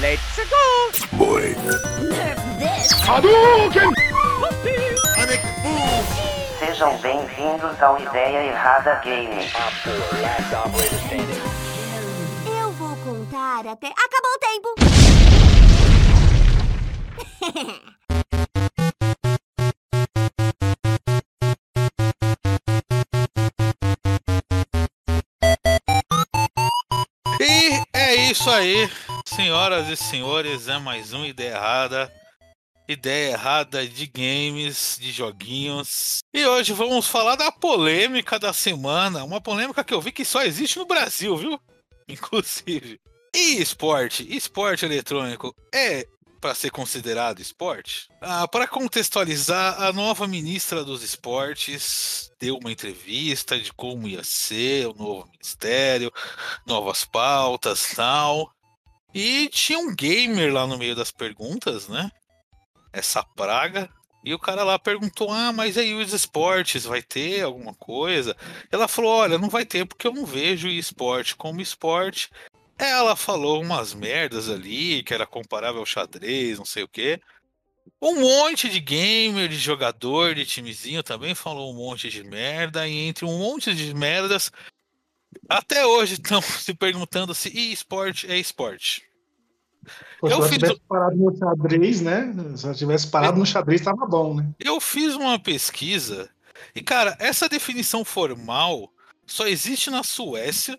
Let's 0.00 0.40
go! 0.48 1.16
Boy. 1.18 1.54
Sejam 6.58 6.96
bem-vindos 6.98 7.82
ao 7.82 8.00
Ideia 8.00 8.46
Errada 8.46 8.94
Game. 9.04 9.46
Eu 12.46 12.72
vou 12.72 12.96
contar 13.04 13.66
até. 13.66 13.88
Acabou 13.88 14.32
o 14.32 14.38
tempo! 14.38 14.74
E 27.42 27.82
é 27.94 28.14
isso 28.30 28.50
aí, 28.50 28.90
senhoras 29.40 29.88
e 29.88 29.96
senhores, 29.96 30.68
é 30.68 30.78
mais 30.78 31.14
uma 31.14 31.26
ideia 31.26 31.54
errada. 31.54 32.12
Ideia 32.86 33.32
errada 33.32 33.88
de 33.88 34.06
games, 34.06 34.98
de 35.00 35.10
joguinhos. 35.10 36.18
E 36.34 36.44
hoje 36.44 36.74
vamos 36.74 37.06
falar 37.06 37.36
da 37.36 37.50
polêmica 37.50 38.38
da 38.38 38.52
semana. 38.52 39.24
Uma 39.24 39.40
polêmica 39.40 39.82
que 39.82 39.94
eu 39.94 40.00
vi 40.00 40.12
que 40.12 40.26
só 40.26 40.42
existe 40.42 40.78
no 40.78 40.84
Brasil, 40.84 41.34
viu? 41.38 41.58
Inclusive. 42.06 43.00
E 43.34 43.62
esporte? 43.62 44.26
Esporte 44.28 44.84
eletrônico 44.84 45.54
é 45.74 46.06
para 46.38 46.54
ser 46.54 46.70
considerado 46.70 47.40
esporte? 47.40 48.08
Ah, 48.20 48.46
para 48.46 48.68
contextualizar, 48.68 49.80
a 49.80 49.90
nova 49.90 50.26
ministra 50.26 50.84
dos 50.84 51.02
esportes 51.02 52.30
deu 52.38 52.58
uma 52.58 52.72
entrevista 52.72 53.58
de 53.58 53.72
como 53.72 54.06
ia 54.06 54.22
ser 54.22 54.86
o 54.88 54.94
novo 54.94 55.30
ministério, 55.32 56.12
novas 56.66 57.06
pautas 57.06 57.92
tal. 57.96 58.52
E 59.14 59.48
tinha 59.48 59.78
um 59.78 59.94
gamer 59.94 60.52
lá 60.52 60.66
no 60.66 60.78
meio 60.78 60.94
das 60.94 61.10
perguntas, 61.10 61.88
né? 61.88 62.10
Essa 62.92 63.22
praga. 63.22 63.90
E 64.24 64.34
o 64.34 64.38
cara 64.38 64.62
lá 64.62 64.78
perguntou: 64.78 65.30
Ah, 65.30 65.52
mas 65.52 65.78
aí 65.78 65.94
os 65.94 66.12
esportes, 66.12 66.84
vai 66.84 67.02
ter 67.02 67.42
alguma 67.42 67.74
coisa? 67.74 68.36
Ela 68.70 68.86
falou: 68.86 69.10
Olha, 69.12 69.38
não 69.38 69.48
vai 69.48 69.64
ter 69.64 69.86
porque 69.86 70.06
eu 70.06 70.12
não 70.12 70.26
vejo 70.26 70.68
esporte 70.68 71.34
como 71.34 71.60
esporte. 71.60 72.30
Ela 72.78 73.14
falou 73.14 73.60
umas 73.60 73.92
merdas 73.92 74.48
ali, 74.48 75.02
que 75.02 75.12
era 75.12 75.26
comparável 75.26 75.80
ao 75.80 75.86
xadrez, 75.86 76.58
não 76.58 76.64
sei 76.64 76.82
o 76.82 76.88
quê. 76.88 77.20
Um 78.00 78.20
monte 78.20 78.68
de 78.68 78.80
gamer, 78.80 79.48
de 79.48 79.56
jogador, 79.58 80.34
de 80.34 80.46
timezinho 80.46 81.02
também 81.02 81.34
falou 81.34 81.70
um 81.70 81.76
monte 81.76 82.08
de 82.08 82.24
merda. 82.24 82.88
E 82.88 83.06
entre 83.06 83.24
um 83.26 83.38
monte 83.38 83.74
de 83.74 83.94
merdas, 83.94 84.50
até 85.48 85.86
hoje 85.86 86.14
estão 86.14 86.40
se 86.42 86.74
perguntando 86.74 87.34
se 87.34 87.48
esporte 87.72 88.30
é 88.30 88.38
esporte. 88.38 89.02
Pô, 90.20 90.28
se 90.28 90.34
Eu 90.34 90.42
fiz 90.42 90.58
tivesse 90.58 90.80
parado 90.88 91.16
no 91.16 91.36
xadrez, 91.36 92.00
né? 92.00 92.34
Se 92.56 92.66
ela 92.66 92.74
tivesse 92.74 93.06
parado 93.06 93.38
no 93.38 93.46
xadrez, 93.46 93.80
tava 93.80 94.06
bom, 94.06 94.34
né? 94.34 94.50
Eu 94.60 94.80
fiz 94.80 95.14
uma 95.14 95.38
pesquisa 95.38 96.30
e, 96.74 96.82
cara, 96.82 97.16
essa 97.18 97.48
definição 97.48 98.04
formal 98.04 98.92
só 99.26 99.46
existe 99.46 99.90
na 99.90 100.02
Suécia, 100.02 100.78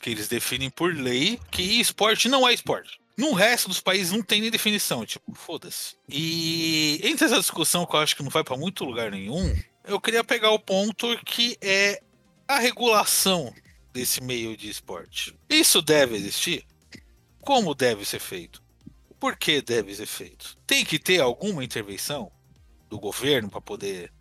que 0.00 0.10
eles 0.10 0.28
definem 0.28 0.70
por 0.70 0.94
lei 0.94 1.38
que 1.50 1.62
esporte 1.80 2.28
não 2.28 2.48
é 2.48 2.52
esporte. 2.52 3.00
No 3.16 3.32
resto 3.32 3.68
dos 3.68 3.80
países 3.80 4.12
não 4.12 4.22
tem 4.22 4.40
nem 4.40 4.50
definição, 4.50 5.04
tipo, 5.04 5.34
foda-se. 5.34 5.96
E 6.08 7.00
entre 7.04 7.26
essa 7.26 7.38
discussão 7.38 7.86
que 7.86 7.94
eu 7.94 8.00
acho 8.00 8.16
que 8.16 8.22
não 8.22 8.30
vai 8.30 8.42
pra 8.42 8.56
muito 8.56 8.84
lugar 8.84 9.10
nenhum, 9.10 9.54
eu 9.84 10.00
queria 10.00 10.24
pegar 10.24 10.50
o 10.50 10.58
ponto 10.58 11.06
que 11.24 11.56
é 11.60 12.02
a 12.48 12.58
regulação 12.58 13.52
desse 13.92 14.22
meio 14.22 14.56
de 14.56 14.70
esporte. 14.70 15.34
Isso 15.48 15.82
deve 15.82 16.16
existir? 16.16 16.64
Como 17.40 17.74
deve 17.74 18.04
ser 18.04 18.20
feito? 18.20 18.62
Por 19.18 19.36
que 19.36 19.60
deve 19.60 19.94
ser 19.94 20.06
feito? 20.06 20.56
Tem 20.66 20.84
que 20.84 20.98
ter 20.98 21.20
alguma 21.20 21.64
intervenção? 21.64 22.30
do 22.92 23.00
governo 23.00 23.48
para 23.48 23.60
poder 23.60 24.12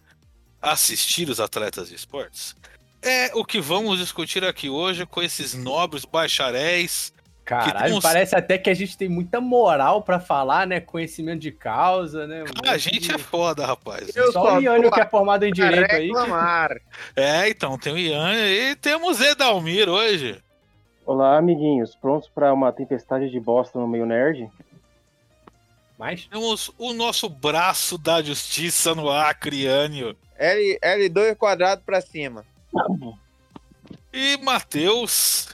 assistir 0.62 1.30
os 1.30 1.42
atletas 1.42 1.90
de 1.90 1.96
esportes? 1.96 2.56
É 3.02 3.32
o 3.36 3.44
que 3.44 3.60
vamos 3.60 4.00
discutir 4.00 4.46
aqui 4.46 4.70
hoje 4.70 5.06
com 5.06 5.22
esses 5.22 5.54
nobres 5.54 6.06
bacharéis. 6.06 7.14
Caralho, 7.52 8.02
parece 8.02 8.34
até 8.34 8.58
que 8.58 8.70
a 8.70 8.74
gente 8.74 8.98
tem 8.98 9.10
muita 9.10 9.42
moral 9.42 10.02
pra 10.02 10.22
falar, 10.22 10.66
né? 10.66 10.80
Conhecimento 10.80 11.42
de 11.42 11.52
causa, 11.52 12.26
né? 12.26 12.46
A 12.66 12.78
gente 12.78 13.14
é 13.14 13.18
foda, 13.18 13.66
rapaz. 13.66 14.16
Eu 14.16 14.32
Só 14.32 14.42
só 14.42 14.58
o 14.58 14.62
Iânio 14.62 14.90
tô 14.90 14.96
que 14.96 15.02
é 15.02 15.06
formado 15.06 15.44
em 15.44 15.52
direito 15.52 15.94
aí. 15.94 16.10
É, 17.14 17.50
então, 17.50 17.78
tem 17.78 17.94
o 17.94 17.98
Ian 17.98 18.34
e 18.36 18.76
temos 18.76 19.20
Edalmir 19.20 19.90
hoje. 19.90 20.42
Olá, 21.06 21.38
amiguinhos. 21.38 21.94
Prontos 21.94 22.30
para 22.30 22.54
uma 22.54 22.72
tempestade 22.72 23.30
de 23.30 23.40
bosta 23.40 23.78
no 23.78 23.88
meio 23.88 24.06
nerd? 24.06 24.50
Mas 26.00 26.26
Temos 26.28 26.72
o 26.78 26.94
nosso 26.94 27.28
braço 27.28 27.98
da 27.98 28.22
justiça 28.22 28.96
no 28.96 29.10
Acre, 29.10 29.64
Iânio. 29.64 30.16
L, 30.38 30.80
L2 30.82 31.36
quadrado 31.36 31.82
pra 31.86 32.00
cima. 32.00 32.46
E 34.14 34.38
Matheus. 34.38 35.50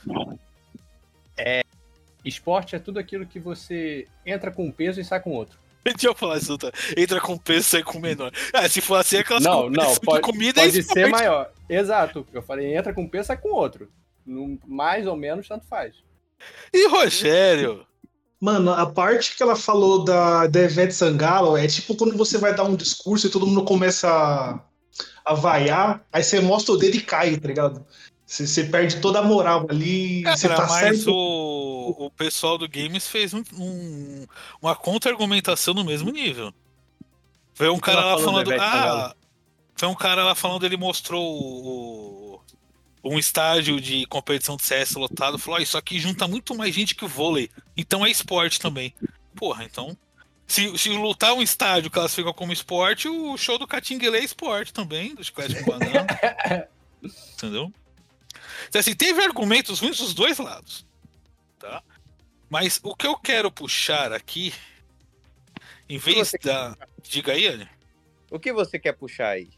Esporte 2.28 2.76
é 2.76 2.78
tudo 2.78 2.98
aquilo 2.98 3.26
que 3.26 3.38
você 3.38 4.06
entra 4.24 4.50
com 4.50 4.66
um 4.66 4.72
peso 4.72 5.00
e 5.00 5.04
sai 5.04 5.20
com 5.20 5.30
outro. 5.30 5.58
Deixa 5.84 6.08
eu 6.08 6.14
falar 6.14 6.38
isso, 6.38 6.58
tá? 6.58 6.70
Entra 6.96 7.20
com 7.20 7.38
peso, 7.38 7.68
sai 7.68 7.82
com 7.82 7.98
menor. 7.98 8.32
Ah, 8.52 8.68
se 8.68 8.80
for 8.80 8.96
assim, 8.96 9.16
é 9.16 9.20
aquelas 9.20 9.42
Não, 9.42 9.70
não, 9.70 9.92
de 9.94 10.00
pode, 10.04 10.22
comida 10.22 10.60
é 10.60 10.64
pode 10.64 10.72
ser 10.72 10.78
esporte. 10.80 11.10
maior. 11.10 11.50
Exato. 11.68 12.26
Eu 12.32 12.42
falei, 12.42 12.76
entra 12.76 12.92
com 12.92 13.02
um 13.02 13.08
peso, 13.08 13.28
sai 13.28 13.38
com 13.38 13.50
outro. 13.50 13.88
Mais 14.66 15.06
ou 15.06 15.16
menos, 15.16 15.48
tanto 15.48 15.66
faz. 15.66 15.94
E 16.72 16.88
Rogério? 16.88 17.86
Mano, 18.40 18.72
a 18.72 18.86
parte 18.86 19.36
que 19.36 19.42
ela 19.42 19.56
falou 19.56 20.04
da, 20.04 20.46
da 20.46 20.62
Ivete 20.62 20.94
Sangalo 20.94 21.56
é 21.56 21.66
tipo 21.66 21.96
quando 21.96 22.16
você 22.16 22.38
vai 22.38 22.54
dar 22.54 22.64
um 22.64 22.76
discurso 22.76 23.26
e 23.26 23.30
todo 23.30 23.46
mundo 23.46 23.64
começa 23.64 24.08
a, 24.08 24.60
a 25.24 25.34
vaiar, 25.34 26.06
aí 26.12 26.22
você 26.22 26.40
mostra 26.40 26.74
o 26.74 26.76
dedo 26.76 26.96
e 26.96 27.00
cai, 27.00 27.36
tá 27.36 27.48
ligado? 27.48 27.84
Você, 28.28 28.46
você 28.46 28.64
perde 28.64 29.00
toda 29.00 29.20
a 29.20 29.22
moral 29.22 29.66
ali, 29.70 30.22
você 30.22 30.48
Cara, 30.48 30.60
tá 30.60 30.68
mas 30.68 30.96
certo. 30.98 31.10
o, 31.10 32.06
o 32.06 32.10
pessoal 32.10 32.58
do 32.58 32.68
Games 32.68 33.08
fez 33.08 33.32
um- 33.32 33.42
um- 33.54 34.26
uma 34.60 34.76
contra-argumentação 34.76 35.72
no 35.72 35.82
mesmo 35.82 36.10
nível. 36.10 36.52
Foi 37.54 37.70
um 37.70 37.78
cara 37.78 38.04
lá 38.04 38.18
falando. 38.18 38.46
Ivete 38.48 38.60
Ah, 38.62 39.14
foi 39.74 39.88
um 39.88 39.94
cara 39.94 40.22
lá 40.24 40.34
falando, 40.34 40.66
ele 40.66 40.76
mostrou 40.76 41.24
o- 41.24 42.40
um 43.02 43.18
estádio 43.18 43.80
de 43.80 44.04
competição 44.06 44.58
de 44.58 44.62
CS 44.62 44.92
lotado. 44.98 45.38
Falou: 45.38 45.58
"Ó, 45.58 45.62
Isso 45.62 45.78
aqui 45.78 45.98
junta 45.98 46.28
muito 46.28 46.54
mais 46.54 46.74
gente 46.74 46.94
que 46.94 47.06
o 47.06 47.08
vôlei. 47.08 47.48
Então 47.78 48.04
é 48.04 48.10
esporte 48.10 48.60
também. 48.60 48.92
Porra, 49.34 49.64
então. 49.64 49.96
Se, 50.46 50.76
se 50.76 50.90
lutar 50.90 51.32
um 51.32 51.40
estádio 51.42 51.90
classifica 51.90 52.32
como 52.34 52.52
esporte, 52.52 53.08
o 53.08 53.36
show 53.38 53.58
do 53.58 53.66
Catinguele 53.66 54.18
é 54.18 54.24
esporte 54.24 54.70
também, 54.72 55.14
do 55.14 55.24
Chiclete 55.24 55.62
com 55.64 55.70
Banana. 55.70 56.06
Entendeu? 57.34 57.72
Então, 58.68 58.80
assim, 58.80 58.94
teve 58.94 59.22
argumentos 59.22 59.80
ruins 59.80 59.98
dos 59.98 60.14
dois 60.14 60.38
lados. 60.38 60.86
Tá? 61.58 61.82
Mas 62.48 62.80
o 62.82 62.94
que 62.94 63.06
eu 63.06 63.16
quero 63.16 63.50
puxar 63.50 64.12
aqui, 64.12 64.54
em 65.88 65.98
vez 65.98 66.32
da. 66.42 66.76
Diga 67.02 67.32
aí, 67.32 67.46
Anny. 67.46 67.68
O 68.30 68.38
que 68.38 68.52
você 68.52 68.78
quer 68.78 68.92
puxar 68.92 69.30
aí? 69.30 69.48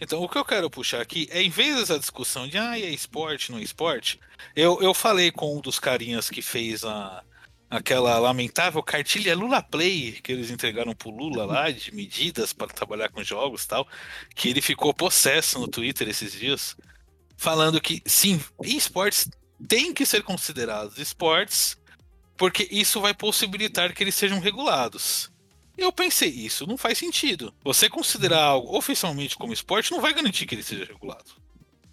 Então, 0.00 0.22
o 0.22 0.28
que 0.28 0.38
eu 0.38 0.44
quero 0.44 0.70
puxar 0.70 1.00
aqui 1.00 1.28
é, 1.30 1.42
em 1.42 1.50
vez 1.50 1.76
dessa 1.76 1.98
discussão 1.98 2.46
de 2.46 2.56
ah, 2.56 2.78
é 2.78 2.90
esporte, 2.90 3.50
não 3.50 3.58
é 3.58 3.62
esporte, 3.62 4.20
eu, 4.54 4.80
eu 4.80 4.94
falei 4.94 5.30
com 5.30 5.56
um 5.56 5.60
dos 5.60 5.78
carinhas 5.78 6.30
que 6.30 6.40
fez 6.40 6.84
a, 6.84 7.22
aquela 7.68 8.18
lamentável 8.18 8.82
cartilha 8.82 9.36
Lula 9.36 9.62
Play 9.62 10.12
que 10.22 10.32
eles 10.32 10.50
entregaram 10.50 10.94
pro 10.94 11.10
Lula 11.10 11.44
lá, 11.44 11.70
de 11.72 11.92
medidas 11.94 12.52
para 12.52 12.68
trabalhar 12.68 13.08
com 13.08 13.22
jogos 13.22 13.64
e 13.64 13.68
tal, 13.68 13.88
que 14.34 14.48
ele 14.48 14.60
ficou 14.60 14.94
possesso 14.94 15.58
no 15.58 15.68
Twitter 15.68 16.08
esses 16.08 16.32
dias, 16.32 16.76
falando 17.38 17.80
que 17.80 18.02
sim, 18.04 18.38
esportes 18.64 19.30
têm 19.66 19.94
que 19.94 20.04
ser 20.04 20.22
considerados 20.22 20.98
esportes, 20.98 21.78
porque 22.36 22.68
isso 22.70 23.00
vai 23.00 23.14
possibilitar 23.14 23.94
que 23.94 24.02
eles 24.04 24.14
sejam 24.16 24.40
regulados. 24.40 25.30
Eu 25.76 25.92
pensei, 25.92 26.28
isso 26.28 26.66
não 26.66 26.76
faz 26.76 26.98
sentido. 26.98 27.54
Você 27.62 27.88
considerar 27.88 28.42
algo 28.42 28.76
oficialmente 28.76 29.36
como 29.36 29.52
esporte 29.52 29.92
não 29.92 30.00
vai 30.00 30.12
garantir 30.12 30.44
que 30.44 30.56
ele 30.56 30.62
seja 30.64 30.84
regulado. 30.84 31.24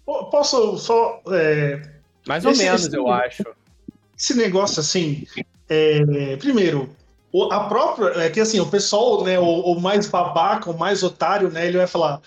Posso 0.04 0.76
só. 0.78 1.20
é, 1.32 1.80
Mais 2.26 2.44
ou 2.44 2.50
Esse- 2.50 2.62
menos, 2.64 2.84
esse- 2.86 2.96
eu 2.96 3.08
acho. 3.08 3.44
esse 4.18 4.34
negócio 4.34 4.80
assim. 4.80 5.24
é, 5.68 6.36
primeiro, 6.36 6.94
o- 7.32 7.52
a 7.52 7.68
própria. 7.68 8.08
É 8.24 8.30
que 8.30 8.40
assim, 8.40 8.58
o 8.60 8.66
pessoal, 8.66 9.24
né, 9.24 9.38
o, 9.38 9.44
o 9.44 9.80
mais 9.80 10.06
babaca, 10.08 10.70
o 10.70 10.78
mais 10.78 11.02
otário, 11.04 11.50
né, 11.50 11.66
ele 11.66 11.78
vai 11.78 11.86
falar. 11.86 12.20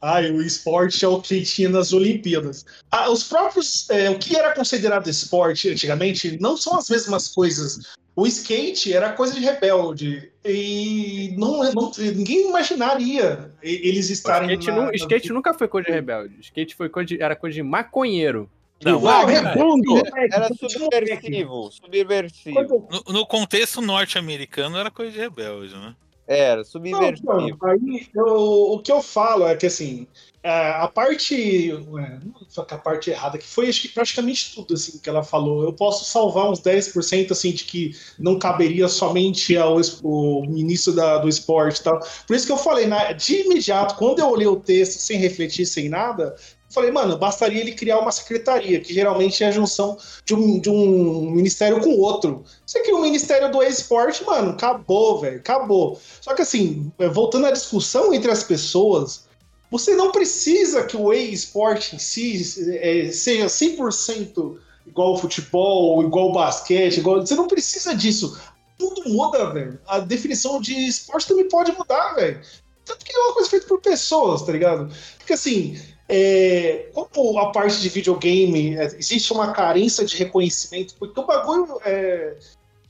Ah, 0.00 0.20
o 0.20 0.42
esporte 0.42 1.04
é 1.04 1.08
o 1.08 1.20
que 1.20 1.42
tinha 1.42 1.68
nas 1.68 1.92
Olimpíadas. 1.92 2.64
Ah, 2.90 3.10
os 3.10 3.24
próprios. 3.24 3.88
é, 3.90 4.10
o 4.10 4.18
que 4.18 4.36
era 4.36 4.54
considerado 4.54 5.08
esporte 5.08 5.70
antigamente 5.70 6.38
não 6.40 6.56
são 6.56 6.76
as 6.78 6.88
mesmas 6.90 7.28
coisas. 7.28 7.80
O 8.14 8.26
skate 8.26 8.92
era 8.92 9.12
coisa 9.12 9.34
de 9.34 9.40
rebelde. 9.40 10.30
E 10.44 11.34
não, 11.38 11.70
não- 11.72 11.92
ninguém 11.98 12.48
imaginaria 12.48 13.50
eles 13.62 14.08
O 14.08 14.12
estarem. 14.12 14.48
skate, 14.52 14.66
na- 14.70 14.76
nu- 14.76 14.86
na- 14.86 14.92
skate 14.94 15.32
nunca 15.32 15.52
foi 15.54 15.68
coisa 15.68 15.86
de 15.86 15.92
rebelde. 15.92 16.36
Skate 16.40 16.74
foi 16.74 16.88
coisa 16.88 17.08
de- 17.08 17.22
era 17.22 17.34
coisa 17.36 17.54
de 17.54 17.62
maconheiro. 17.62 18.50
Não, 18.84 19.00
Não, 19.00 19.28
é- 19.30 19.40
redondo. 19.40 20.02
Era 20.30 20.48
subversivo, 20.54 21.70
subversivo. 21.72 22.88
no, 22.90 23.12
no 23.14 23.26
contexto 23.26 23.80
norte-americano 23.80 24.76
era 24.76 24.90
coisa 24.90 25.12
de 25.12 25.18
rebelde, 25.18 25.74
né? 25.74 25.94
Era 26.26 26.56
Não, 26.56 26.64
subversivo. 26.64 27.18
então, 27.48 27.68
aí 27.70 28.06
eu- 28.14 28.72
o 28.72 28.78
que 28.80 28.90
eu 28.90 29.00
falo 29.00 29.46
é 29.46 29.54
que 29.54 29.66
assim, 29.66 30.08
é, 30.42 30.70
a 30.70 30.88
parte. 30.88 31.72
não 31.72 32.34
a 32.74 32.78
parte 32.78 33.10
errada, 33.10 33.38
que 33.38 33.46
foi 33.46 33.68
que 33.82 33.88
praticamente 33.88 34.54
tudo 34.54 34.74
assim, 34.74 34.98
que 34.98 35.08
ela 35.08 35.22
falou. 35.22 35.62
Eu 35.62 35.72
posso 35.72 36.04
salvar 36.04 36.50
uns 36.50 36.60
10% 36.60 37.32
assim, 37.32 37.52
de 37.52 37.64
que 37.64 37.92
não 38.18 38.38
caberia 38.38 38.88
somente 38.88 39.56
ao 39.56 39.78
es- 39.80 40.00
o 40.02 40.42
ministro 40.48 40.92
da- 40.94 41.18
do 41.18 41.28
esporte 41.28 41.78
e 41.80 41.82
tal. 41.84 42.00
Por 42.26 42.34
isso 42.34 42.46
que 42.46 42.52
eu 42.52 42.58
falei, 42.58 42.86
na- 42.86 43.12
de 43.12 43.42
imediato, 43.42 43.94
quando 43.96 44.18
eu 44.18 44.28
olhei 44.28 44.46
o 44.48 44.56
texto 44.56 44.98
sem 44.98 45.18
refletir, 45.18 45.64
sem 45.66 45.88
nada, 45.88 46.34
falei, 46.76 46.90
mano, 46.90 47.16
bastaria 47.16 47.62
ele 47.62 47.72
criar 47.72 47.98
uma 47.98 48.12
secretaria, 48.12 48.78
que 48.78 48.92
geralmente 48.92 49.42
é 49.42 49.46
a 49.46 49.50
junção 49.50 49.96
de 50.26 50.34
um, 50.34 50.60
de 50.60 50.68
um 50.68 51.30
ministério 51.30 51.80
com 51.80 51.98
outro. 51.98 52.44
Você 52.66 52.80
cria 52.80 52.94
o 52.94 53.00
Ministério 53.00 53.50
do 53.50 53.62
Esporte, 53.62 54.22
mano, 54.24 54.50
acabou, 54.50 55.18
velho, 55.18 55.38
acabou. 55.38 55.98
Só 56.20 56.34
que 56.34 56.42
assim, 56.42 56.92
é, 56.98 57.08
voltando 57.08 57.46
à 57.46 57.50
discussão 57.50 58.12
entre 58.12 58.30
as 58.30 58.44
pessoas, 58.44 59.26
você 59.70 59.94
não 59.94 60.12
precisa 60.12 60.84
que 60.84 60.98
o 60.98 61.14
e-sport 61.14 61.94
em 61.94 61.98
si 61.98 62.44
é, 62.78 63.10
seja 63.10 63.46
100% 63.46 64.58
igual 64.86 65.08
ao 65.08 65.18
futebol, 65.18 66.02
igual 66.02 66.26
ao 66.26 66.32
basquete, 66.32 66.98
igual... 66.98 67.20
você 67.26 67.34
não 67.34 67.48
precisa 67.48 67.96
disso. 67.96 68.38
Tudo 68.78 69.08
muda, 69.08 69.50
velho. 69.50 69.80
A 69.86 69.98
definição 69.98 70.60
de 70.60 70.74
esporte 70.74 71.26
também 71.26 71.48
pode 71.48 71.72
mudar, 71.72 72.12
velho. 72.14 72.38
Tanto 72.84 73.02
que 73.02 73.16
é 73.16 73.18
uma 73.18 73.32
coisa 73.32 73.48
feita 73.48 73.66
por 73.66 73.80
pessoas, 73.80 74.42
tá 74.42 74.52
ligado? 74.52 74.94
Porque 75.16 75.32
assim, 75.32 75.80
é, 76.08 76.88
como 76.92 77.38
a 77.38 77.50
parte 77.50 77.80
de 77.80 77.88
videogame 77.88 78.76
é, 78.76 78.84
existe 78.98 79.32
uma 79.32 79.52
carência 79.52 80.04
de 80.04 80.16
reconhecimento, 80.16 80.94
porque 80.98 81.18
o 81.18 81.26
bagulho 81.26 81.80
é, 81.84 82.36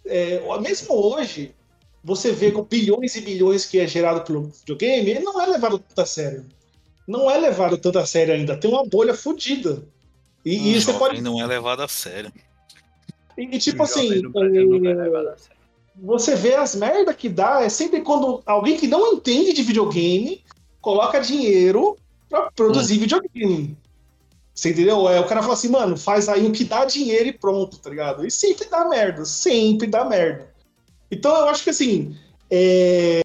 é, 0.05 0.61
mesmo 0.61 0.95
hoje, 0.95 1.55
você 2.05 2.33
vê 2.33 2.53
com 2.53 2.63
bilhões 2.63 3.17
e 3.17 3.21
bilhões 3.21 3.65
que 3.65 3.81
é 3.81 3.87
gerado 3.87 4.23
pelo 4.23 4.45
videogame, 4.45 5.11
ele 5.11 5.21
não 5.21 5.41
é 5.41 5.47
levado 5.47 5.79
tanto 5.79 6.01
a 6.01 6.07
sério. 6.07 6.47
Não 7.07 7.31
é 7.31 7.39
levado 7.39 7.79
tanto 7.79 7.99
a 7.99 8.07
sério 8.07 8.35
ainda. 8.35 8.57
Tem 8.57 8.71
uma 8.71 8.85
bolha 8.85 9.15
fodida. 9.15 9.83
E, 10.45 10.73
e 10.73 10.77
Um 10.77 10.81
você 10.81 10.93
pode. 10.93 11.21
não 11.21 11.41
é 11.41 11.47
levado 11.47 11.83
a 11.83 11.89
sério. 11.89 12.33
E, 13.37 13.43
e 13.45 13.59
tipo 13.59 13.83
assim, 13.83 14.13
é 14.13 14.19
é, 14.19 15.37
você 15.97 16.37
vê 16.37 16.55
as 16.55 16.75
merda 16.75 17.15
que 17.15 17.29
dá 17.29 17.63
é 17.63 17.69
sempre 17.69 18.03
quando 18.03 18.43
alguém 18.45 18.77
que 18.77 18.87
não 18.87 19.15
entende 19.15 19.53
de 19.53 19.63
videogame 19.63 20.45
coloca 20.81 21.21
dinheiro 21.21 21.97
pra 22.29 22.51
produzir 22.53 22.99
videogame. 22.99 23.77
Você 24.55 24.71
entendeu? 24.71 25.09
É, 25.09 25.21
o 25.21 25.27
cara 25.27 25.43
fala 25.43 25.55
assim, 25.55 25.69
mano, 25.69 25.97
faz 25.97 26.29
aí 26.29 26.47
o 26.47 26.53
que 26.53 26.65
dá 26.65 26.85
dinheiro 26.85 27.29
e 27.29 27.33
pronto, 27.33 27.79
tá 27.79 27.91
ligado? 27.91 28.27
E 28.27 28.31
sempre 28.31 28.67
dá 28.69 28.89
merda, 28.89 29.25
sempre 29.25 29.87
dá 29.87 30.05
merda. 30.05 30.51
Então 31.11 31.35
eu 31.37 31.49
acho 31.49 31.63
que 31.63 31.71
assim, 31.71 32.17
é, 32.51 33.21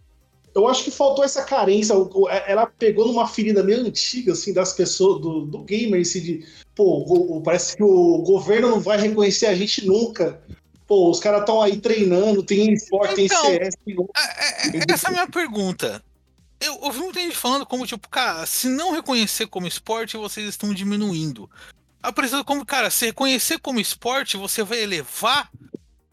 eu 0.54 0.68
acho 0.68 0.84
que 0.84 0.92
faltou 0.92 1.24
essa 1.24 1.44
carência. 1.44 1.96
o- 1.96 2.30
Ela 2.30 2.66
pegou 2.68 3.08
numa 3.08 3.26
ferida 3.28 3.64
meio 3.64 3.80
antiga, 3.80 4.34
assim, 4.34 4.54
das 4.54 4.74
pessoas, 4.74 5.22
do, 5.22 5.46
do 5.46 5.60
gamer, 5.60 6.02
assim, 6.02 6.22
de 6.22 6.46
pô, 6.76 7.42
parece 7.44 7.78
que 7.78 7.84
o 7.84 8.18
governo 8.20 8.70
não 8.70 8.80
vai 8.82 9.00
reconhecer 9.00 9.46
a 9.48 9.56
gente 9.56 9.86
nunca. 9.86 10.42
Pô, 10.86 11.10
os 11.10 11.22
caras 11.22 11.42
estão 11.42 11.62
aí 11.62 11.78
treinando, 11.80 12.44
tem 12.44 12.74
esporte, 12.74 13.16
tem 13.16 13.26
Então, 13.26 13.46
CS, 13.46 13.78
tem 13.86 13.96
É, 14.18 14.68
é, 14.68 14.80
é, 14.80 14.94
essa 14.94 15.08
é 15.08 15.10
a 15.10 15.14
minha 15.14 15.28
pergunta. 15.30 16.04
Eu 16.62 16.80
ouvi 16.80 17.00
muita 17.00 17.20
gente 17.20 17.36
falando 17.36 17.66
como, 17.66 17.88
tipo, 17.88 18.08
cara, 18.08 18.46
se 18.46 18.70
não 18.70 18.92
reconhecer 18.92 19.48
como 19.48 19.66
esporte, 19.66 20.16
vocês 20.16 20.48
estão 20.48 20.72
diminuindo. 20.72 21.50
Apresentando 22.04 22.46
como, 22.46 22.64
cara, 22.64 22.92
se 22.92 23.08
reconhecer 23.08 23.60
como 23.60 23.80
esporte, 23.80 24.38
você 24.38 24.64
vai 24.64 24.80
elevar 24.80 25.50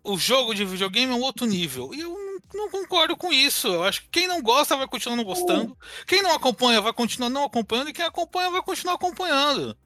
o 0.03 0.17
jogo 0.17 0.55
de 0.55 0.65
videogame 0.65 1.13
a 1.13 1.17
um 1.17 1.21
outro 1.21 1.47
nível. 1.47 1.91
E 1.93 2.01
eu 2.01 2.17
não, 2.55 2.71
concordo 2.71 3.15
com 3.15 3.31
isso. 3.31 3.69
Eu 3.69 3.85
acho 3.85 4.03
que 4.03 4.09
quem 4.09 4.27
não 4.27 4.41
gosta 4.41 4.75
vai 4.75 4.89
continuar 4.89 5.17
não 5.17 5.25
gostando. 5.25 5.77
Quem 6.07 6.23
não 6.23 6.35
acompanha 6.35 6.81
vai 6.81 6.95
continuar 6.95 7.29
não 7.29 7.45
acompanhando. 7.45 7.91
E 7.91 7.93
quem 7.93 8.07
acompanha 8.07 8.51
vai 8.51 8.63
continuar 8.63 8.95
acompanhando. 8.95 9.77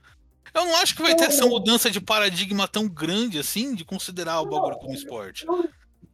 Eu 0.55 0.65
não 0.65 0.77
acho 0.77 0.95
que 0.95 1.03
vai 1.03 1.17
ter 1.17 1.25
essa 1.25 1.45
mudança 1.47 1.91
de 1.91 2.01
paradigma 2.01 2.69
tão 2.69 2.87
grande 2.89 3.39
assim 3.39 3.75
de 3.75 3.85
considerar 3.85 4.41
o 4.41 4.47
bagulho 4.47 4.77
como 4.77 4.95
esporte. 4.95 5.45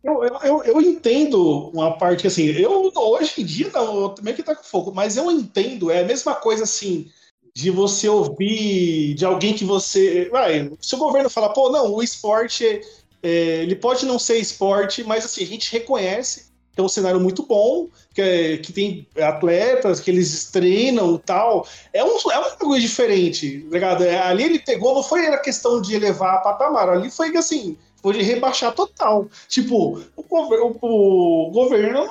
Eu, 0.03 0.23
eu, 0.23 0.63
eu, 0.63 0.81
entendo 0.81 1.71
uma 1.71 1.99
parte 1.99 2.23
que 2.23 2.27
assim, 2.29 2.47
eu 2.47 2.93
hoje 2.95 3.41
em 3.41 3.45
dia 3.45 3.71
não, 3.73 4.03
eu 4.03 4.09
também 4.11 4.33
que 4.35 4.43
tá 4.43 4.55
com 4.55 4.63
fogo, 4.63 4.93
mas 4.95 5.17
eu 5.17 5.29
entendo, 5.31 5.91
é 5.91 6.03
a 6.03 6.07
mesma 6.07 6.35
coisa 6.37 6.63
assim, 6.63 7.11
de 7.55 7.71
você 7.71 8.09
ouvir 8.09 9.15
de 9.15 9.25
alguém 9.25 9.55
que 9.55 9.65
você. 9.65 10.29
Vai, 10.31 10.71
se 10.81 10.95
o 10.95 10.99
governo 10.99 11.29
falar, 11.29 11.49
pô, 11.49 11.71
não, 11.71 11.93
o 11.93 12.03
esporte 12.03 12.65
é- 12.65 12.81
é, 13.21 13.29
ele 13.63 13.75
pode 13.75 14.07
não 14.07 14.19
ser 14.19 14.39
esporte, 14.39 15.03
mas 15.03 15.25
assim, 15.25 15.43
a 15.43 15.47
gente 15.47 15.73
reconhece 15.73 16.47
que 16.73 16.81
é 16.81 16.85
um 16.85 16.89
cenário 16.89 17.19
muito 17.19 17.43
bom, 17.43 17.89
que, 18.15 18.23
é- 18.23 18.57
que 18.59 18.73
tem 18.73 19.09
atletas, 19.21 19.99
que 19.99 20.09
eles 20.13 20.45
treinam 20.53 21.17
e 21.17 21.19
tal. 21.19 21.67
É 21.93 22.05
um, 22.05 22.17
é 22.31 22.39
um 22.39 22.43
bagulho 22.57 22.81
diferente, 22.81 23.63
tá 23.69 23.75
ligado? 23.75 24.05
É, 24.05 24.17
Ali 24.21 24.45
ele 24.45 24.61
pegou, 24.61 24.95
não 24.95 25.03
foi 25.03 25.27
a 25.27 25.39
questão 25.39 25.83
de 25.83 25.97
elevar 25.97 26.37
a 26.37 26.39
patamar, 26.39 26.89
ali 26.89 27.11
foi 27.11 27.37
assim, 27.37 27.77
foi 28.03 28.15
de 28.15 28.23
rebaixar 28.23 28.73
total. 28.75 29.29
Tipo, 29.49 30.01
o, 30.17 30.23
gover- 30.23 30.61
o- 30.63 30.79
o 30.81 31.51
governo 31.51 32.09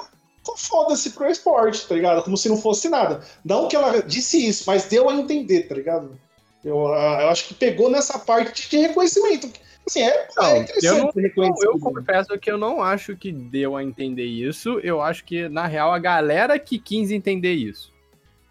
foda-se 0.57 1.10
pro 1.12 1.30
esporte, 1.30 1.86
tá 1.88 1.95
ligado? 1.95 2.24
Como 2.24 2.38
se 2.38 2.48
não 2.50 2.57
fosse 2.57 2.88
nada. 2.89 3.22
Não 3.44 3.68
que 3.68 3.75
ela 3.75 4.01
disse 4.01 4.45
isso, 4.48 4.63
mas 4.68 4.86
deu 4.86 5.10
a 5.10 5.13
entender, 5.16 5.63
tá 5.68 5.75
ligado? 5.75 6.18
Eu, 6.63 6.88
ah, 6.94 7.19
eu 7.24 7.30
acho 7.30 7.48
que 7.48 7.54
pegou 7.54 7.89
nessa 7.89 8.18
parte 8.19 8.69
de 8.69 8.78
reconhecimento. 8.78 9.50
Assim, 9.86 10.01
é, 10.01 10.28
Não, 10.36 10.45
é 10.45 10.57
interessante 10.60 10.98
não, 11.00 11.07
eu, 11.16 11.22
reconhecer. 11.22 11.66
eu 11.68 11.80
confesso 11.80 12.38
que 12.40 12.51
eu 12.51 12.57
não 12.57 12.81
acho 12.81 13.16
que 13.16 13.31
deu 13.31 13.75
a 13.78 13.83
entender 13.83 14.25
isso. 14.25 14.80
Eu 14.81 15.01
acho 15.01 15.24
que, 15.24 15.48
na 15.48 15.66
real, 15.68 15.94
a 15.94 16.00
galera 16.00 16.60
que 16.60 16.78
quis 16.78 17.10
entender 17.12 17.54
isso. 17.54 17.94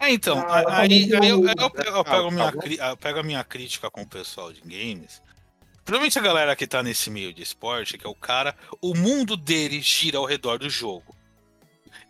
É, 0.01 0.11
então, 0.11 0.39
Ah, 0.39 0.61
a- 0.61 0.81
aí, 0.81 1.09
tá 1.11 1.19
aí 1.23 1.29
eu, 1.29 1.47
eu 1.47 1.71
pego, 1.71 1.97
eu 1.97 2.05
pego 2.05 2.29
Ah, 2.29 2.31
minha, 2.31 2.53
tá 2.53 2.59
cri- 2.59 2.79
eu 2.81 2.97
pego 2.97 3.19
a 3.19 3.23
minha 3.23 3.45
crítica 3.45 3.91
com 3.91 4.03
o 4.03 4.07
pessoal 4.07 4.53
de 4.53 4.61
games. 4.63 5.21
Principalmente 5.87 6.19
a 6.19 6.23
galera 6.23 6.57
que 6.57 6.67
tá 6.67 6.83
nesse 6.83 7.09
meio 7.11 7.33
de 7.33 7.43
esporte, 7.43 7.97
que 7.97 8.05
é 8.05 8.11
o 8.11 8.15
cara, 8.15 8.57
o 8.83 8.93
mundo 8.93 9.37
dele 9.37 9.81
gira 9.81 10.19
ao 10.19 10.25
redor 10.25 10.59
do 10.59 10.69
jogo. 10.69 11.15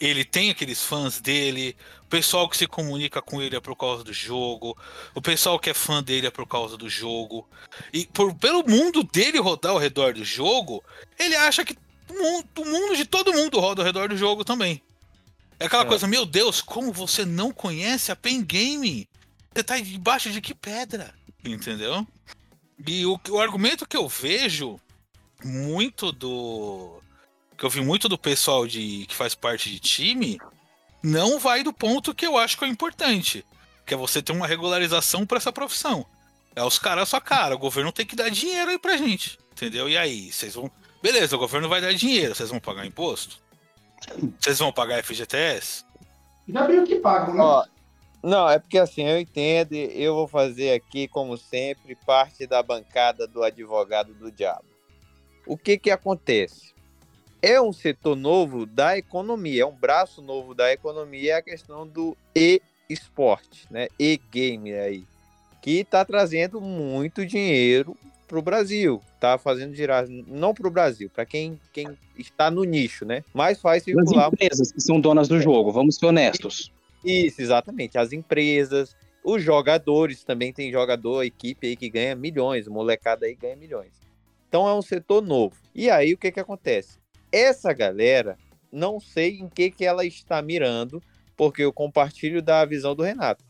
Ele 0.01 0.25
tem 0.25 0.49
aqueles 0.49 0.83
fãs 0.83 1.21
dele, 1.21 1.77
o 2.03 2.07
pessoal 2.07 2.49
que 2.49 2.57
se 2.57 2.67
comunica 2.67 3.21
com 3.21 3.41
ele 3.43 3.55
é 3.55 3.61
por 3.61 3.77
causa 3.77 4.03
do 4.03 4.15
jogo, 4.15 4.75
o 5.15 5.21
pessoal 5.21 5.59
que 5.61 5.69
é 5.69 5.75
fã 5.75 6.03
dele 6.03 6.27
é 6.27 6.31
por 6.31 6.47
causa 6.47 6.79
do 6.79 6.89
jogo. 6.89 7.47
E 7.93 8.07
por, 8.07 8.35
pelo 8.35 8.67
mundo 8.67 9.03
dele 9.05 9.39
rodar 9.39 9.73
ao 9.73 9.79
redor 9.79 10.15
do 10.15 10.25
jogo, 10.25 10.83
ele 11.19 11.37
acha 11.37 11.63
que 11.63 11.77
o 12.09 12.15
mundo, 12.15 12.49
o 12.57 12.65
mundo 12.65 12.97
de 12.97 13.05
todo 13.05 13.35
mundo 13.35 13.61
roda 13.61 13.83
ao 13.83 13.87
redor 13.87 14.09
do 14.09 14.17
jogo 14.17 14.43
também. 14.43 14.81
É 15.61 15.67
aquela 15.67 15.83
É. 15.85 15.87
coisa, 15.87 16.07
meu 16.07 16.25
Deus, 16.25 16.63
como 16.63 16.93
você 16.95 17.27
não 17.27 17.53
conhece 17.53 18.11
a 18.11 18.17
Pen 18.17 18.43
Game? 18.43 19.07
Você 19.55 19.63
tá 19.63 19.79
debaixo 19.79 20.31
de 20.31 20.41
que 20.41 20.55
pedra? 20.55 21.15
Entendeu? 21.45 22.07
E 22.87 23.07
o, 23.07 23.19
o 23.31 23.41
argumento 23.41 23.87
que 23.87 23.97
eu 23.97 24.09
vejo 24.09 24.81
muito 25.45 26.13
do. 26.13 27.01
Que 27.57 27.65
eu 27.65 27.71
vi 27.71 27.81
muito 27.81 28.09
do 28.09 28.19
pessoal 28.19 28.67
de, 28.67 29.07
que 29.07 29.15
faz 29.15 29.35
parte 29.35 29.71
de 29.71 29.79
time, 29.79 30.39
não 31.03 31.39
vai 31.39 31.63
do 31.63 31.73
ponto 31.73 32.15
que 32.15 32.27
eu 32.27 32.37
acho 32.37 32.59
que 32.59 32.65
é 32.65 32.69
importante. 32.69 33.45
Que 33.87 33.95
é 33.95 33.97
você 33.97 34.21
ter 34.21 34.33
uma 34.33 34.47
regularização 34.47 35.25
para 35.25 35.39
essa 35.39 35.53
profissão. 35.53 36.05
É 36.55 36.63
os 36.63 36.79
caras 36.79 37.05
a 37.05 37.07
sua 37.07 37.21
cara, 37.21 37.55
o 37.55 37.59
governo 37.59 37.93
tem 37.93 38.05
que 38.05 38.17
dar 38.17 38.31
dinheiro 38.31 38.71
aí 38.71 38.79
pra 38.79 38.97
gente. 38.97 39.39
Entendeu? 39.53 39.89
E 39.89 39.97
aí, 39.97 40.33
vocês 40.33 40.55
vão. 40.55 40.71
Beleza, 41.03 41.37
o 41.37 41.39
governo 41.39 41.69
vai 41.69 41.81
dar 41.81 41.95
dinheiro, 41.95 42.35
vocês 42.35 42.51
vão 42.51 42.61
pagar 42.61 42.85
imposto? 42.85 43.39
Vocês 44.39 44.59
vão 44.59 44.73
pagar 44.73 45.03
FGTS? 45.03 45.85
Já 46.49 46.67
bem 46.67 46.81
o 46.81 46.87
que 46.87 46.97
pagam, 46.97 47.35
né? 47.35 47.43
Ó, 47.43 47.65
não, 48.27 48.51
é 48.51 48.59
porque 48.59 48.77
assim, 48.77 49.05
eu 49.05 49.21
entendo, 49.21 49.73
e 49.75 50.03
eu 50.03 50.13
vou 50.13 50.27
fazer 50.27 50.73
aqui, 50.73 51.07
como 51.07 51.37
sempre, 51.37 51.95
parte 52.05 52.45
da 52.45 52.61
bancada 52.61 53.25
do 53.25 53.45
advogado 53.45 54.13
do 54.15 54.33
diabo. 54.33 54.65
O 55.47 55.57
que 55.57 55.79
que 55.79 55.93
acontece? 55.93 56.75
É 57.41 57.61
um 57.61 57.73
setor 57.73 58.17
novo 58.17 58.67
da 58.67 58.99
economia, 58.99 59.63
é 59.63 59.67
um 59.67 59.77
braço 59.77 60.21
novo 60.21 60.55
da 60.55 60.73
economia, 60.73 61.35
é 61.35 61.37
a 61.37 61.43
questão 61.43 61.87
do 61.87 62.17
e-esporte, 62.35 63.65
né? 63.71 63.87
E-game 63.97 64.75
aí, 64.75 65.05
que 65.63 65.79
está 65.79 66.05
trazendo 66.05 66.61
muito 66.61 67.25
dinheiro 67.25 67.97
para 68.27 68.41
o 68.41 68.43
Brasil, 68.43 69.01
tá 69.21 69.39
fazendo 69.39 69.73
girar, 69.73 70.05
não 70.09 70.53
para 70.53 70.67
o 70.67 70.71
Brasil, 70.71 71.09
para 71.09 71.25
quem, 71.25 71.61
quem 71.73 71.97
está 72.19 72.51
no 72.51 72.65
nicho, 72.65 73.05
né? 73.05 73.23
Mas 73.33 73.61
faz 73.61 73.83
As 73.83 73.85
circular 73.85 74.33
empresas 74.33 74.73
que 74.73 74.81
são 74.81 75.01
donas 75.01 75.29
do 75.29 75.41
jogo, 75.41 75.71
vamos 75.71 75.95
ser 75.95 76.07
honestos. 76.07 76.73
Isso, 77.07 77.41
exatamente. 77.41 77.97
As 77.97 78.13
empresas, 78.13 78.97
os 79.25 79.43
jogadores 79.43 80.25
também 80.25 80.53
tem 80.53 80.71
jogador, 80.71 81.23
equipe 81.23 81.69
aí 81.69 81.77
que 81.77 81.89
ganha 81.89 82.15
milhões, 82.15 82.69
molecada 82.69 83.27
aí 83.27 83.35
ganha 83.35 83.57
milhões. 83.57 83.93
Então 84.49 84.69
é 84.69 84.75
um 84.75 84.83
setor 84.83 85.23
novo. 85.23 85.57
E 85.75 85.91
aí 85.91 86.13
o 86.13 86.19
que 86.19 86.33
que 86.33 86.41
acontece? 86.41 86.99
Essa 87.31 87.73
galera, 87.73 88.37
não 88.73 88.99
sei 89.01 89.39
em 89.39 89.49
que 89.49 89.71
que 89.71 89.85
ela 89.85 90.05
está 90.05 90.41
mirando, 90.41 91.03
porque 91.37 91.63
eu 91.63 91.73
compartilho 91.73 92.41
da 92.41 92.65
visão 92.65 92.95
do 92.95 93.03
Renato. 93.03 93.45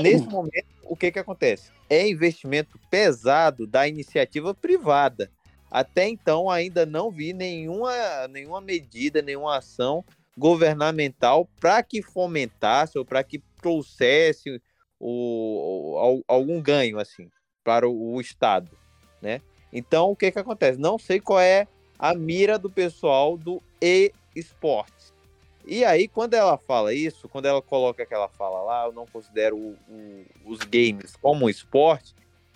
nesse 0.00 0.26
momento, 0.28 0.66
o 0.84 0.96
que 0.96 1.10
que 1.10 1.18
acontece? 1.18 1.70
É 1.88 2.08
investimento 2.08 2.78
pesado 2.90 3.66
da 3.66 3.86
iniciativa 3.88 4.54
privada. 4.54 5.30
Até 5.70 6.08
então, 6.08 6.50
ainda 6.50 6.84
não 6.84 7.10
vi 7.10 7.32
nenhuma, 7.32 8.28
nenhuma 8.28 8.60
medida, 8.60 9.22
nenhuma 9.22 9.56
ação 9.56 10.04
governamental 10.36 11.48
para 11.60 11.82
que 11.82 12.02
fomentasse 12.02 12.98
ou 12.98 13.04
para 13.04 13.22
que 13.22 13.42
trouxesse 13.60 14.60
o, 14.98 15.94
o- 16.18 16.24
algum 16.28 16.60
ganho 16.60 16.98
assim 16.98 17.28
para 17.64 17.88
o, 17.88 18.14
o 18.14 18.20
Estado, 18.20 18.70
né? 19.20 19.40
Então, 19.72 20.10
o 20.10 20.16
que 20.16 20.30
que 20.30 20.38
acontece? 20.38 20.78
Não 20.78 20.98
sei 20.98 21.18
qual 21.20 21.40
é 21.40 21.66
a 21.98 22.14
mira 22.14 22.58
do 22.58 22.68
pessoal 22.70 23.36
do 23.38 23.62
e-esportes. 23.80 25.12
E 25.64 25.84
aí, 25.84 26.08
quando 26.08 26.34
ela 26.34 26.58
fala 26.58 26.92
isso, 26.92 27.28
quando 27.28 27.46
ela 27.46 27.62
coloca 27.62 28.02
aquela 28.02 28.28
fala 28.28 28.60
lá, 28.62 28.86
eu 28.86 28.92
não 28.92 29.06
considero 29.06 29.56
o- 29.56 29.76
o- 29.88 30.24
os 30.44 30.58
games 30.58 31.14
como 31.16 31.44
um 31.44 31.48
esporte, 31.48 32.14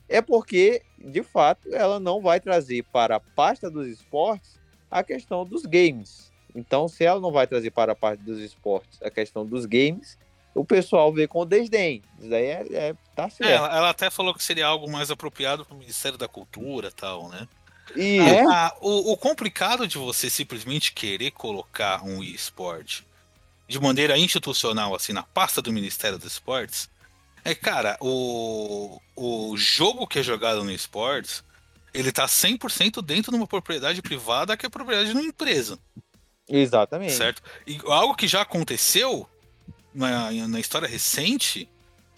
é 0.08 0.20
porque, 0.20 0.82
de 0.98 1.22
fato, 1.22 1.72
ela 1.72 1.98
não 2.00 2.20
vai 2.20 2.40
trazer 2.40 2.82
para 2.92 3.16
a 3.16 3.20
pasta 3.20 3.70
dos 3.70 3.86
esportes 3.86 4.60
a 4.90 5.02
questão 5.02 5.44
dos 5.44 5.64
games. 5.64 6.32
Então, 6.56 6.88
se 6.88 7.04
ela 7.04 7.20
não 7.20 7.30
vai 7.30 7.46
trazer 7.46 7.70
para 7.70 7.92
a 7.92 7.96
parte 7.96 8.22
dos 8.22 8.38
esportes 8.38 9.00
a 9.02 9.10
questão 9.10 9.44
dos 9.44 9.66
games, 9.66 10.18
o 10.54 10.64
pessoal 10.64 11.12
vê 11.12 11.28
com 11.28 11.44
desdém. 11.44 12.02
Isso 12.18 12.30
daí 12.30 12.46
é, 12.46 12.66
é- 12.72 12.94
tá 13.14 13.24
É, 13.24 13.28
certo. 13.28 13.42
ela, 13.50 13.76
ela 13.76 13.90
até 13.90 14.08
falou 14.10 14.34
que 14.34 14.42
seria 14.42 14.66
algo 14.66 14.90
mais 14.90 15.10
apropriado 15.10 15.64
para 15.64 15.74
o 15.74 15.78
Ministério 15.78 16.16
da 16.16 16.26
Cultura 16.26 16.88
e 16.88 16.92
tal, 16.92 17.28
né? 17.28 17.46
E 17.94 18.18
Ah, 18.50 18.74
o, 18.80 19.12
o 19.12 19.16
complicado 19.16 19.86
de 19.86 19.98
você 19.98 20.28
simplesmente 20.30 20.92
querer 20.92 21.30
colocar 21.30 22.02
um 22.02 22.22
eSport 22.22 23.02
de 23.68 23.80
maneira 23.80 24.16
institucional, 24.16 24.94
assim, 24.94 25.12
na 25.12 25.22
pasta 25.22 25.60
do 25.60 25.72
Ministério 25.72 26.18
dos 26.18 26.32
Esportes, 26.32 26.88
é, 27.44 27.54
cara, 27.54 27.96
o, 28.00 29.00
o 29.14 29.56
jogo 29.56 30.06
que 30.06 30.18
é 30.18 30.22
jogado 30.22 30.64
no 30.64 30.70
esportes, 30.72 31.44
ele 31.94 32.10
tá 32.10 32.26
100% 32.26 33.00
dentro 33.02 33.30
de 33.30 33.36
uma 33.36 33.46
propriedade 33.46 34.02
privada 34.02 34.56
que 34.56 34.66
é 34.66 34.68
propriedade 34.68 35.10
de 35.10 35.14
uma 35.16 35.22
empresa, 35.22 35.78
exatamente. 36.48 37.12
certo? 37.12 37.42
E 37.66 37.80
algo 37.86 38.14
que 38.14 38.28
já 38.28 38.42
aconteceu 38.42 39.28
na, 39.94 40.30
na 40.30 40.60
história 40.60 40.88
recente 40.88 41.68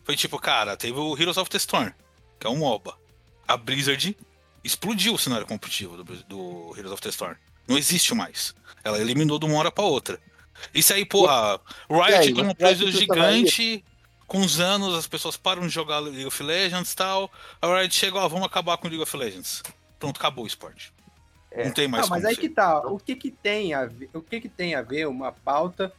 foi 0.04 0.16
tipo, 0.16 0.38
cara, 0.38 0.76
teve 0.76 0.99
o 0.99 1.16
Heroes 1.18 1.37
of 1.37 1.50
the 1.50 1.58
Storm, 1.58 1.90
que 2.40 2.47
é 2.47 2.50
um 2.50 2.56
MOBA. 2.56 2.97
A 3.47 3.56
Blizzard 3.56 4.16
explodiu 4.64 5.14
o 5.14 5.18
cenário 5.18 5.47
competitivo 5.47 6.02
do, 6.02 6.04
do 6.25 6.75
Heroes 6.76 6.92
of 6.92 7.02
the 7.02 7.08
Storm. 7.11 7.37
Não 7.66 7.76
existe 7.76 8.14
mais. 8.14 8.54
Ela 8.82 8.99
eliminou 8.99 9.38
de 9.38 9.47
uma 9.47 9.58
hora 9.58 9.70
pra 9.70 9.85
outra. 9.85 10.18
Isso 10.75 10.92
aí, 10.92 11.04
porra, 11.04 11.61
Riot 11.90 12.35
tem 12.35 12.44
um 12.44 12.54
preço 12.54 12.90
gigante. 12.90 13.85
Com 14.26 14.40
os 14.40 14.61
anos, 14.61 14.94
as 14.94 15.06
pessoas 15.06 15.38
param 15.38 15.62
de 15.62 15.70
jogar 15.70 16.00
League 16.00 16.26
of 16.26 16.42
Legends 16.42 16.92
e 16.92 16.97
tal. 16.97 17.30
A 17.62 17.66
Riot 17.78 17.94
chega, 17.94 18.18
ó, 18.18 18.28
vamos 18.28 18.44
acabar 18.44 18.76
com 18.76 18.88
League 18.88 19.02
of 19.02 19.16
Legends. 19.16 19.62
Pronto, 19.99 20.18
acabou 20.18 20.44
o 20.44 20.47
esporte. 20.47 20.92
É. 21.58 21.64
Não 21.64 21.72
tem 21.72 21.88
mais 21.88 22.04
Não, 22.04 22.10
mas 22.10 22.24
aí 22.24 22.34
ser. 22.36 22.40
que 22.40 22.48
tá. 22.48 22.78
O 22.86 22.98
que 22.98 23.16
que 23.16 23.30
tem 23.32 23.74
a 23.74 23.84
ver, 23.86 24.08
o 24.14 24.20
que 24.22 24.40
que 24.40 24.48
tem 24.48 24.74
a 24.76 24.82
ver 24.82 25.08
uma 25.08 25.32
pauta, 25.32 25.92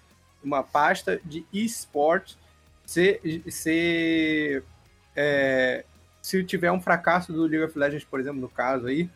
uma 0.43 0.63
pasta 0.63 1.19
de 1.25 1.45
esporte 1.51 2.37
ser, 2.85 3.19
ser 3.49 4.63
é, 5.15 5.83
se 6.21 6.41
tiver 6.45 6.71
um 6.71 6.79
fracasso 6.81 7.33
do 7.33 7.41
League 7.43 7.65
of 7.65 7.77
Legends, 7.77 8.05
por 8.05 8.19
exemplo, 8.21 8.39
no 8.39 8.47
caso 8.47 8.87
aí, 8.87 9.09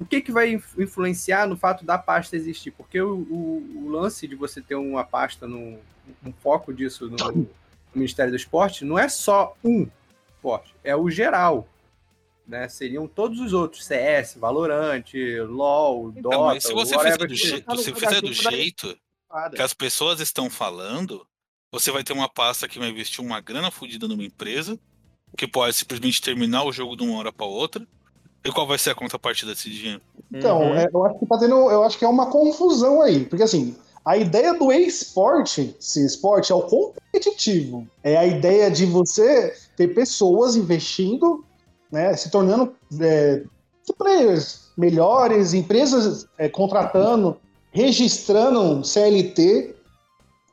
o 0.00 0.06
que 0.06 0.20
que 0.22 0.32
vai 0.32 0.52
inf- 0.52 0.78
influenciar 0.78 1.46
no 1.46 1.56
fato 1.56 1.84
da 1.84 1.98
pasta 1.98 2.34
existir? 2.34 2.70
Porque 2.70 3.00
o, 3.00 3.16
o- 3.30 3.82
o 3.84 3.88
lance 3.90 4.26
de 4.26 4.34
você 4.34 4.62
ter 4.62 4.74
uma 4.76 5.04
pasta, 5.04 5.46
no, 5.46 5.78
um 6.24 6.32
foco 6.40 6.72
disso 6.72 7.10
no, 7.10 7.16
no 7.32 7.48
Ministério 7.94 8.32
do 8.32 8.36
Esporte, 8.36 8.84
não 8.86 8.98
é 8.98 9.08
só 9.08 9.54
um 9.62 9.86
esporte, 10.34 10.74
é 10.82 10.96
o 10.96 11.10
geral. 11.10 11.68
Né? 12.48 12.66
Seriam 12.66 13.06
todos 13.06 13.38
os 13.40 13.52
outros, 13.52 13.84
CS, 13.84 14.38
Valorant, 14.38 15.04
LoL, 15.46 16.10
Dota, 16.12 16.18
Então, 16.18 16.42
mas 16.46 16.64
se 16.64 16.72
você 16.72 16.98
fizer 16.98 17.18
do, 17.18 17.28
que 17.28 17.34
je- 17.34 17.60
tá 17.60 17.76
se 17.76 17.92
fizer 17.94 18.22
do 18.22 18.32
jeito 18.32 18.96
que 19.54 19.60
as 19.60 19.74
pessoas 19.74 20.18
estão 20.20 20.48
falando, 20.48 21.26
você 21.70 21.90
vai 21.92 22.02
ter 22.02 22.14
uma 22.14 22.28
pasta 22.28 22.66
que 22.66 22.78
vai 22.78 22.88
investir 22.88 23.22
uma 23.22 23.38
grana 23.38 23.70
fodida 23.70 24.08
numa 24.08 24.24
empresa, 24.24 24.80
que 25.36 25.46
pode 25.46 25.74
simplesmente 25.76 26.22
terminar 26.22 26.64
o 26.64 26.72
jogo 26.72 26.96
de 26.96 27.02
uma 27.02 27.18
hora 27.18 27.30
pra 27.30 27.44
outra. 27.44 27.86
E 28.42 28.50
qual 28.50 28.66
vai 28.66 28.78
ser 28.78 28.90
a 28.90 28.94
contrapartida 28.94 29.52
desse 29.52 29.68
dinheiro? 29.68 30.00
Então, 30.32 30.70
Uhum. 30.70 30.74
é, 30.78 30.88
eu 30.90 31.04
acho 31.04 31.18
que 31.18 31.26
tá 31.26 31.38
tendo, 31.38 31.70
eu 31.70 31.82
acho 31.84 31.98
que 31.98 32.04
é 32.04 32.08
uma 32.08 32.30
confusão 32.30 33.02
aí, 33.02 33.26
porque 33.26 33.42
assim, 33.42 33.76
a 34.04 34.16
ideia 34.16 34.54
do 34.54 34.72
e-sport, 34.72 35.58
se 35.78 36.06
esporte 36.06 36.50
é 36.50 36.54
o 36.54 36.62
competitivo, 36.62 37.86
é 38.02 38.16
a 38.16 38.24
ideia 38.26 38.70
de 38.70 38.86
você 38.86 39.54
ter 39.76 39.88
pessoas 39.88 40.56
investindo, 40.56 41.44
né, 41.90 42.14
se 42.16 42.30
tornando 42.30 42.74
é, 43.00 43.42
players 43.96 44.70
melhores, 44.76 45.54
empresas 45.54 46.26
é, 46.38 46.48
contratando, 46.48 47.36
registrando 47.72 48.84
CLT, 48.84 49.74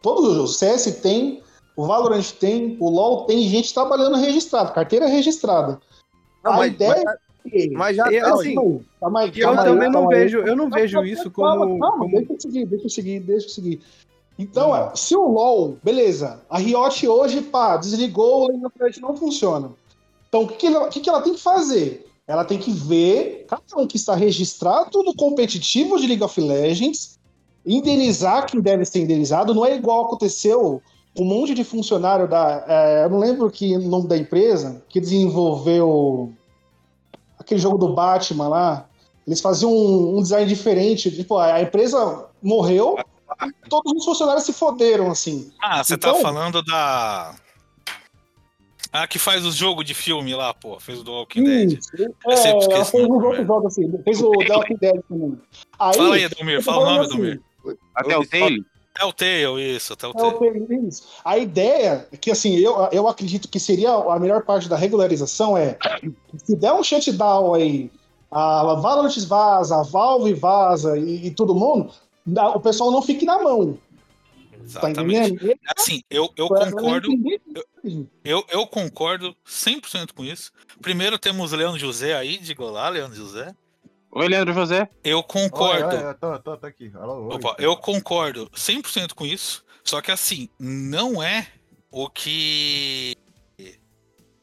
todos 0.02 0.38
os 0.38 0.58
CS 0.58 1.00
tem, 1.02 1.42
o 1.76 1.86
Valorant 1.86 2.32
tem, 2.40 2.78
o 2.80 2.90
LoL 2.90 3.26
tem 3.26 3.42
gente 3.44 3.74
trabalhando 3.74 4.16
registrado, 4.18 4.74
carteira 4.74 5.08
registrada. 5.08 5.80
Não, 6.44 6.54
a 6.54 6.58
mas- 6.58 6.74
ideia 6.74 7.04
é 7.52 7.68
Mas 7.74 7.96
já 7.96 8.12
Eu, 8.12 8.24
tá, 8.24 8.34
assim, 8.34 8.56
Calma 9.00 9.20
aí, 9.20 9.32
E 9.36 9.40
eu 9.40 9.48
calma 9.48 9.62
aí, 9.62 9.68
também 9.70 9.88
não 9.88 9.94
calma 10.02 10.14
aí. 10.14 10.20
vejo, 10.20 10.38
eu 10.40 10.56
não 10.56 10.70
vejo 10.70 10.94
Calma, 10.94 11.10
isso 11.10 11.32
calma, 11.32 11.68
como, 11.68 11.80
calma, 11.80 12.08
Deixa 12.08 12.34
eu 12.34 12.40
seguir, 12.42 12.66
deixa 12.66 12.86
eu 12.86 12.90
seguir, 12.90 13.20
deixa 13.20 13.46
eu 13.46 13.50
seguir. 13.52 13.82
Então, 14.38 14.76
é, 14.76 14.92
se 14.96 15.16
o 15.16 15.28
LoL, 15.28 15.78
beleza, 15.84 16.42
a 16.50 16.58
Riot 16.58 17.08
hoje, 17.08 17.42
pá, 17.42 17.78
desligou, 17.78 18.46
o 18.46 18.48
League 18.48 18.66
of 18.66 18.76
Legends 18.80 19.02
não 19.02 19.16
funciona. 19.16 19.72
Então, 20.36 20.44
o 20.44 20.48
que, 20.48 20.56
que, 20.58 20.68
ela, 20.68 20.86
o 20.86 20.90
que, 20.90 21.00
que 21.00 21.10
ela 21.10 21.22
tem 21.22 21.34
que 21.34 21.42
fazer? 21.42 22.06
Ela 22.28 22.44
tem 22.44 22.58
que 22.58 22.72
ver 22.72 23.46
cada 23.48 23.82
um 23.82 23.88
que 23.88 23.96
está 23.96 24.16
registrado 24.16 25.02
no 25.04 25.16
competitivo 25.16 25.98
de 25.98 26.08
League 26.08 26.24
of 26.24 26.42
Legends, 26.42 27.18
indenizar 27.66 28.46
quem 28.46 28.60
deve 28.60 28.84
ser 28.84 29.00
indenizado. 29.00 29.54
Não 29.54 29.66
é 29.66 29.76
igual 29.76 30.06
aconteceu 30.06 30.82
com 31.16 31.24
um 31.24 31.28
monte 31.28 31.54
de 31.54 31.64
funcionário 31.64 32.28
da. 32.28 32.66
é, 32.68 33.06
eu 33.06 33.10
não 33.10 33.20
lembro 33.20 33.50
que 33.50 33.78
o 33.78 33.88
nome 33.88 34.08
da 34.10 34.18
empresa, 34.18 34.84
que 34.90 35.00
desenvolveu 35.00 36.34
aquele 37.40 37.60
jogo 37.62 37.78
do 37.78 37.94
Batman 37.94 38.50
lá. 38.50 38.90
Eles 39.26 39.40
faziam 39.40 39.72
um, 39.72 40.18
um 40.18 40.22
design 40.22 40.48
diferente. 40.48 41.10
Tipo, 41.10 41.38
a 41.38 41.62
empresa 41.62 42.26
morreu, 42.44 42.98
todos 43.70 43.94
os 43.94 44.04
funcionários 44.04 44.44
se 44.44 44.52
foderam, 44.52 45.10
assim. 45.10 45.50
Ah, 45.62 45.82
você 45.84 45.94
Então- 45.94 46.16
tá 46.16 46.20
falando 46.20 46.62
da. 46.62 47.36
Ah, 48.98 49.08
que 49.08 49.20
faz 49.20 49.46
o 49.46 49.52
jogo 49.52 49.84
de 49.84 49.94
filme 49.94 50.34
lá, 50.34 50.54
pô. 50.54 50.80
Fez 50.80 51.00
o 51.00 51.04
do 51.04 51.12
Walking 51.12 51.44
Dead. 51.44 51.72
Isso. 51.80 51.90
Eu 51.98 52.14
É, 52.32 52.36
sempre 52.38 52.50
ela 52.52 52.60
esqueço 52.82 52.92
fez 52.92 53.04
o 53.04 53.08
nome, 53.08 53.18
uns 53.18 53.24
outros 53.24 53.38
velho. 53.38 53.48
jogos 53.48 53.66
assim. 53.78 54.04
Fez 54.04 54.22
o 54.22 54.32
The 54.48 54.54
Walking 54.56 54.78
Dead 54.78 55.02
também. 55.10 55.42
Aí, 55.80 55.94
Fala 55.98 56.16
aí, 56.16 56.24
Adalmir. 56.26 56.64
Fala 56.64 56.78
o 56.78 56.86
nome, 56.86 57.00
assim, 57.00 57.10
Adalmir. 57.14 57.42
Até 57.96 58.18
o 58.18 58.26
Tail. 58.28 58.66
Telltale, 58.98 59.76
isso, 59.76 59.92
É 59.92 59.94
o 59.94 59.98
Telltale. 60.14 60.66
que- 60.66 60.76
isso. 60.88 61.04
A 61.26 61.38
ideia 61.38 62.08
é 62.14 62.16
que, 62.16 62.32
assim, 62.32 62.56
eu, 62.56 62.88
eu 62.94 63.08
acredito 63.10 63.50
que 63.50 63.60
seria 63.60 63.92
a 63.92 64.18
melhor 64.18 64.44
parte 64.46 64.70
da 64.70 64.78
regularização 64.78 65.58
é 65.58 65.78
se 66.38 66.56
der 66.56 66.72
um 66.72 66.82
shutdown 66.82 67.54
aí, 67.54 67.92
a 68.32 68.76
Valorant 68.76 69.14
vaza, 69.28 69.76
a 69.82 69.84
Valve 69.84 70.34
vaza 70.34 70.98
e, 70.98 71.28
e 71.28 71.32
todo 71.32 71.54
mundo, 71.54 71.92
o 72.54 72.60
pessoal 72.62 72.90
não 72.90 73.02
fique 73.02 73.26
na 73.26 73.38
mão. 73.44 73.78
Tá 74.74 74.90
Exatamente. 74.90 75.34
entendendo? 75.34 75.60
Assim, 75.78 76.04
eu, 76.10 76.32
eu 76.36 76.48
concordo. 76.48 77.08
Eu, 78.24 78.46
eu 78.50 78.66
concordo 78.68 79.36
100% 79.46 80.14
com 80.14 80.24
isso. 80.26 80.52
Primeiro 80.82 81.20
temos 81.20 81.54
o 81.54 81.56
Leandro 81.56 81.80
José 81.80 82.16
aí, 82.16 82.38
diga 82.38 82.64
olá, 82.64 82.90
Leandro 82.90 83.16
José. 83.16 83.54
Oi, 84.12 84.28
Leandro 84.28 84.54
José. 84.54 84.90
Eu 85.04 85.22
concordo. 85.22 85.96
Oi, 85.96 86.04
oi, 86.04 86.10
eu 86.10 86.16
tô, 86.16 86.40
tô, 86.40 86.58
tô 86.58 86.68
aqui. 86.68 86.92
Alô, 86.96 87.28
oi. 87.28 87.36
Opa, 87.36 87.56
eu 87.60 87.76
concordo 87.78 88.50
100% 88.56 89.14
com 89.14 89.26
isso. 89.26 89.64
Só 89.84 90.02
que 90.02 90.12
assim, 90.12 90.50
não 90.60 91.22
é 91.22 91.48
o 91.92 92.10
que 92.10 93.16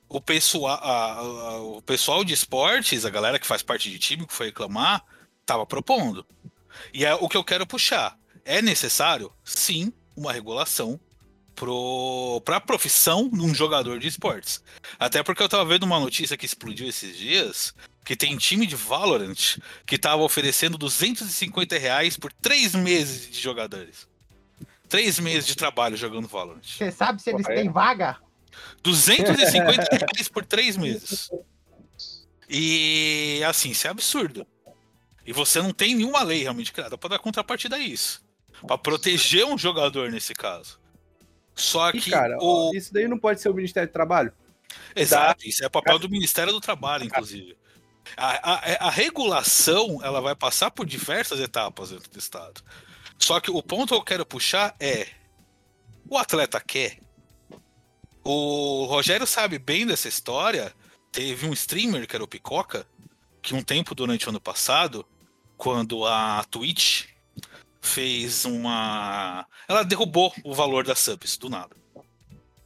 o 0.08 0.20
pessoal, 0.20 0.66
a- 0.82 1.12
a- 1.14 1.60
o 1.62 1.82
pessoal 1.82 2.22
de 2.22 2.34
esportes, 2.34 3.04
a 3.06 3.10
galera 3.10 3.38
que 3.38 3.46
faz 3.46 3.62
parte 3.62 3.90
de 3.90 3.98
time 3.98 4.26
que 4.26 4.32
foi 4.34 4.46
reclamar, 4.46 5.02
tava 5.46 5.64
propondo. 5.66 6.24
E 6.92 7.04
é 7.04 7.14
o 7.14 7.28
que 7.28 7.36
eu 7.36 7.42
quero 7.42 7.66
puxar. 7.66 8.16
É 8.44 8.60
necessário, 8.60 9.32
sim, 9.42 9.90
uma 10.16 10.32
regulação 10.32 11.00
para 12.44 12.56
a 12.56 12.60
profissão 12.60 13.28
de 13.28 13.40
um 13.40 13.54
jogador 13.54 13.98
de 13.98 14.08
esportes. 14.08 14.62
Até 14.98 15.22
porque 15.22 15.42
eu 15.42 15.48
tava 15.48 15.64
vendo 15.64 15.84
uma 15.84 16.00
notícia 16.00 16.36
que 16.36 16.46
explodiu 16.46 16.88
esses 16.88 17.16
dias, 17.16 17.74
que 18.04 18.16
tem 18.16 18.36
time 18.36 18.66
de 18.66 18.74
Valorant 18.74 19.58
que 19.86 19.98
tava 19.98 20.22
oferecendo 20.22 20.78
250 20.78 21.78
reais 21.78 22.16
por 22.16 22.32
três 22.32 22.74
meses 22.74 23.30
de 23.30 23.40
jogadores. 23.40 24.08
Três 24.88 25.18
meses 25.18 25.46
de 25.46 25.54
trabalho 25.54 25.96
jogando 25.96 26.26
Valorant. 26.26 26.62
Você 26.62 26.90
sabe 26.90 27.22
se 27.22 27.30
eles 27.30 27.46
têm 27.46 27.70
vaga? 27.70 28.18
250 28.82 29.96
reais 29.96 30.28
por 30.28 30.44
três 30.44 30.76
meses. 30.76 31.30
E 32.48 33.40
assim, 33.46 33.70
isso 33.70 33.86
é 33.86 33.90
absurdo. 33.90 34.46
E 35.24 35.32
você 35.32 35.62
não 35.62 35.72
tem 35.72 35.94
nenhuma 35.94 36.22
lei 36.22 36.42
realmente 36.42 36.72
criada 36.72 36.98
para 36.98 37.10
dar 37.10 37.18
contrapartida 37.18 37.76
a 37.76 37.78
isso. 37.78 38.22
Para 38.66 38.78
proteger 38.78 39.44
um 39.44 39.58
jogador 39.58 40.10
nesse 40.10 40.34
caso. 40.34 40.78
Só 41.54 41.90
E, 41.90 42.00
que 42.00 42.10
cara, 42.10 42.36
o. 42.40 42.74
isso 42.74 42.92
daí 42.92 43.06
não 43.08 43.18
pode 43.18 43.40
ser 43.40 43.48
o 43.50 43.54
Ministério 43.54 43.88
do 43.88 43.92
Trabalho? 43.92 44.32
Exato, 44.96 45.46
isso 45.46 45.64
é 45.64 45.68
papel 45.68 45.98
do 45.98 46.08
Ministério 46.08 46.52
do 46.52 46.60
Trabalho, 46.60 47.04
inclusive. 47.04 47.56
A, 48.16 48.52
a- 48.54 48.86
a 48.88 48.90
regulação 48.90 50.00
ela 50.02 50.20
vai 50.20 50.34
passar 50.34 50.70
por 50.70 50.86
diversas 50.86 51.38
etapas 51.40 51.90
dentro 51.90 52.10
do 52.10 52.18
Estado. 52.18 52.62
Só 53.18 53.38
que 53.38 53.50
o 53.50 53.62
ponto 53.62 53.88
que 53.88 53.94
eu 53.94 54.02
quero 54.02 54.24
puxar 54.26 54.74
é: 54.80 55.06
o 56.08 56.16
atleta 56.16 56.60
quer. 56.60 56.98
O 58.24 58.84
Rogério 58.86 59.26
sabe 59.26 59.58
bem 59.58 59.86
dessa 59.86 60.08
história. 60.08 60.72
Teve 61.10 61.46
um 61.46 61.52
streamer 61.52 62.06
que 62.06 62.16
era 62.16 62.24
o 62.24 62.28
Picoca, 62.28 62.86
que 63.42 63.54
um 63.54 63.62
tempo 63.62 63.94
durante 63.94 64.26
o 64.26 64.30
ano 64.30 64.40
passado, 64.40 65.06
quando 65.56 66.06
a 66.06 66.44
Twitch 66.50 67.06
fez 67.82 68.44
uma. 68.44 69.44
Ela 69.68 69.82
derrubou 69.82 70.32
o 70.44 70.54
valor 70.54 70.84
das 70.84 71.00
subs 71.00 71.36
do 71.36 71.50
nada. 71.50 71.76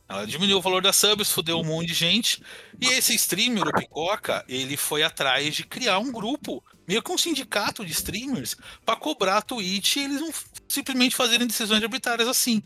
Ela 0.09 0.25
diminuiu 0.25 0.59
o 0.59 0.63
valor 0.63 0.81
das 0.81 0.95
subs, 0.95 1.33
fudeu 1.33 1.59
um 1.59 1.65
monte 1.65 1.89
de 1.89 1.95
gente. 1.95 2.41
E 2.81 2.87
esse 2.87 3.13
streamer, 3.15 3.67
o 3.67 3.73
Picoca, 3.73 4.45
ele 4.49 4.77
foi 4.77 5.03
atrás 5.03 5.53
de 5.57 5.65
criar 5.65 5.99
um 5.99 6.13
grupo, 6.13 6.63
meio 6.87 7.03
que 7.03 7.11
um 7.11 7.19
sindicato 7.19 7.85
de 7.85 7.91
streamers, 7.91 8.57
pra 8.85 8.95
cobrar 8.95 9.39
a 9.39 9.43
Twitch 9.43 9.97
e 9.97 10.05
eles 10.05 10.21
não 10.21 10.33
simplesmente 10.69 11.17
fazerem 11.17 11.47
decisões 11.47 11.83
arbitrárias 11.83 12.29
assim. 12.29 12.63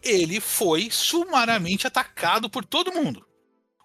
Ele 0.00 0.38
foi 0.38 0.88
sumariamente 0.88 1.88
atacado 1.88 2.48
por 2.48 2.64
todo 2.64 2.92
mundo. 2.92 3.25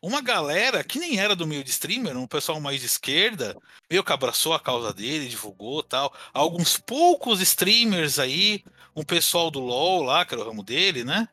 Uma 0.01 0.21
galera 0.21 0.83
que 0.83 0.97
nem 0.99 1.19
era 1.19 1.35
do 1.35 1.45
meio 1.45 1.63
de 1.63 1.69
streamer, 1.69 2.17
um 2.17 2.25
pessoal 2.25 2.59
mais 2.59 2.79
de 2.79 2.87
esquerda, 2.87 3.55
meio 3.89 4.03
que 4.03 4.11
abraçou 4.11 4.53
a 4.53 4.59
causa 4.59 4.91
dele, 4.91 5.29
divulgou 5.29 5.83
tal. 5.83 6.11
Alguns 6.33 6.77
poucos 6.77 7.39
streamers 7.39 8.17
aí, 8.17 8.63
um 8.95 9.03
pessoal 9.03 9.51
do 9.51 9.59
LoL 9.59 10.01
lá, 10.01 10.25
que 10.25 10.33
era 10.33 10.43
o 10.43 10.47
ramo 10.47 10.63
dele, 10.63 11.03
né? 11.03 11.27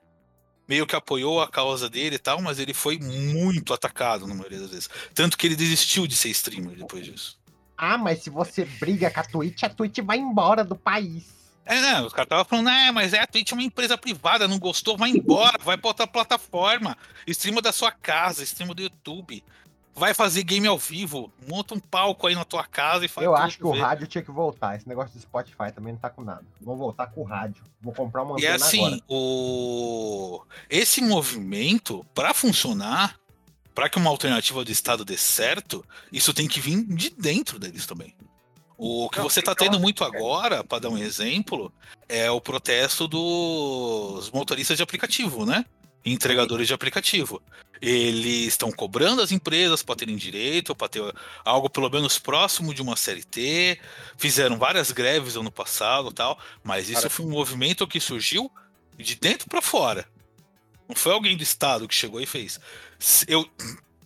meio 0.68 0.87
que 0.87 0.94
apoiou 0.94 1.40
a 1.40 1.48
causa 1.48 1.88
dele 1.88 2.16
e 2.16 2.18
tal, 2.18 2.42
mas 2.42 2.58
ele 2.58 2.75
foi 2.75 2.98
muito 2.98 3.72
atacado 3.72 4.26
na 4.26 4.34
maioria 4.34 4.60
das 4.60 4.70
vezes. 4.70 4.90
Tanto 5.14 5.38
que 5.38 5.46
ele 5.46 5.56
desistiu 5.56 6.06
de 6.06 6.14
ser 6.14 6.28
streamer 6.28 6.76
depois 6.76 7.06
disso. 7.06 7.38
Ah, 7.76 7.96
mas 7.96 8.22
se 8.22 8.28
você 8.28 8.66
briga 8.66 9.10
com 9.10 9.20
a 9.20 9.25
Twitch, 9.25 9.62
a 9.62 9.70
Twitch 9.70 10.00
vai 10.00 10.18
embora 10.18 10.62
do 10.62 10.76
país. 10.76 11.38
É, 11.68 11.80
né? 11.82 12.00
Os 12.00 12.12
caras 12.14 12.25
estavam 12.26 12.44
falando, 12.46 12.70
é, 12.70 12.90
mas 12.90 13.12
é, 13.12 13.20
a 13.20 13.26
Twitch 13.26 13.52
é 13.52 13.54
uma 13.54 13.62
empresa 13.62 13.98
privada, 13.98 14.48
não 14.48 14.58
gostou, 14.58 14.96
vai 14.96 15.10
embora, 15.10 15.58
vai 15.62 15.76
pra 15.76 15.88
outra 15.88 16.06
plataforma. 16.06 16.96
Streama 17.26 17.60
da 17.60 17.72
sua 17.72 17.92
casa, 17.92 18.42
streama 18.42 18.75
do 18.75 18.80
YouTube. 18.82 19.44
Vai 19.94 20.14
fazer 20.14 20.44
game 20.44 20.66
ao 20.66 20.78
vivo, 20.78 21.30
monta 21.46 21.75
um 21.75 21.80
palco 21.80 22.26
aí 22.28 22.34
na 22.34 22.44
tua 22.44 22.64
casa 22.64 23.04
e 23.04 23.08
faz 23.08 23.25
Eu 23.25 23.34
acho 23.37 23.58
que 23.58 23.66
o 23.66 23.72
vê. 23.72 23.80
rádio 23.80 24.06
tinha 24.06 24.22
que 24.22 24.30
voltar. 24.30 24.76
Esse 24.76 24.88
negócio 24.88 25.12
do 25.12 25.20
Spotify 25.20 25.72
também 25.75 25.92
não 25.92 25.98
tá 26.00 26.08
com 26.08 26.22
nada. 26.22 26.44
Vou 26.60 26.76
voltar 26.76 27.08
com 27.08 27.20
o 27.20 27.25
rádio. 27.25 27.62
Vou 27.82 27.92
comprar 27.92 28.22
uma 28.22 28.40
E 28.40 28.46
assim, 28.46 28.87
agora. 28.87 29.00
o 29.08 30.42
esse 30.70 31.00
movimento, 31.02 32.06
para 32.14 32.32
funcionar, 32.32 33.16
para 33.75 33.88
que 33.88 33.98
uma 33.98 34.08
alternativa 34.08 34.64
do 34.64 34.70
Estado 34.70 35.04
dê 35.04 35.16
certo, 35.16 35.84
isso 36.12 36.32
tem 36.32 36.46
que 36.48 36.60
vir 36.60 36.82
de 36.87 37.10
dentro 37.10 37.58
deles 37.58 37.84
também. 37.84 38.14
O 38.80 39.11
que 39.11 39.20
você 39.20 39.40
está 39.40 39.56
tendo 39.56 39.80
muito 39.80 40.04
agora, 40.04 40.62
para 40.62 40.78
dar 40.78 40.88
um 40.88 40.97
exemplo, 40.97 41.73
é 42.08 42.30
o 42.30 42.40
protesto 42.40 43.08
dos 43.08 44.30
motoristas 44.30 44.76
de 44.76 44.85
aplicativo, 44.85 45.44
né? 45.44 45.64
Entregadores 46.04 46.68
de 46.68 46.73
aplicativo. 46.73 47.42
Eles 47.82 48.47
estão 48.47 48.70
cobrando 48.70 49.20
as 49.20 49.32
empresas 49.32 49.82
para 49.82 49.97
terem 49.97 50.14
direito, 50.14 50.76
para 50.76 50.88
ter 50.88 51.02
algo 51.44 51.68
pelo 51.68 51.90
menos 51.90 52.20
próximo 52.20 52.73
de 52.73 52.80
uma 52.80 52.94
CLT. 52.94 53.80
Fizeram 54.16 54.56
várias 54.56 54.92
greves 54.92 55.35
ano 55.35 55.50
passado, 55.50 56.12
tal, 56.12 56.38
mas 56.62 56.88
isso 56.88 57.00
Cara, 57.00 57.11
foi 57.11 57.26
um 57.26 57.30
movimento 57.30 57.85
que 57.85 57.99
surgiu 57.99 58.49
de 58.97 59.16
dentro 59.16 59.49
para 59.49 59.61
fora. 59.61 60.06
Não 60.88 60.94
foi 60.94 61.12
alguém 61.12 61.37
do 61.37 61.42
estado 61.42 61.88
que 61.88 61.94
chegou 61.97 62.20
e 62.20 62.26
fez. 62.26 62.61
Eu 63.26 63.44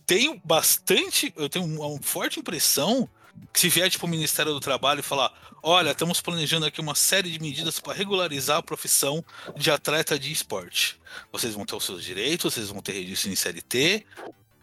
tenho 0.03 0.41
bastante, 0.43 1.31
eu 1.37 1.47
tenho 1.47 1.63
uma 1.63 2.01
forte 2.01 2.39
impressão 2.39 3.07
se 3.53 3.69
vier 3.69 3.89
tipo 3.89 4.05
o 4.05 4.09
Ministério 4.09 4.51
do 4.51 4.59
Trabalho 4.59 4.99
e 4.99 5.03
falar, 5.03 5.31
olha, 5.61 5.91
estamos 5.91 6.19
planejando 6.19 6.65
aqui 6.65 6.81
uma 6.81 6.95
série 6.95 7.29
de 7.29 7.39
medidas 7.39 7.79
para 7.79 7.93
regularizar 7.93 8.57
a 8.57 8.63
profissão 8.63 9.23
de 9.55 9.69
atleta 9.71 10.17
de 10.17 10.31
esporte. 10.31 10.99
Vocês 11.31 11.53
vão 11.53 11.65
ter 11.65 11.75
os 11.75 11.85
seus 11.85 12.03
direitos, 12.03 12.53
vocês 12.53 12.69
vão 12.69 12.81
ter 12.81 12.93
registro 12.93 13.31
em 13.31 13.35
CLT, 13.35 14.05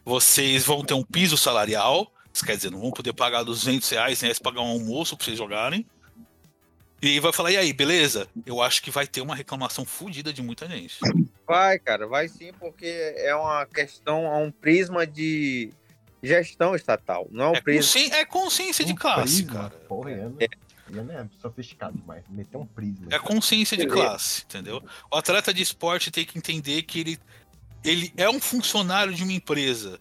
vocês 0.03 0.65
vão 0.65 0.83
ter 0.83 0.93
um 0.93 1.03
piso 1.03 1.37
salarial, 1.37 2.11
isso 2.33 2.45
quer 2.45 2.55
dizer, 2.55 2.71
não 2.71 2.81
vão 2.81 2.91
poder 2.91 3.13
pagar 3.13 3.43
200 3.43 3.89
reais, 3.89 4.19
100 4.19 4.27
reais 4.27 4.39
pagar 4.39 4.61
um 4.61 4.71
almoço 4.71 5.15
para 5.15 5.25
vocês 5.25 5.37
jogarem. 5.37 5.85
E 7.01 7.19
vai 7.19 7.33
falar, 7.33 7.51
e 7.51 7.57
aí, 7.57 7.73
beleza? 7.73 8.27
Eu 8.45 8.61
acho 8.61 8.81
que 8.83 8.91
vai 8.91 9.07
ter 9.07 9.21
uma 9.21 9.35
reclamação 9.35 9.83
fodida 9.83 10.31
de 10.31 10.43
muita 10.43 10.67
gente. 10.67 10.99
Vai, 11.47 11.79
cara, 11.79 12.05
vai 12.05 12.27
sim, 12.27 12.53
porque 12.59 13.15
é 13.17 13.35
uma 13.35 13.65
questão, 13.65 14.25
é 14.25 14.37
um 14.37 14.51
prisma 14.51 15.07
de 15.07 15.71
gestão 16.23 16.75
estatal, 16.75 17.27
não 17.31 17.45
é 17.45 17.49
um 17.49 17.55
É, 17.55 17.61
prisma. 17.61 17.81
consci- 17.93 18.11
é 18.13 18.25
consciência 18.25 18.85
de 18.85 18.93
Um 18.93 18.95
classe, 18.95 19.43
prisma, 19.43 19.53
cara. 19.53 19.69
Porra, 19.87 20.11
eu 20.11 20.29
não, 20.29 20.37
eu 20.97 21.03
não 21.05 21.13
é 21.19 21.27
sofisticado 21.41 21.97
demais. 21.97 22.23
Meter 22.29 22.57
um 22.57 22.65
prisma. 22.65 23.07
É 23.09 23.19
consciência 23.19 23.75
de 23.77 23.85
Beleza. 23.85 24.05
classe, 24.07 24.43
entendeu? 24.43 24.83
O 25.11 25.15
atleta 25.17 25.53
de 25.53 25.61
esporte 25.61 26.11
tem 26.11 26.25
que 26.25 26.37
entender 26.37 26.83
que 26.83 26.99
ele, 26.99 27.19
ele 27.83 28.13
é 28.17 28.29
um 28.29 28.39
funcionário 28.39 29.13
de 29.13 29.23
uma 29.23 29.33
empresa. 29.33 29.99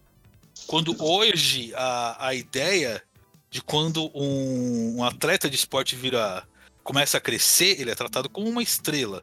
Quando 0.66 0.94
hoje 1.02 1.72
a, 1.74 2.26
a 2.28 2.34
ideia 2.34 3.02
de 3.50 3.62
quando 3.62 4.10
um, 4.14 4.98
um 4.98 5.04
atleta 5.04 5.48
de 5.48 5.56
esporte 5.56 5.96
vira 5.96 6.46
começa 6.84 7.18
a 7.18 7.20
crescer, 7.20 7.80
ele 7.80 7.90
é 7.90 7.94
tratado 7.94 8.28
como 8.28 8.48
uma 8.48 8.62
estrela. 8.62 9.22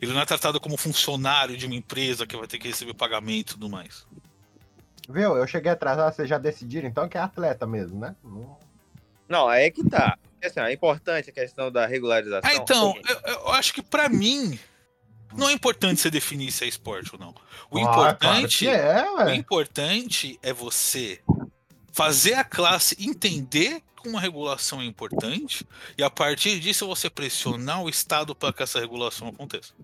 Ele 0.00 0.12
não 0.12 0.20
é 0.20 0.24
tratado 0.24 0.58
como 0.58 0.76
funcionário 0.76 1.56
de 1.56 1.66
uma 1.66 1.74
empresa 1.74 2.26
que 2.26 2.36
vai 2.36 2.46
ter 2.46 2.58
que 2.58 2.68
receber 2.68 2.94
pagamento 2.94 3.50
e 3.50 3.54
tudo 3.54 3.68
mais. 3.68 4.06
Viu? 5.08 5.36
Eu 5.36 5.46
cheguei 5.46 5.70
atrasado, 5.72 6.14
vocês 6.14 6.28
já 6.28 6.38
decidiram 6.38 6.88
então 6.88 7.08
que 7.08 7.16
é 7.16 7.20
atleta 7.20 7.66
mesmo, 7.66 7.98
né? 7.98 8.14
Não- 8.22 8.58
Não, 9.28 9.48
aí 9.48 9.64
é 9.66 9.70
que 9.70 9.88
tá. 9.88 10.18
Assim, 10.44 10.60
é 10.60 10.72
importante 10.72 11.30
a 11.30 11.32
questão 11.32 11.70
da 11.70 11.86
regularização. 11.86 12.48
Ah, 12.50 12.54
então, 12.54 12.94
eu, 13.08 13.20
eu 13.34 13.48
acho 13.52 13.74
que 13.74 13.82
pra 13.82 14.08
mim 14.08 14.58
não 15.36 15.48
é 15.48 15.52
importante 15.52 16.00
você 16.00 16.10
definir 16.10 16.50
se 16.50 16.64
é 16.64 16.68
esporte 16.68 17.10
ou 17.12 17.18
não. 17.20 17.34
O 17.70 17.78
Ah, 17.78 17.82
importante 17.82 18.18
claro 18.18 18.48
que 18.48 18.68
é, 18.68 19.24
O 19.26 19.30
importante 19.34 20.38
é 20.42 20.52
você 20.52 21.20
fazer 21.92 22.34
a 22.34 22.44
classe 22.44 22.96
entender 22.98 23.82
que 24.02 24.08
uma 24.08 24.20
regulação 24.20 24.80
é 24.80 24.84
importante 24.84 25.66
e 25.98 26.02
a 26.02 26.08
partir 26.08 26.58
disso 26.58 26.86
você 26.86 27.10
pressionar 27.10 27.82
o 27.82 27.88
Estado 27.88 28.34
para 28.34 28.52
que 28.52 28.62
essa 28.62 28.80
regulação 28.80 29.28
aconteça. 29.28 29.74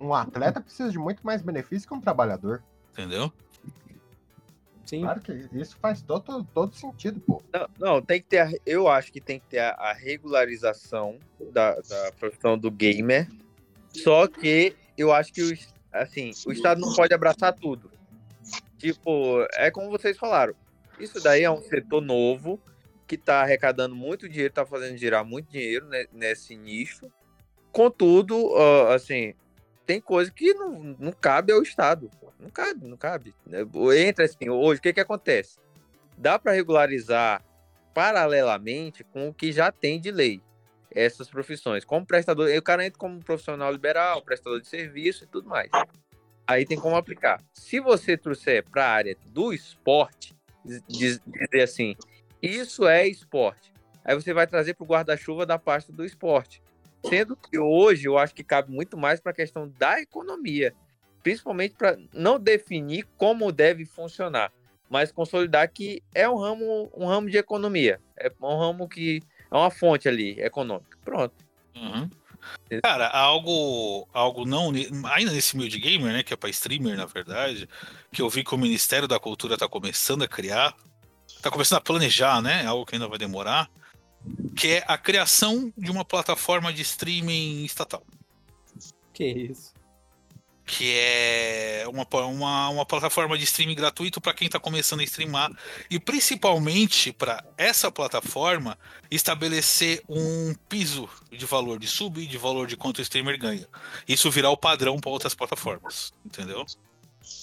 Um 0.00 0.12
atleta 0.12 0.60
precisa 0.60 0.90
de 0.90 0.98
muito 0.98 1.24
mais 1.24 1.40
benefício 1.40 1.86
que 1.86 1.94
um 1.94 2.00
trabalhador. 2.00 2.62
Entendeu? 2.92 3.32
Sim. 4.84 5.00
Claro 5.02 5.20
que 5.20 5.32
isso 5.54 5.78
faz 5.80 6.02
todo, 6.02 6.44
todo 6.52 6.74
sentido, 6.74 7.20
pô. 7.20 7.42
Não, 7.52 7.68
não, 7.78 8.02
tem 8.02 8.20
que 8.20 8.26
ter. 8.28 8.40
a- 8.40 8.52
eu 8.66 8.88
acho 8.88 9.10
que 9.12 9.20
tem 9.20 9.40
que 9.40 9.46
ter 9.46 9.60
a, 9.60 9.70
a 9.70 9.92
regularização 9.92 11.18
da, 11.52 11.74
da 11.76 12.12
profissão 12.18 12.58
do 12.58 12.70
gamer. 12.70 13.26
Só 13.94 14.26
que 14.26 14.76
eu 14.96 15.12
acho 15.12 15.32
que 15.32 15.40
os, 15.42 15.74
assim, 15.92 16.32
o 16.46 16.52
Estado 16.52 16.80
não 16.80 16.94
pode 16.94 17.14
abraçar 17.14 17.54
tudo. 17.54 17.90
Tipo, 18.78 19.46
é 19.54 19.70
como 19.70 19.90
vocês 19.90 20.18
falaram. 20.18 20.54
Isso 20.98 21.20
daí 21.22 21.42
é 21.44 21.50
um 21.50 21.62
setor 21.62 22.00
novo 22.02 22.60
que 23.06 23.14
está 23.14 23.40
arrecadando 23.42 23.94
muito 23.94 24.28
dinheiro, 24.28 24.50
está 24.50 24.66
fazendo 24.66 24.96
girar 24.96 25.24
muito 25.24 25.50
dinheiro 25.50 25.86
ne- 25.88 26.08
nesse 26.12 26.56
nicho. 26.56 27.10
Contudo, 27.70 28.54
ah, 28.56 28.94
assim, 28.94 29.34
tem 29.86 30.00
coisa 30.00 30.30
que 30.30 30.54
não, 30.54 30.96
não 30.98 31.12
cabe 31.12 31.52
ao 31.52 31.62
Estado. 31.62 32.10
Não 32.38 32.50
cabe, 32.50 32.86
não 32.86 32.96
cabe. 32.96 33.34
Entra 33.96 34.24
assim, 34.24 34.48
hoje, 34.48 34.78
o 34.78 34.82
que 34.82 34.92
que 34.92 35.00
acontece? 35.00 35.58
Dá 36.16 36.38
para 36.38 36.52
regularizar 36.52 37.44
paralelamente 37.94 39.04
com 39.04 39.28
o 39.28 39.34
que 39.34 39.52
já 39.52 39.70
tem 39.70 40.00
de 40.00 40.10
lei 40.10 40.40
essas 40.94 41.28
profissões, 41.28 41.84
como 41.84 42.04
prestador, 42.04 42.50
o 42.54 42.62
cara 42.62 42.84
entra 42.84 42.98
como 42.98 43.18
profissional 43.24 43.72
liberal, 43.72 44.22
prestador 44.22 44.60
de 44.60 44.68
serviço 44.68 45.24
e 45.24 45.26
tudo 45.26 45.48
mais. 45.48 45.70
Aí 46.46 46.66
tem 46.66 46.78
como 46.78 46.96
aplicar. 46.96 47.40
Se 47.52 47.80
você 47.80 48.16
trouxer 48.16 48.62
para 48.68 48.84
a 48.84 48.90
área 48.90 49.16
do 49.26 49.52
esporte, 49.52 50.36
diz- 50.86 51.20
dizer 51.26 51.62
assim, 51.62 51.96
isso 52.42 52.86
é 52.86 53.06
esporte. 53.08 53.72
Aí 54.04 54.14
você 54.14 54.34
vai 54.34 54.46
trazer 54.46 54.74
para 54.74 54.84
o 54.84 54.86
guarda-chuva 54.86 55.46
da 55.46 55.58
parte 55.58 55.92
do 55.92 56.04
esporte. 56.04 56.61
Sendo 57.04 57.36
que 57.36 57.58
hoje 57.58 58.06
eu 58.06 58.16
acho 58.16 58.34
que 58.34 58.44
cabe 58.44 58.70
muito 58.70 58.96
mais 58.96 59.20
para 59.20 59.32
a 59.32 59.34
questão 59.34 59.68
da 59.78 60.00
economia, 60.00 60.74
principalmente 61.22 61.74
para 61.74 61.98
não 62.12 62.38
definir 62.38 63.06
como 63.16 63.50
deve 63.50 63.84
funcionar, 63.84 64.52
mas 64.88 65.10
consolidar 65.10 65.70
que 65.70 66.02
é 66.14 66.28
um 66.28 66.36
ramo, 66.36 66.90
um 66.94 67.06
ramo 67.06 67.28
de 67.28 67.38
economia, 67.38 68.00
é 68.16 68.30
um 68.40 68.58
ramo 68.58 68.88
que 68.88 69.22
é 69.50 69.56
uma 69.56 69.70
fonte 69.70 70.08
ali 70.08 70.40
econômica. 70.40 70.96
Pronto. 71.04 71.34
Uhum. 71.74 72.08
Cara, 72.82 73.08
algo, 73.08 74.08
algo 74.12 74.44
não. 74.44 74.72
Ainda 75.12 75.32
nesse 75.32 75.56
meio 75.56 75.68
de 75.68 75.78
gamer, 75.78 76.12
né? 76.12 76.22
Que 76.22 76.34
é 76.34 76.36
pra 76.36 76.50
streamer, 76.50 76.96
na 76.96 77.06
verdade, 77.06 77.68
que 78.10 78.22
eu 78.22 78.28
vi 78.28 78.42
que 78.42 78.54
o 78.54 78.58
Ministério 78.58 79.06
da 79.06 79.18
Cultura 79.18 79.56
tá 79.56 79.68
começando 79.68 80.22
a 80.22 80.28
criar, 80.28 80.74
tá 81.40 81.50
começando 81.50 81.78
a 81.78 81.82
planejar, 81.82 82.40
né? 82.42 82.66
Algo 82.66 82.86
que 82.86 82.94
ainda 82.94 83.08
vai 83.08 83.18
demorar, 83.18 83.70
que 84.56 84.68
é 84.68 84.84
a 84.86 84.96
criação 84.98 85.72
de 85.76 85.90
uma 85.90 86.04
plataforma 86.04 86.72
de 86.72 86.82
streaming 86.82 87.64
estatal. 87.64 88.04
Que 89.12 89.24
isso? 89.24 89.72
que 90.64 90.94
é 90.96 91.84
uma, 91.88 92.06
uma, 92.24 92.68
uma 92.68 92.86
plataforma 92.86 93.36
de 93.36 93.44
streaming 93.44 93.74
gratuito 93.74 94.20
para 94.20 94.32
quem 94.32 94.46
está 94.46 94.58
começando 94.58 95.00
a 95.00 95.04
streamar 95.04 95.50
e 95.90 95.98
principalmente 95.98 97.12
para 97.12 97.44
essa 97.58 97.90
plataforma 97.90 98.78
estabelecer 99.10 100.02
um 100.08 100.54
piso 100.68 101.08
de 101.30 101.44
valor 101.44 101.78
de 101.78 101.86
sub 101.86 102.22
e 102.22 102.26
de 102.26 102.38
valor 102.38 102.66
de 102.66 102.76
quanto 102.76 102.98
o 102.98 103.02
streamer 103.02 103.38
ganha. 103.38 103.68
Isso 104.08 104.30
virar 104.30 104.50
o 104.50 104.56
padrão 104.56 104.98
para 104.98 105.10
outras 105.10 105.34
plataformas, 105.34 106.12
entendeu? 106.24 106.64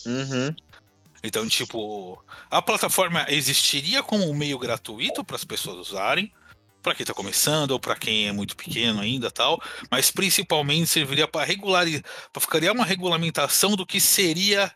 Uhum. 0.06 0.56
Então, 1.22 1.48
tipo, 1.48 2.24
a 2.50 2.62
plataforma 2.62 3.26
existiria 3.28 4.02
como 4.02 4.30
um 4.30 4.34
meio 4.34 4.58
gratuito 4.58 5.24
para 5.24 5.36
as 5.36 5.44
pessoas 5.44 5.90
usarem, 5.90 6.32
para 6.90 6.96
quem 6.96 7.04
está 7.04 7.14
começando 7.14 7.72
ou 7.72 7.80
para 7.80 7.96
quem 7.96 8.28
é 8.28 8.32
muito 8.32 8.56
pequeno 8.56 9.00
ainda 9.00 9.30
tal, 9.30 9.62
mas 9.92 10.10
principalmente 10.10 10.88
serviria 10.88 11.28
para 11.28 11.46
regularizar, 11.46 12.02
para 12.34 12.42
criar 12.48 12.72
uma 12.72 12.84
regulamentação 12.84 13.76
do 13.76 13.86
que 13.86 14.00
seria 14.00 14.72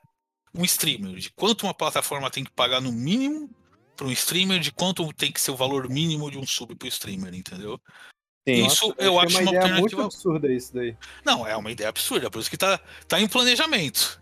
um 0.54 0.64
streamer, 0.64 1.16
de 1.16 1.32
quanto 1.32 1.64
uma 1.64 1.74
plataforma 1.74 2.30
tem 2.30 2.44
que 2.44 2.52
pagar 2.52 2.80
no 2.80 2.92
mínimo 2.92 3.50
para 3.96 4.06
um 4.06 4.12
streamer, 4.12 4.60
de 4.60 4.72
quanto 4.72 5.12
tem 5.14 5.32
que 5.32 5.42
ser 5.42 5.50
o 5.50 5.56
valor 5.56 5.90
mínimo 5.90 6.30
de 6.30 6.38
um 6.38 6.46
sub 6.46 6.76
para 6.76 6.86
o 6.86 6.90
streamer, 6.90 7.34
entendeu? 7.34 7.82
Sim. 8.48 8.68
Isso 8.68 8.90
Nossa, 8.90 9.02
eu 9.02 9.20
achei 9.20 9.26
acho 9.26 9.38
uma, 9.38 9.42
ideia 9.42 9.62
alternativa. 9.62 10.02
muito 10.02 10.02
absurda 10.02 10.54
isso 10.54 10.74
daí. 10.74 10.96
Não, 11.26 11.48
é 11.48 11.58
uma 11.58 11.72
ideia 11.72 11.90
absurda, 11.90 12.30
por 12.30 12.40
isso 12.40 12.50
que 12.50 12.58
tá, 12.58 12.80
tá 13.08 13.20
em 13.20 13.28
planejamento. 13.28 14.22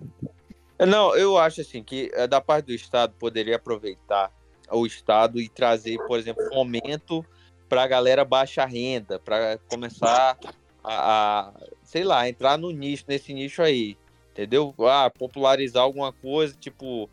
Não, 0.79 1.13
eu 1.13 1.37
acho 1.37 1.59
assim 1.59 1.83
que 1.83 2.09
eh, 2.13 2.25
da 2.25 2.39
parte 2.39 2.67
do 2.67 2.73
Estado 2.73 3.13
poderia 3.19 3.57
aproveitar 3.57 4.31
o 4.71 4.85
Estado 4.85 5.41
e 5.41 5.49
trazer, 5.49 5.97
por 6.07 6.17
exemplo, 6.17 6.41
fomento 6.53 7.25
para 7.71 7.83
a 7.83 7.87
galera 7.87 8.25
baixa 8.25 8.65
renda, 8.65 9.17
para 9.17 9.57
começar 9.69 10.37
a, 10.83 11.47
a, 11.47 11.53
sei 11.85 12.03
lá, 12.03 12.27
entrar 12.27 12.57
no 12.57 12.69
nicho, 12.69 13.05
nesse 13.07 13.33
nicho 13.33 13.61
aí, 13.61 13.97
entendeu? 14.33 14.75
Ah, 14.79 15.09
popularizar 15.09 15.81
alguma 15.81 16.11
coisa, 16.11 16.53
tipo, 16.59 17.09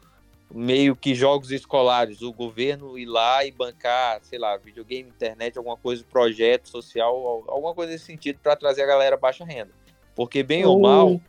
meio 0.53 0.97
que 0.97 1.15
jogos 1.15 1.53
escolares, 1.53 2.23
o 2.23 2.33
governo 2.33 2.99
ir 2.99 3.07
lá 3.07 3.45
e 3.45 3.53
bancar, 3.53 4.19
sei 4.25 4.37
lá, 4.37 4.57
videogame, 4.57 5.09
internet, 5.09 5.57
alguma 5.57 5.77
coisa, 5.77 6.03
projeto 6.11 6.69
social, 6.69 7.15
al- 7.15 7.45
alguma 7.47 7.73
coisa 7.73 7.93
nesse 7.93 8.07
sentido 8.07 8.41
para 8.43 8.57
trazer 8.57 8.83
a 8.83 8.87
galera 8.87 9.17
baixa 9.17 9.45
renda. 9.45 9.71
Porque 10.17 10.43
bem 10.43 10.67
ou 10.67 10.81
mal, 10.81 11.21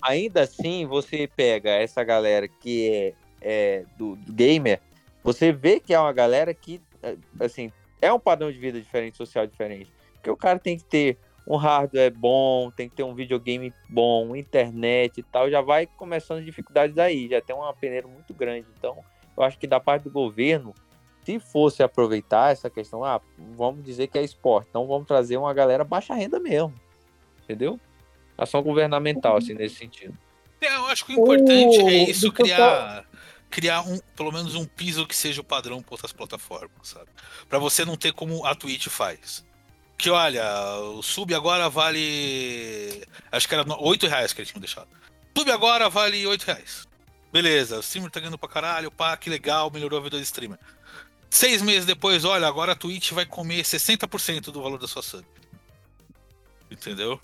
ainda 0.00 0.42
assim 0.42 0.86
você 0.86 1.26
pega 1.26 1.70
essa 1.70 2.04
galera 2.04 2.46
que 2.46 2.88
é, 2.88 3.14
é 3.80 3.84
do, 3.98 4.14
do 4.14 4.32
gamer, 4.32 4.80
você 5.24 5.50
vê 5.50 5.80
que 5.80 5.92
é 5.92 5.98
uma 5.98 6.12
galera 6.12 6.54
que, 6.54 6.80
é, 7.02 7.16
assim, 7.40 7.72
é 8.00 8.12
um 8.12 8.18
padrão 8.20 8.50
de 8.50 8.58
vida 8.58 8.80
diferente, 8.80 9.16
social 9.16 9.46
diferente. 9.46 9.92
Porque 10.14 10.30
o 10.30 10.36
cara 10.36 10.58
tem 10.58 10.76
que 10.76 10.84
ter 10.84 11.18
um 11.46 11.56
hardware 11.56 12.12
bom, 12.12 12.70
tem 12.72 12.88
que 12.88 12.96
ter 12.96 13.04
um 13.04 13.14
videogame 13.14 13.72
bom, 13.88 14.34
internet 14.34 15.18
e 15.18 15.22
tal, 15.22 15.48
já 15.48 15.60
vai 15.60 15.86
começando 15.86 16.44
dificuldades 16.44 16.94
daí, 16.94 17.28
já 17.28 17.40
tem 17.40 17.54
uma 17.54 17.72
peneira 17.72 18.08
muito 18.08 18.34
grande. 18.34 18.66
Então, 18.76 18.98
eu 19.36 19.42
acho 19.44 19.56
que 19.58 19.66
da 19.66 19.78
parte 19.78 20.02
do 20.04 20.10
governo, 20.10 20.74
se 21.24 21.38
fosse 21.38 21.82
aproveitar 21.82 22.50
essa 22.52 22.68
questão, 22.68 23.04
ah, 23.04 23.20
vamos 23.38 23.84
dizer 23.84 24.08
que 24.08 24.18
é 24.18 24.22
esporte, 24.22 24.66
então 24.70 24.86
vamos 24.88 25.06
trazer 25.06 25.36
uma 25.36 25.54
galera 25.54 25.84
baixa 25.84 26.14
renda 26.14 26.40
mesmo, 26.40 26.74
entendeu? 27.44 27.78
Ação 28.36 28.62
governamental, 28.62 29.36
assim, 29.36 29.54
nesse 29.54 29.76
sentido. 29.76 30.16
É, 30.60 30.74
eu 30.74 30.86
acho 30.86 31.04
que 31.06 31.12
o 31.12 31.20
importante 31.20 31.80
O- 31.82 31.88
é 31.88 31.94
isso, 31.94 32.32
criar, 32.32 33.05
criar 33.50 33.82
um, 33.82 33.98
pelo 34.14 34.32
menos 34.32 34.54
um 34.54 34.64
piso 34.64 35.06
que 35.06 35.16
seja 35.16 35.40
o 35.40 35.44
padrão 35.44 35.82
para 35.82 35.94
outras 35.94 36.12
plataformas, 36.12 36.88
sabe? 36.88 37.08
Para 37.48 37.58
você 37.58 37.84
não 37.84 37.96
ter 37.96 38.12
como 38.12 38.44
a 38.44 38.54
Twitch 38.54 38.88
faz. 38.88 39.44
Que 39.98 40.10
olha, 40.10 40.44
o 40.94 41.02
sub 41.02 41.34
agora 41.34 41.70
vale. 41.70 43.02
Acho 43.32 43.48
que 43.48 43.54
era 43.54 43.64
no- 43.64 43.80
8 43.82 44.06
reais 44.06 44.32
que 44.32 44.40
eles 44.40 44.50
tinham 44.50 44.60
deixado. 44.60 44.88
Sub 45.36 45.50
agora 45.50 45.88
vale 45.88 46.26
8 46.26 46.42
reais. 46.44 46.86
Beleza, 47.32 47.76
o 47.78 47.80
streamer 47.80 48.10
tá 48.10 48.20
ganhando 48.20 48.38
pra 48.38 48.48
caralho, 48.48 48.90
pá, 48.90 49.16
que 49.16 49.28
legal, 49.30 49.70
melhorou 49.70 49.98
a 49.98 50.02
vida 50.02 50.16
do 50.16 50.22
streamer. 50.22 50.58
Seis 51.30 51.60
meses 51.60 51.84
depois, 51.84 52.24
olha, 52.24 52.46
agora 52.46 52.72
a 52.72 52.76
Twitch 52.76 53.12
vai 53.12 53.26
comer 53.26 53.62
60% 53.64 54.50
do 54.52 54.62
valor 54.62 54.78
da 54.78 54.86
sua 54.86 55.02
sub. 55.02 55.24
Entendeu? 56.70 57.20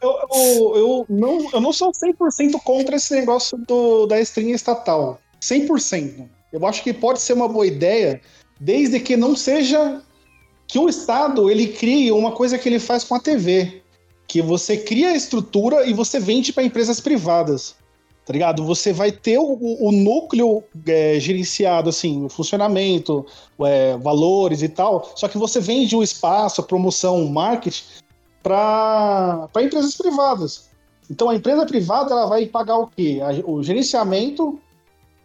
Eu, 0.00 0.10
eu, 0.32 0.76
eu 0.76 1.06
não, 1.08 1.50
eu 1.52 1.60
não 1.60 1.72
sou 1.72 1.90
100% 1.90 2.60
contra 2.64 2.96
esse 2.96 3.14
negócio 3.14 3.56
do, 3.58 4.06
da 4.06 4.20
stream 4.20 4.50
estatal. 4.50 5.18
100%. 5.40 6.28
Eu 6.52 6.66
acho 6.66 6.82
que 6.82 6.92
pode 6.92 7.20
ser 7.20 7.32
uma 7.32 7.48
boa 7.48 7.66
ideia, 7.66 8.20
desde 8.60 9.00
que 9.00 9.16
não 9.16 9.34
seja 9.36 10.02
que 10.66 10.78
o 10.78 10.88
Estado 10.88 11.50
ele 11.50 11.68
crie 11.68 12.10
uma 12.12 12.32
coisa 12.32 12.58
que 12.58 12.68
ele 12.68 12.78
faz 12.78 13.04
com 13.04 13.14
a 13.14 13.20
TV. 13.20 13.82
Que 14.28 14.42
você 14.42 14.76
cria 14.76 15.10
a 15.10 15.16
estrutura 15.16 15.86
e 15.86 15.92
você 15.92 16.18
vende 16.18 16.52
para 16.52 16.64
empresas 16.64 17.00
privadas. 17.00 17.76
Tá 18.24 18.32
ligado? 18.32 18.64
Você 18.64 18.92
vai 18.92 19.12
ter 19.12 19.38
o, 19.38 19.56
o- 19.62 19.92
núcleo 19.92 20.64
é, 20.84 21.20
gerenciado, 21.20 21.88
assim, 21.88 22.24
o 22.24 22.28
funcionamento, 22.28 23.24
é, 23.60 23.96
valores 23.98 24.62
e 24.62 24.68
tal. 24.68 25.12
Só 25.14 25.28
que 25.28 25.38
você 25.38 25.60
vende 25.60 25.94
o 25.94 26.02
espaço, 26.02 26.60
a 26.60 26.64
promoção, 26.64 27.24
o 27.24 27.30
marketing 27.30 27.84
para 28.46 29.48
empresas 29.62 29.96
privadas. 29.96 30.70
Então 31.10 31.28
a 31.28 31.34
empresa 31.34 31.66
privada 31.66 32.12
ela 32.12 32.26
vai 32.26 32.46
pagar 32.46 32.78
o 32.78 32.86
quê? 32.86 33.18
O 33.44 33.60
gerenciamento, 33.62 34.60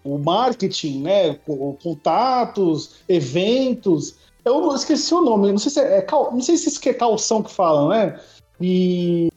o 0.04 0.18
marketing, 0.18 1.02
né? 1.04 1.36
co- 1.36 1.78
Contatos, 1.82 2.96
eventos. 3.08 4.16
Eu 4.44 4.60
não- 4.60 4.76
esqueci 4.76 5.14
o 5.14 5.22
nome, 5.22 5.52
não 5.52 5.60
sei 5.60 5.72
se 5.72 5.80
é, 5.80 6.00
é 6.00 6.08
não 6.12 6.42
sei 6.42 6.58
se 6.58 6.90
é 6.90 6.94
calção 6.94 7.44
que 7.44 7.52
falam, 7.52 7.90
né? 7.90 8.20
E 8.60 9.30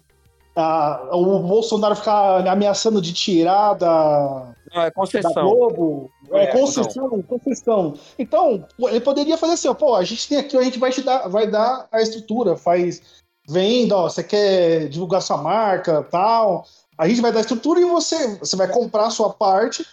a- 0.57 1.11
o 1.13 1.41
Bolsonaro 1.41 1.95
ficar 1.97 2.47
ameaçando 2.49 3.03
de 3.03 3.13
tirar 3.13 3.75
da, 3.75 4.55
Não, 4.75 4.83
é 4.83 4.87
da 4.87 4.93
concessão. 4.93 5.51
Globo. 5.51 6.11
É, 6.33 6.45
É, 6.45 6.47
concessão, 6.47 7.23
concessão. 7.23 7.95
Então, 8.19 8.67
ele 8.79 9.01
poderia 9.01 9.37
fazer 9.37 9.53
assim, 9.55 9.69
ó, 9.69 9.75
pô, 9.75 9.95
a 9.95 10.05
gente 10.05 10.27
tem 10.27 10.39
aqui, 10.39 10.57
a 10.57 10.63
gente 10.63 10.79
vai 10.79 10.91
te 10.91 11.03
dar, 11.03 11.29
vai 11.29 11.51
dar 11.51 11.87
a 11.93 12.01
estrutura, 12.01 12.57
faz 12.57 13.24
venda, 13.49 13.97
ó, 13.97 14.09
você 14.09 14.23
quer 14.23 14.89
divulgar 14.89 15.23
sua 15.23 15.39
marca, 15.39 16.03
tal. 16.11 16.67
A 16.97 17.09
gente 17.09 17.21
vai 17.21 17.33
dar 17.33 17.41
estrutura 17.41 17.81
e 17.81 17.85
você, 17.85 18.37
você 18.37 18.57
vai 18.57 18.69
comprar 18.69 19.07
a 19.07 19.11
sua 19.11 19.31
parte 19.31 19.85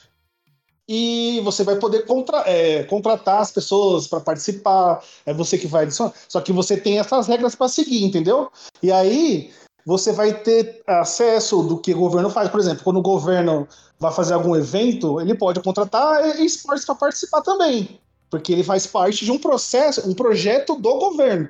e 0.87 1.39
você 1.43 1.63
vai 1.63 1.77
poder 1.77 2.05
contra, 2.05 2.43
é, 2.45 2.83
contratar 2.83 3.41
as 3.41 3.51
pessoas 3.51 4.07
para 4.07 4.19
participar. 4.19 5.03
É 5.25 5.33
você 5.33 5.57
que 5.57 5.67
vai 5.67 5.83
adicionar. 5.83 6.13
Só 6.27 6.41
que 6.41 6.51
você 6.51 6.77
tem 6.77 6.99
essas 6.99 7.27
regras 7.27 7.55
para 7.55 7.67
seguir, 7.67 8.03
entendeu? 8.03 8.51
E 8.83 8.91
aí 8.91 9.51
você 9.85 10.11
vai 10.11 10.33
ter 10.33 10.81
acesso 10.85 11.63
do 11.63 11.77
que 11.77 11.93
o 11.93 11.99
governo 11.99 12.29
faz. 12.29 12.49
Por 12.49 12.59
exemplo, 12.59 12.83
quando 12.83 12.97
o 12.97 13.01
governo 13.01 13.67
vai 13.99 14.11
fazer 14.11 14.33
algum 14.33 14.55
evento, 14.55 15.19
ele 15.19 15.33
pode 15.33 15.59
contratar 15.61 16.39
esportes 16.39 16.85
para 16.85 16.95
participar 16.95 17.41
também, 17.41 17.99
porque 18.29 18.51
ele 18.51 18.63
faz 18.63 18.85
parte 18.85 19.25
de 19.25 19.31
um 19.31 19.37
processo, 19.37 20.07
um 20.09 20.13
projeto 20.13 20.75
do 20.75 20.93
governo. 20.95 21.49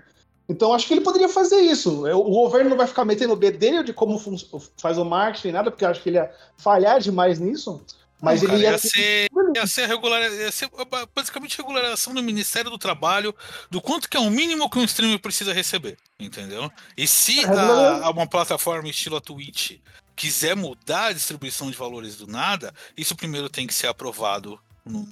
Então, 0.52 0.74
acho 0.74 0.86
que 0.86 0.94
ele 0.94 1.02
poderia 1.02 1.30
fazer 1.30 1.62
isso. 1.62 2.04
O 2.06 2.24
governo 2.32 2.70
não 2.72 2.78
vai 2.78 2.86
ficar 2.88 3.06
metendo 3.06 3.32
o 3.34 3.38
bedelho 3.38 3.84
de 3.86 3.94
como 3.94 4.20
faz 4.78 4.98
o 4.98 5.06
marketing 5.06 5.52
nada, 5.52 5.72
porque 5.72 5.86
acho 5.86 6.02
que 6.04 6.10
ele 6.10 6.18
ia 6.18 6.30
falhar 6.58 7.00
demais 7.00 7.40
nisso. 7.40 7.82
Mas 8.22 8.42
Não, 8.44 8.50
ele 8.54 8.64
cara, 8.64 8.64
ia. 8.64 8.72
ia 8.74 8.78
ser, 8.78 9.30
ia 9.56 9.66
ser 9.68 9.88
regular, 9.88 10.22
ia 10.22 10.52
ser 10.52 10.70
basicamente 11.16 11.54
a 11.60 11.64
regularização 11.64 12.14
do 12.14 12.22
Ministério 12.22 12.70
do 12.70 12.78
Trabalho 12.78 13.34
do 13.70 13.82
quanto 13.82 14.10
que 14.10 14.16
é 14.18 14.20
o 14.20 14.30
mínimo 14.30 14.70
que 14.70 14.78
um 14.78 14.84
streamer 14.84 15.20
precisa 15.20 15.54
receber, 15.54 15.98
entendeu? 16.20 16.70
E 16.96 17.08
se 17.08 17.44
a, 17.46 18.06
a 18.06 18.10
uma 18.12 18.28
plataforma 18.28 18.88
estilo 18.90 19.16
a 19.16 19.22
Twitch 19.22 19.80
quiser 20.16 20.56
mudar 20.56 21.06
a 21.08 21.14
distribuição 21.14 21.72
de 21.72 21.78
valores 21.78 22.16
do 22.18 22.28
nada, 22.28 22.74
isso 22.96 23.16
primeiro 23.16 23.50
tem 23.50 23.66
que 23.66 23.74
ser 23.74 23.88
aprovado 23.88 24.60
no- 24.86 25.08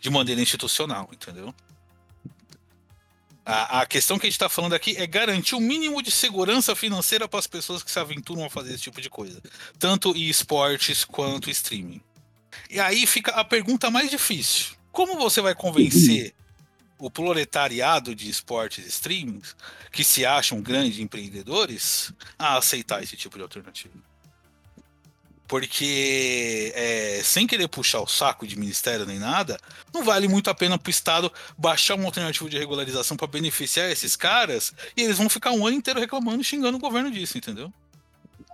de 0.00 0.10
maneira 0.10 0.40
institucional, 0.40 1.08
entendeu? 1.12 1.52
A, 3.50 3.80
a 3.80 3.86
questão 3.86 4.18
que 4.18 4.26
a 4.26 4.28
gente 4.28 4.34
está 4.34 4.46
falando 4.46 4.74
aqui 4.74 4.94
é 4.98 5.06
garantir 5.06 5.54
o 5.54 5.60
mínimo 5.60 6.02
de 6.02 6.10
segurança 6.10 6.76
financeira 6.76 7.26
para 7.26 7.38
as 7.38 7.46
pessoas 7.46 7.82
que 7.82 7.90
se 7.90 7.98
aventuram 7.98 8.44
a 8.44 8.50
fazer 8.50 8.74
esse 8.74 8.82
tipo 8.82 9.00
de 9.00 9.08
coisa, 9.08 9.40
tanto 9.78 10.14
em 10.14 10.28
esportes 10.28 11.02
quanto 11.02 11.48
streaming. 11.48 12.02
E 12.68 12.78
aí 12.78 13.06
fica 13.06 13.30
a 13.30 13.42
pergunta 13.42 13.90
mais 13.90 14.10
difícil: 14.10 14.76
como 14.92 15.16
você 15.16 15.40
vai 15.40 15.54
convencer 15.54 16.34
o 16.98 17.10
proletariado 17.10 18.14
de 18.14 18.28
esportes 18.28 18.84
e 18.84 18.88
streamings, 18.88 19.56
que 19.90 20.04
se 20.04 20.26
acham 20.26 20.60
grandes 20.60 20.98
empreendedores, 20.98 22.12
a 22.38 22.58
aceitar 22.58 23.02
esse 23.02 23.16
tipo 23.16 23.38
de 23.38 23.42
alternativa? 23.44 23.94
Porque, 25.48 26.72
é, 26.76 27.20
sem 27.24 27.46
querer 27.46 27.66
puxar 27.68 28.00
o 28.02 28.06
saco 28.06 28.46
de 28.46 28.58
ministério 28.58 29.06
nem 29.06 29.18
nada, 29.18 29.58
não 29.94 30.04
vale 30.04 30.28
muito 30.28 30.50
a 30.50 30.54
pena 30.54 30.78
para 30.78 30.88
o 30.88 30.90
Estado 30.90 31.32
baixar 31.56 31.94
uma 31.94 32.04
alternativa 32.04 32.48
de 32.50 32.58
regularização 32.58 33.16
para 33.16 33.26
beneficiar 33.26 33.90
esses 33.90 34.14
caras 34.14 34.72
e 34.94 35.02
eles 35.02 35.16
vão 35.16 35.28
ficar 35.28 35.52
um 35.52 35.66
ano 35.66 35.76
inteiro 35.76 35.98
reclamando 35.98 36.42
e 36.42 36.44
xingando 36.44 36.76
o 36.76 36.80
governo 36.80 37.10
disso, 37.10 37.38
entendeu? 37.38 37.72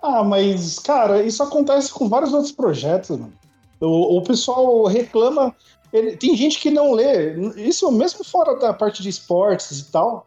Ah, 0.01 0.23
mas, 0.23 0.79
cara, 0.79 1.21
isso 1.21 1.43
acontece 1.43 1.91
com 1.91 2.07
vários 2.07 2.33
outros 2.33 2.51
projetos. 2.53 3.09
mano. 3.17 3.33
O, 3.81 4.17
o 4.17 4.21
pessoal 4.23 4.85
reclama. 4.85 5.53
ele- 5.91 6.15
tem 6.15 6.35
gente 6.35 6.59
que 6.59 6.71
não 6.71 6.93
lê. 6.93 7.33
Isso 7.57 7.91
mesmo 7.91 8.23
fora 8.23 8.55
da 8.57 8.73
parte 8.73 9.03
de 9.03 9.09
esportes 9.09 9.79
e 9.79 9.91
tal. 9.91 10.25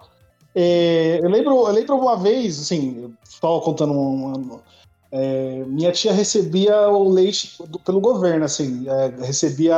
É, 0.55 1.21
eu, 1.23 1.31
lembro, 1.31 1.67
eu 1.67 1.73
lembro 1.73 1.97
uma 1.97 2.17
vez, 2.17 2.61
assim, 2.61 3.03
eu 3.03 3.13
estava 3.29 3.61
contando 3.61 3.93
uma, 3.93 4.61
É, 5.11 5.65
minha 5.67 5.91
tia 5.93 6.13
recebia 6.13 6.89
o 6.91 7.09
leite 7.09 7.55
do- 7.67 7.79
pelo 7.79 8.01
governo, 8.01 8.45
assim, 8.45 8.87
é, 8.89 9.25
recebia 9.25 9.77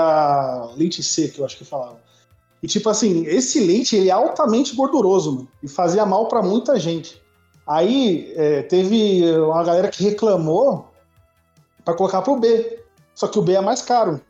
leite 0.76 1.02
seco, 1.02 1.40
eu 1.40 1.44
acho 1.44 1.56
que 1.56 1.64
falava. 1.64 2.00
E 2.62 2.66
tipo 2.66 2.88
assim, 2.90 3.24
esse 3.26 3.60
leite 3.60 3.96
ele 3.96 4.08
é 4.08 4.12
altamente 4.12 4.74
gorduroso, 4.74 5.32
mano, 5.32 5.48
e 5.62 5.68
fazia 5.68 6.04
mal 6.04 6.26
pra 6.26 6.42
muita 6.42 6.78
gente. 6.78 7.20
Aí 7.66 8.32
é, 8.36 8.62
teve 8.62 9.22
uma 9.38 9.62
galera 9.62 9.88
que 9.88 10.02
reclamou 10.02 10.88
pra 11.84 11.94
colocar 11.94 12.22
pro 12.22 12.36
B, 12.36 12.80
só 13.14 13.28
que 13.28 13.38
o 13.38 13.42
B 13.42 13.52
é 13.52 13.60
mais 13.60 13.82
caro 13.82 14.20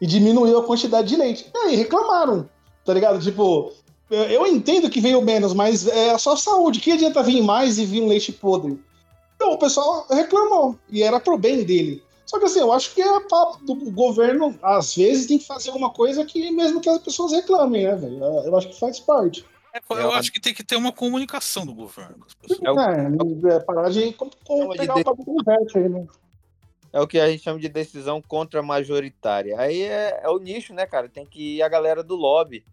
e 0.00 0.06
diminuiu 0.06 0.58
a 0.58 0.64
quantidade 0.64 1.08
de 1.08 1.16
leite. 1.16 1.50
E 1.54 1.58
aí 1.58 1.76
reclamaram, 1.76 2.46
tá 2.84 2.92
ligado? 2.92 3.18
Tipo, 3.20 3.72
eu- 4.10 4.46
entendo 4.46 4.90
que 4.90 5.00
veio 5.00 5.22
menos, 5.22 5.54
mas 5.54 5.86
é 5.88 6.16
só 6.18 6.36
saúde. 6.36 6.78
Que 6.80 6.92
adianta 6.92 7.22
vir 7.22 7.40
mais 7.42 7.78
e 7.78 7.86
vir 7.86 8.02
um 8.02 8.06
leite 8.08 8.30
podre? 8.30 8.78
Então 9.46 9.54
o 9.54 9.58
pessoal 9.60 10.04
reclamou 10.10 10.76
e 10.90 11.04
era 11.04 11.20
pro 11.20 11.38
bem 11.38 11.62
dele. 11.62 12.02
Só 12.26 12.36
que 12.40 12.46
assim, 12.46 12.58
eu 12.58 12.72
acho 12.72 12.92
que 12.92 13.00
é 13.00 13.20
papo 13.28 13.64
do 13.64 13.76
governo, 13.92 14.58
às 14.60 14.96
vezes, 14.96 15.26
tem 15.28 15.38
que 15.38 15.46
fazer 15.46 15.70
uma 15.70 15.90
coisa 15.90 16.24
que 16.24 16.50
mesmo 16.50 16.80
que 16.80 16.88
as 16.88 16.98
pessoas 16.98 17.30
reclamem, 17.30 17.84
né, 17.84 17.94
velho? 17.94 18.18
Eu 18.24 18.56
acho 18.56 18.68
que 18.68 18.80
faz 18.80 18.98
parte. 18.98 19.46
Eu 19.90 20.10
acho 20.12 20.32
que 20.32 20.40
tem 20.40 20.52
que 20.52 20.64
ter 20.64 20.74
uma 20.74 20.90
comunicação 20.90 21.64
do 21.64 21.72
governo. 21.72 22.16
com 22.18 22.24
as 22.26 22.34
pessoas. 22.34 22.60
É 22.64 22.72
o- 22.72 23.50
É, 23.50 23.54
é 23.54 23.60
parar 23.60 23.88
de 23.88 24.16
pegar 24.76 24.94
de- 24.94 25.00
o 25.02 25.04
papo 25.04 25.24
do 25.24 25.78
aí, 25.78 25.88
né? 25.88 26.06
É 26.92 27.00
o 27.00 27.06
que 27.06 27.20
a 27.20 27.30
gente 27.30 27.44
chama 27.44 27.60
de 27.60 27.68
decisão 27.68 28.20
contra-majoritária. 28.20 29.60
Aí 29.60 29.82
é, 29.82 30.22
é 30.24 30.28
o 30.28 30.40
nicho, 30.40 30.74
né, 30.74 30.86
cara? 30.86 31.08
Tem 31.08 31.24
que 31.24 31.58
ir 31.58 31.62
a 31.62 31.68
galera 31.68 32.02
do 32.02 32.16
lobby. 32.16 32.64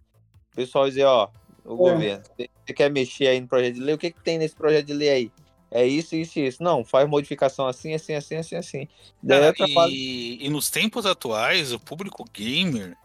O 0.54 0.56
pessoal 0.56 0.88
dizer, 0.88 1.04
ó, 1.04 1.30
o 1.64 1.74
É. 1.74 1.92
governo, 1.92 2.24
você 2.36 2.50
você 2.66 2.74
quer 2.74 2.90
mexer 2.90 3.28
aí 3.28 3.42
no 3.42 3.48
projeto 3.48 3.76
de 3.76 3.82
lei? 3.82 3.94
O 3.94 3.98
que, 3.98 4.10
que 4.10 4.24
tem 4.24 4.40
nesse 4.40 4.56
projeto 4.56 4.86
de 4.88 4.94
lei 4.94 5.10
aí? 5.10 5.32
É 5.74 5.86
isso, 5.86 6.16
isso 6.16 6.38
e 6.38 6.46
isso. 6.46 6.62
Não, 6.62 6.86
faz 6.86 7.10
modificação 7.10 7.68
assim, 7.68 7.96
assim, 7.96 8.14
assim, 8.14 8.36
assim, 8.36 8.56
assim. 8.56 8.88
Daí 9.22 9.52
Cara, 9.54 9.72
é 9.72 9.90
e, 9.90 10.46
e 10.46 10.50
nos 10.50 10.70
tempos 10.70 11.04
atuais, 11.04 11.74
o 11.74 11.80
público 11.80 12.24
gamer 12.32 12.96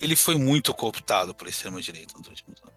ele 0.00 0.16
foi 0.16 0.36
muito 0.36 0.72
cooptado 0.72 1.34
por 1.34 1.46
extrema-direita 1.46 2.16
nos 2.16 2.26
últimos 2.26 2.62
anos. 2.62 2.74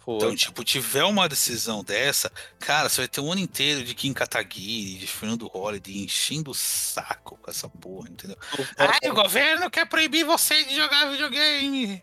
Foi. 0.00 0.16
Então, 0.16 0.34
tipo, 0.34 0.64
tiver 0.64 1.04
uma 1.04 1.28
decisão 1.28 1.84
dessa, 1.84 2.32
cara, 2.58 2.88
você 2.88 3.02
vai 3.02 3.08
ter 3.08 3.20
um 3.20 3.30
ano 3.30 3.40
inteiro 3.40 3.84
de 3.84 3.94
Kim 3.94 4.12
Kataguiri, 4.12 4.98
de 4.98 5.06
Fernando 5.06 5.46
Holliday 5.46 6.02
enchendo 6.02 6.50
o 6.50 6.54
saco 6.54 7.38
com 7.40 7.50
essa 7.50 7.68
porra, 7.68 8.08
entendeu? 8.08 8.36
Ai, 8.76 9.10
o 9.10 9.14
governo 9.14 9.70
quer 9.70 9.86
proibir 9.86 10.24
você 10.24 10.64
de 10.64 10.74
jogar 10.74 11.10
videogame. 11.10 12.02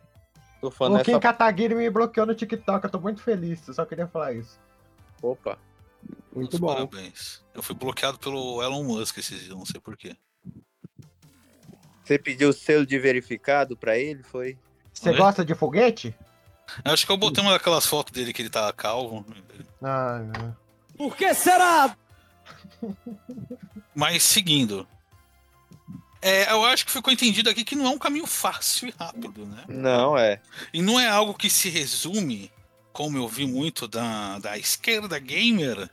Tô 0.62 0.72
falando 0.72 1.02
O 1.02 1.04
Kim 1.04 1.12
essa... 1.12 1.20
Kataguiri 1.20 1.76
me 1.76 1.90
bloqueou 1.90 2.26
no 2.26 2.36
TikTok, 2.36 2.86
eu 2.86 2.90
tô 2.90 3.00
muito 3.00 3.22
feliz, 3.22 3.68
eu 3.68 3.74
só 3.74 3.86
queria 3.86 4.08
falar 4.08 4.34
isso. 4.34 4.58
Opa. 5.22 5.58
Muito 6.36 6.60
Meus 6.60 6.60
bom. 6.60 6.68
Parabéns. 6.68 7.42
Eu 7.54 7.64
fui 7.64 7.74
bloqueado 7.74 8.20
pelo 8.20 8.62
Elon 8.62 8.84
Musk 8.84 9.18
esses 9.18 9.40
dias, 9.40 9.58
não 9.58 9.66
sei 9.66 9.80
porquê. 9.80 10.16
Você 12.04 12.20
pediu 12.20 12.50
o 12.50 12.54
selo 12.54 12.86
de 12.86 13.00
verificado 13.00 13.78
pra 13.78 13.98
ele? 13.98 14.22
Foi? 14.22 14.58
Você 14.94 15.10
Oi? 15.10 15.18
gosta 15.18 15.46
de 15.46 15.56
foguete? 15.56 16.14
Eu 16.84 16.92
acho 16.92 17.06
que 17.06 17.12
eu 17.12 17.18
botei 17.18 17.42
uma 17.42 17.54
daquelas 17.54 17.86
fotos 17.86 18.12
dele 18.12 18.34
que 18.34 18.42
ele 18.42 18.50
tá 18.50 18.72
calvo. 18.74 19.26
Ah, 19.82 20.20
não. 20.20 20.58
Por 20.98 21.16
que 21.16 21.34
será? 21.34 21.96
Mas 23.96 24.22
seguindo. 24.24 24.88
É, 26.22 26.52
eu 26.52 26.66
acho 26.66 26.86
que 26.86 26.92
ficou 26.92 27.14
entendido 27.14 27.50
aqui 27.50 27.64
que 27.64 27.76
não 27.76 27.86
é 27.86 27.90
um 27.90 28.00
caminho 28.00 28.26
fácil 28.26 28.90
e 28.90 28.94
rápido, 29.00 29.46
né? 29.46 29.64
Não, 29.68 30.18
é. 30.18 30.42
E 30.74 30.82
não 30.82 31.00
é 31.00 31.08
algo 31.08 31.36
que 31.36 31.50
se 31.50 31.70
resume, 31.70 32.52
como 32.92 33.18
eu 33.18 33.28
vi 33.28 33.46
muito 33.46 33.88
da, 33.88 34.40
da 34.40 34.58
esquerda 34.58 35.20
gamer 35.20 35.90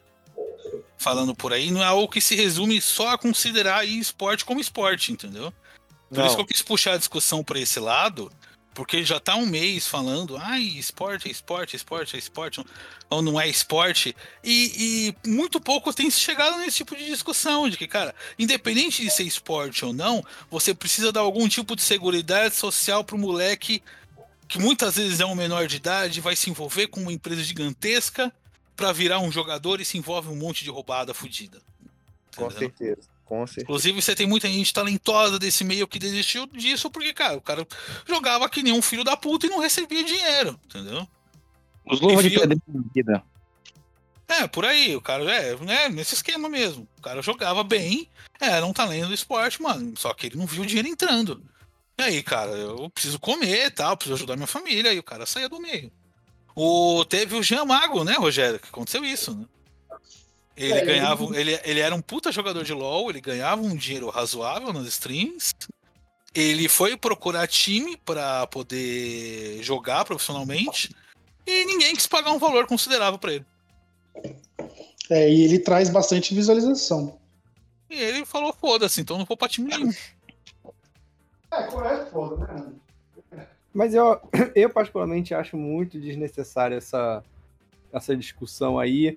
falando 1.02 1.34
por 1.34 1.52
aí, 1.52 1.70
não 1.70 1.82
é 1.82 1.86
algo 1.86 2.08
que 2.08 2.20
se 2.20 2.34
resume 2.36 2.80
só 2.80 3.10
a 3.10 3.18
considerar 3.18 3.84
esporte 3.86 4.44
como 4.44 4.60
esporte, 4.60 5.12
entendeu? 5.12 5.52
Por 6.08 6.18
Não. 6.18 6.26
isso 6.26 6.36
que 6.36 6.42
eu 6.42 6.46
quis 6.46 6.62
puxar 6.62 6.94
a 6.94 6.98
discussão 6.98 7.42
para 7.42 7.58
esse 7.58 7.80
lado, 7.80 8.30
porque 8.72 9.02
já 9.02 9.18
tá 9.18 9.34
um 9.34 9.44
mês 9.44 9.86
falando, 9.86 10.36
ai, 10.36 10.62
esporte 10.62 11.30
esporte, 11.30 11.74
esporte 11.76 12.16
esporte, 12.16 12.64
ou 13.10 13.20
não 13.20 13.40
é 13.40 13.48
esporte, 13.48 14.14
e, 14.44 15.14
e 15.24 15.28
muito 15.28 15.60
pouco 15.60 15.92
tem 15.92 16.10
se 16.10 16.20
chegado 16.20 16.58
nesse 16.58 16.78
tipo 16.78 16.96
de 16.96 17.04
discussão, 17.04 17.68
de 17.68 17.76
que, 17.76 17.88
cara, 17.88 18.14
independente 18.38 19.02
de 19.02 19.10
ser 19.10 19.24
esporte 19.24 19.84
ou 19.84 19.92
não, 19.92 20.24
você 20.50 20.72
precisa 20.72 21.10
dar 21.10 21.20
algum 21.20 21.48
tipo 21.48 21.74
de 21.74 21.82
seguridade 21.82 22.54
social 22.54 23.02
pro 23.02 23.18
moleque 23.18 23.82
que 24.48 24.58
muitas 24.58 24.96
vezes 24.96 25.18
é 25.18 25.26
um 25.26 25.34
menor 25.34 25.66
de 25.66 25.76
idade, 25.76 26.20
vai 26.20 26.36
se 26.36 26.50
envolver 26.50 26.86
com 26.88 27.00
uma 27.00 27.12
empresa 27.12 27.42
gigantesca 27.42 28.32
para 28.76 28.92
virar 28.92 29.20
um 29.20 29.30
jogador 29.30 29.80
e 29.80 29.84
se 29.84 29.98
envolve 29.98 30.28
um 30.28 30.36
monte 30.36 30.64
de 30.64 30.70
roubada 30.70 31.14
fodida. 31.14 31.60
Com 32.36 32.50
certeza. 32.50 33.08
Com 33.24 33.46
certeza. 33.46 33.64
Inclusive, 33.64 34.02
você 34.02 34.14
tem 34.14 34.26
muita 34.26 34.48
gente 34.48 34.72
talentosa 34.72 35.38
desse 35.38 35.64
meio 35.64 35.88
que 35.88 35.98
desistiu 35.98 36.46
disso 36.46 36.90
porque, 36.90 37.12
cara, 37.12 37.36
o 37.36 37.40
cara 37.40 37.66
jogava 38.06 38.48
que 38.48 38.62
nem 38.62 38.72
um 38.72 38.82
filho 38.82 39.04
da 39.04 39.16
puta 39.16 39.46
e 39.46 39.50
não 39.50 39.58
recebia 39.58 40.04
dinheiro, 40.04 40.58
entendeu? 40.66 41.06
Os 41.84 42.00
luvas 42.00 42.22
de 42.22 42.46
da 42.46 42.54
vida. 42.94 43.24
É, 44.28 44.46
por 44.46 44.64
aí, 44.64 44.96
o 44.96 45.00
cara 45.00 45.24
é, 45.30 45.56
né, 45.56 45.88
nesse 45.88 46.14
esquema 46.14 46.48
mesmo. 46.48 46.88
O 46.98 47.02
cara 47.02 47.20
jogava 47.20 47.62
bem, 47.62 48.08
era 48.40 48.64
um 48.64 48.72
talento 48.72 49.08
do 49.08 49.14
esporte, 49.14 49.60
mano, 49.60 49.94
só 49.96 50.14
que 50.14 50.26
ele 50.26 50.36
não 50.36 50.46
viu 50.46 50.62
o 50.62 50.66
dinheiro 50.66 50.88
entrando. 50.88 51.42
E 51.98 52.02
aí, 52.02 52.22
cara, 52.22 52.50
eu 52.52 52.88
preciso 52.90 53.18
comer 53.18 53.66
e 53.66 53.70
tal, 53.70 53.96
preciso 53.96 54.14
ajudar 54.14 54.36
minha 54.36 54.46
família, 54.46 54.92
e 54.92 54.98
o 54.98 55.02
cara 55.02 55.26
saía 55.26 55.48
do 55.48 55.60
meio. 55.60 55.92
O, 56.54 57.04
teve 57.04 57.36
o 57.36 57.42
Jean 57.42 57.64
Mago, 57.64 58.04
né, 58.04 58.14
Rogério, 58.14 58.58
que 58.58 58.68
aconteceu 58.68 59.04
isso, 59.04 59.34
né? 59.34 59.44
Ele 60.56 60.74
É, 60.74 60.84
ganhava, 60.84 61.24
ele, 61.36 61.58
ele 61.64 61.80
era 61.80 61.94
um 61.94 62.02
puta 62.02 62.30
jogador 62.30 62.62
de 62.62 62.74
LoL, 62.74 63.08
ele 63.08 63.20
ganhava 63.20 63.62
um 63.62 63.74
dinheiro 63.74 64.10
razoável 64.10 64.72
nas 64.72 64.86
streams. 64.86 65.54
Ele 66.34 66.68
foi 66.68 66.96
procurar 66.96 67.46
time 67.46 67.96
pra 67.96 68.46
poder 68.46 69.62
jogar 69.62 70.04
profissionalmente 70.04 70.94
e 71.46 71.64
ninguém 71.64 71.94
quis 71.94 72.06
pagar 72.06 72.32
um 72.32 72.38
valor 72.38 72.66
considerável 72.66 73.18
pra 73.18 73.34
ele. 73.34 73.46
É, 75.10 75.30
e 75.30 75.44
ele 75.44 75.58
traz 75.58 75.90
bastante 75.90 76.34
visualização. 76.34 77.18
E 77.90 77.94
ele 77.98 78.24
falou: 78.24 78.54
foda-se, 78.58 79.00
então 79.00 79.18
não 79.18 79.24
vou 79.24 79.36
pra 79.36 79.48
time 79.48 79.68
nenhum. 79.68 79.92
É, 81.50 81.62
correto, 81.64 82.10
foda, 82.10 82.46
né? 82.46 82.72
Mas 83.72 83.94
eu, 83.94 84.20
eu 84.54 84.68
particularmente 84.70 85.34
acho 85.34 85.56
muito 85.56 85.98
desnecessária 85.98 86.76
essa, 86.76 87.22
essa 87.92 88.16
discussão 88.16 88.78
aí. 88.78 89.16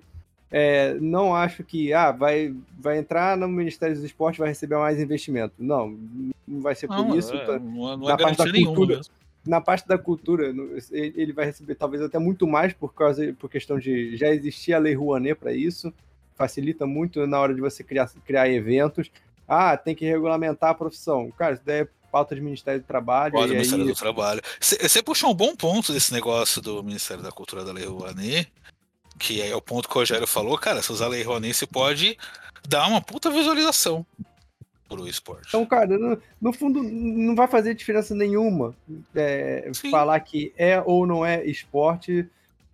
É, 0.50 0.94
não 0.94 1.34
acho 1.34 1.64
que 1.64 1.92
ah, 1.92 2.12
vai, 2.12 2.54
vai 2.78 2.98
entrar 2.98 3.36
no 3.36 3.48
Ministério 3.48 3.96
do 3.98 4.06
Esporte 4.06 4.38
vai 4.38 4.48
receber 4.48 4.76
mais 4.76 5.00
investimento. 5.00 5.54
Não, 5.58 5.98
não 6.46 6.60
vai 6.60 6.74
ser 6.74 6.86
por 6.86 6.98
Não, 6.98 7.18
isso. 7.18 7.34
é, 7.34 7.44
tá? 7.44 7.58
não 7.58 7.92
é- 7.92 7.96
não 7.96 8.08
é 8.08 8.12
Na 8.12 8.16
parte 8.16 8.38
da 8.38 8.52
cultura, 8.52 8.96
mesmo. 8.96 9.12
na 9.44 9.60
parte 9.60 9.88
da 9.88 9.98
cultura, 9.98 10.54
ele 10.92 11.32
vai 11.32 11.46
receber 11.46 11.74
talvez 11.74 12.00
até 12.02 12.18
muito 12.18 12.46
mais 12.46 12.72
por 12.72 12.94
causa 12.94 13.34
por 13.38 13.50
questão 13.50 13.76
de 13.78 14.16
já 14.16 14.28
existir 14.28 14.72
a 14.72 14.78
Lei 14.78 14.94
Rouanet 14.94 15.34
para 15.38 15.52
isso. 15.52 15.92
Facilita 16.36 16.86
muito 16.86 17.26
na 17.26 17.40
hora 17.40 17.52
de 17.54 17.60
você 17.60 17.82
criar, 17.82 18.08
criar 18.24 18.48
eventos. 18.48 19.10
Ah, 19.48 19.76
tem 19.76 19.94
que 19.96 20.04
regulamentar 20.04 20.70
a 20.70 20.74
profissão. 20.74 21.30
Cara, 21.32 21.54
isso 21.54 21.62
daí 21.66 21.80
é 21.82 21.88
pauta 22.16 22.34
de 22.34 22.40
Ministério 22.40 22.80
do 22.80 22.86
Trabalho. 22.86 23.32
Pode, 23.32 23.48
e 23.48 23.50
aí, 23.50 23.56
Ministério 23.58 23.84
do 23.84 23.94
Trabalho. 23.94 24.40
Você 24.58 25.02
puxou 25.02 25.30
um 25.30 25.34
bom 25.34 25.54
ponto 25.54 25.92
desse 25.92 26.12
negócio 26.14 26.62
do 26.62 26.82
Ministério 26.82 27.22
da 27.22 27.30
Cultura 27.30 27.62
da 27.62 27.72
Lei 27.72 27.84
Rouanet, 27.84 28.50
que 29.18 29.42
é 29.42 29.54
o 29.54 29.60
ponto 29.60 29.86
que 29.86 29.94
o 29.94 30.00
Rogério 30.00 30.26
falou, 30.26 30.56
cara, 30.56 30.80
se 30.80 30.90
usar 30.90 31.06
a 31.06 31.08
Lei 31.08 31.22
Rouanet, 31.22 31.52
você 31.54 31.66
pode 31.66 32.16
dar 32.66 32.88
uma 32.88 33.02
puta 33.02 33.30
visualização 33.30 34.06
pro 34.88 35.06
esporte. 35.06 35.48
Então, 35.48 35.66
cara, 35.66 35.98
no, 35.98 36.18
no 36.40 36.52
fundo, 36.54 36.82
não 36.82 37.34
vai 37.34 37.48
fazer 37.48 37.74
diferença 37.74 38.14
nenhuma 38.14 38.74
é, 39.14 39.70
falar 39.90 40.18
que 40.20 40.54
é 40.56 40.80
ou 40.80 41.06
não 41.06 41.26
é 41.26 41.44
esporte 41.44 42.26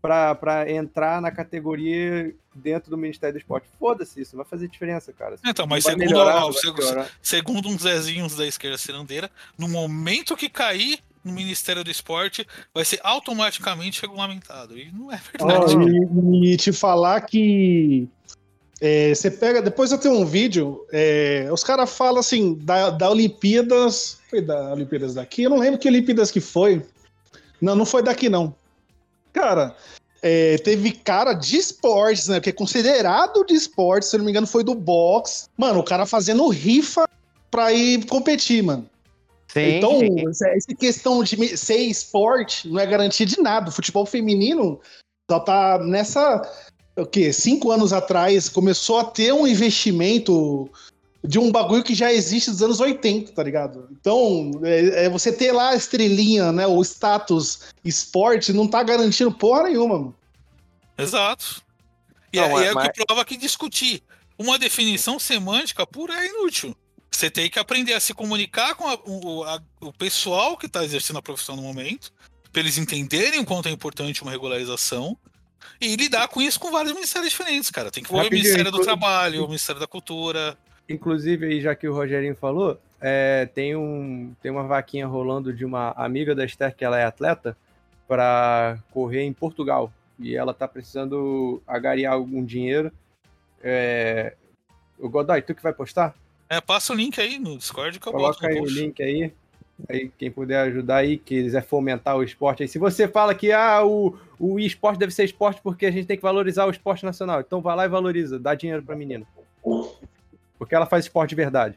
para 0.03 0.67
entrar 0.69 1.23
na 1.23 1.31
categoria 1.31 2.35
dentro 2.53 2.91
do 2.91 2.99
Ministério 2.99 3.35
do 3.35 3.39
Esporte. 3.39 3.69
Foda-se 3.79 4.21
isso, 4.21 4.37
não 4.37 4.43
vai 4.43 4.51
fazer 4.51 4.67
diferença, 4.69 5.13
cara. 5.13 5.37
Então, 5.47 5.65
mas 5.67 5.85
segundo, 5.85 6.01
melhorar, 6.01 6.37
ó, 6.37 6.41
não 6.41 6.53
vai 6.53 6.61
seg- 6.61 6.75
piorar. 6.75 7.09
segundo 7.23 7.69
uns 7.69 7.83
Zezinhos 7.83 8.35
da 8.35 8.45
esquerda 8.45 8.77
cirandeira, 8.77 9.31
no 9.57 9.69
momento 9.69 10.37
que 10.37 10.49
cair 10.49 10.99
no 11.25 11.33
Ministério 11.33 11.85
do 11.85 11.91
Esporte, 11.91 12.45
vai 12.75 12.85
ser 12.85 12.99
automaticamente 13.05 14.03
regulamentado. 14.03 14.77
E 14.77 14.91
não 14.91 15.13
é 15.13 15.21
verdade. 15.39 15.77
Ó, 15.77 16.41
e, 16.43 16.53
e 16.53 16.57
te 16.57 16.73
falar 16.73 17.21
que 17.21 18.09
é, 18.81 19.15
você 19.15 19.31
pega. 19.31 19.63
Depois 19.63 19.93
eu 19.93 19.99
tenho 19.99 20.17
um 20.19 20.27
vídeo. 20.27 20.85
é, 20.93 21.49
os 21.53 21.63
caras 21.63 21.97
falam 21.97 22.19
assim, 22.19 22.55
da, 22.55 22.91
da 22.91 23.09
Olimpíadas. 23.09 24.19
Foi 24.29 24.41
da 24.43 24.73
Olimpíadas 24.73 25.15
daqui? 25.15 25.45
Eu 25.45 25.51
não 25.51 25.59
lembro 25.59 25.79
que 25.79 25.87
Olimpíadas 25.87 26.33
que 26.33 26.41
foi. 26.41 26.85
Não, 27.61 27.77
não 27.77 27.87
foi 27.87 28.03
daqui, 28.03 28.29
não. 28.29 28.53
Cara, 29.33 29.75
é, 30.23 30.57
teve 30.59 30.93
cara 30.93 31.33
de 31.33 31.57
esportes, 31.57 32.29
né? 32.29 32.41
Que 32.41 32.51
é 32.51 32.53
considerado 32.53 33.45
de 33.45 33.55
esportes, 33.55 34.09
se 34.09 34.17
eu 34.17 34.19
não 34.19 34.25
me 34.25 34.31
engano, 34.31 34.47
foi 34.47 34.63
do 34.63 34.75
boxe. 34.75 35.49
Mano, 35.57 35.81
o 35.81 35.85
cara 35.85 36.07
fazendo 36.07 36.47
rifa 36.49 37.09
pra 37.51 37.73
ir 37.73 38.07
competir, 38.07 38.63
mano. 38.63 38.89
Sim, 39.49 39.77
então, 39.77 40.01
essa 40.27 40.75
questão 40.75 41.23
de 41.23 41.57
ser 41.59 41.77
esporte 41.77 42.69
não 42.69 42.81
é 42.81 42.87
garantia 42.87 43.27
de 43.27 43.41
nada. 43.41 43.69
O 43.69 43.73
futebol 43.73 44.07
feminino 44.07 44.81
só 45.31 45.41
tá 45.41 45.79
nessa, 45.79 46.41
o 46.97 47.05
quê? 47.05 47.33
Cinco 47.33 47.71
anos 47.71 47.93
atrás, 47.93 48.49
começou 48.49 48.99
a 48.99 49.05
ter 49.05 49.33
um 49.33 49.47
investimento 49.47 50.71
de 51.25 51.39
um 51.39 51.53
bagulho 51.53 51.85
que 51.85 51.95
já 51.95 52.13
existe 52.13 52.51
dos 52.51 52.63
anos 52.63 52.81
80, 52.81 53.33
tá 53.33 53.43
ligado? 53.43 53.89
Então, 53.93 54.51
é, 54.65 55.05
é 55.05 55.09
você 55.09 55.33
ter 55.33 55.53
lá 55.53 55.71
a 55.71 55.77
estrelinha, 55.77 56.51
né? 56.51 56.67
O 56.67 56.83
status 56.83 57.61
esporte 57.85 58.53
não 58.53 58.67
tá 58.67 58.83
garantindo 58.83 59.31
porra 59.33 59.65
nenhuma, 59.65 59.99
mano. 59.99 60.15
Exato. 60.99 61.63
E, 62.33 62.39
Não, 62.41 62.59
é, 62.59 62.65
e 62.65 62.67
é 62.69 62.73
mas- 62.73 62.89
o 62.89 62.93
que 62.93 63.05
prova 63.05 63.25
que 63.25 63.37
discutir 63.37 64.03
uma 64.39 64.59
definição 64.59 65.19
semântica 65.19 65.87
pura 65.87 66.15
é 66.15 66.27
inútil. 66.29 66.75
Você 67.11 67.31
tem 67.31 67.49
que 67.51 67.59
aprender 67.59 67.93
a 67.93 68.01
se 68.01 68.15
comunicar 68.15 68.75
com 68.75 68.89
a- 68.89 68.99
o, 69.05 69.45
a- 69.45 69.61
o 69.81 69.93
pessoal 69.93 70.57
que 70.57 70.67
está 70.67 70.83
exercendo 70.85 71.19
a 71.19 71.23
profissão 71.23 71.55
no 71.57 71.63
momento, 71.63 72.11
para 72.51 72.61
eles 72.63 72.79
entenderem 72.79 73.39
o 73.41 73.45
quanto 73.45 73.69
é 73.69 73.71
importante 73.71 74.23
uma 74.23 74.31
regularização 74.31 75.17
e 75.81 75.95
lidar 75.95 76.27
com 76.29 76.41
isso 76.43 76.59
com 76.59 76.71
vários 76.71 76.93
ministérios 76.95 77.31
diferentes, 77.31 77.71
cara. 77.71 77.91
Tem 77.91 78.03
que 78.03 78.09
envolver 78.11 78.29
o 78.29 78.31
Ministério 78.33 78.65
do 78.71 78.79
inclu- 78.79 78.85
Trabalho, 78.85 79.45
o 79.45 79.47
Ministério 79.47 79.81
da 79.81 79.87
Cultura. 79.87 80.57
Inclusive, 80.89 81.47
aí, 81.47 81.61
já 81.61 81.75
que 81.75 81.89
o 81.89 81.95
Rogerinho 81.95 82.35
falou, 82.35 82.79
é, 83.01 83.47
tem, 83.55 83.75
um, 83.75 84.35
tem 84.43 84.51
uma 84.51 84.65
vaquinha 84.65 85.07
rolando 85.07 85.53
de 85.53 85.65
uma 85.65 85.91
amiga 85.97 86.35
da 86.35 86.45
Esther, 86.45 86.75
que 86.75 86.85
ela 86.85 86.99
é 86.99 87.05
atleta, 87.05 87.57
para 88.07 88.79
correr 88.91 89.23
em 89.23 89.33
Portugal. 89.33 89.93
E 90.19 90.37
ela 90.37 90.53
tá 90.55 90.69
precisando 90.69 91.63
agariar 91.67 92.13
algum 92.13 92.45
dinheiro. 92.45 92.93
É... 93.63 94.35
O 94.99 95.09
Godoy, 95.09 95.43
tu 95.43 95.55
que 95.55 95.63
vai 95.63 95.73
postar? 95.73 96.15
É, 96.49 96.61
passa 96.61 96.93
o 96.93 96.97
link 96.97 97.21
aí 97.21 97.39
no 97.39 97.57
Discord 97.57 97.99
que 97.99 98.07
eu 98.07 98.13
boto 98.13 98.39
Coloca 98.39 98.47
no 98.47 98.53
aí 98.53 98.59
o 98.61 98.63
post. 98.65 98.81
link 98.81 99.03
aí. 99.03 99.33
Aí, 99.89 100.13
quem 100.17 100.31
puder 100.31 100.61
ajudar 100.61 100.97
aí, 100.97 101.17
que 101.17 101.43
quiser 101.43 101.65
fomentar 101.65 102.17
o 102.17 102.23
esporte 102.23 102.63
aí. 102.63 102.69
Se 102.69 102.79
você 102.79 103.09
fala 103.09 103.35
que 103.35 103.51
ah, 103.51 103.85
o, 103.85 104.17
o 104.39 104.61
esporte 104.61 104.99
deve 104.99 105.13
ser 105.13 105.25
esporte 105.25 105.61
porque 105.63 105.87
a 105.87 105.91
gente 105.91 106.07
tem 106.07 106.17
que 106.17 106.23
valorizar 106.23 106.67
o 106.67 106.71
esporte 106.71 107.05
nacional, 107.05 107.41
então 107.41 107.61
vai 107.61 107.75
lá 107.75 107.85
e 107.85 107.89
valoriza, 107.89 108.39
dá 108.39 108.55
dinheiro 108.55 108.83
pra 108.83 108.95
menina. 108.95 109.27
Porque 110.63 110.77
ela 110.77 110.87
faz 110.87 111.05
esporte 111.07 111.31
de 111.31 111.35
verdade. 111.35 111.75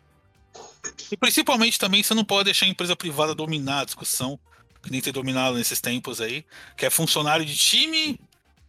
E 1.12 1.18
principalmente 1.18 1.80
também 1.80 2.04
você 2.04 2.14
não 2.14 2.24
pode 2.24 2.46
deixar 2.46 2.68
a 2.68 2.70
empresa 2.70 2.96
privada 2.96 3.34
dominar 3.34 3.82
a 3.82 3.86
discussão, 3.86 4.40
que 4.84 4.92
nem 4.92 5.02
ter 5.02 5.12
dominado 5.12 5.58
nesses 5.58 5.82
tempos 5.82 6.22
aí, 6.22 6.46
que 6.78 6.86
é 6.86 6.90
funcionário 6.92 7.44
de 7.44 7.56
time 7.56 8.20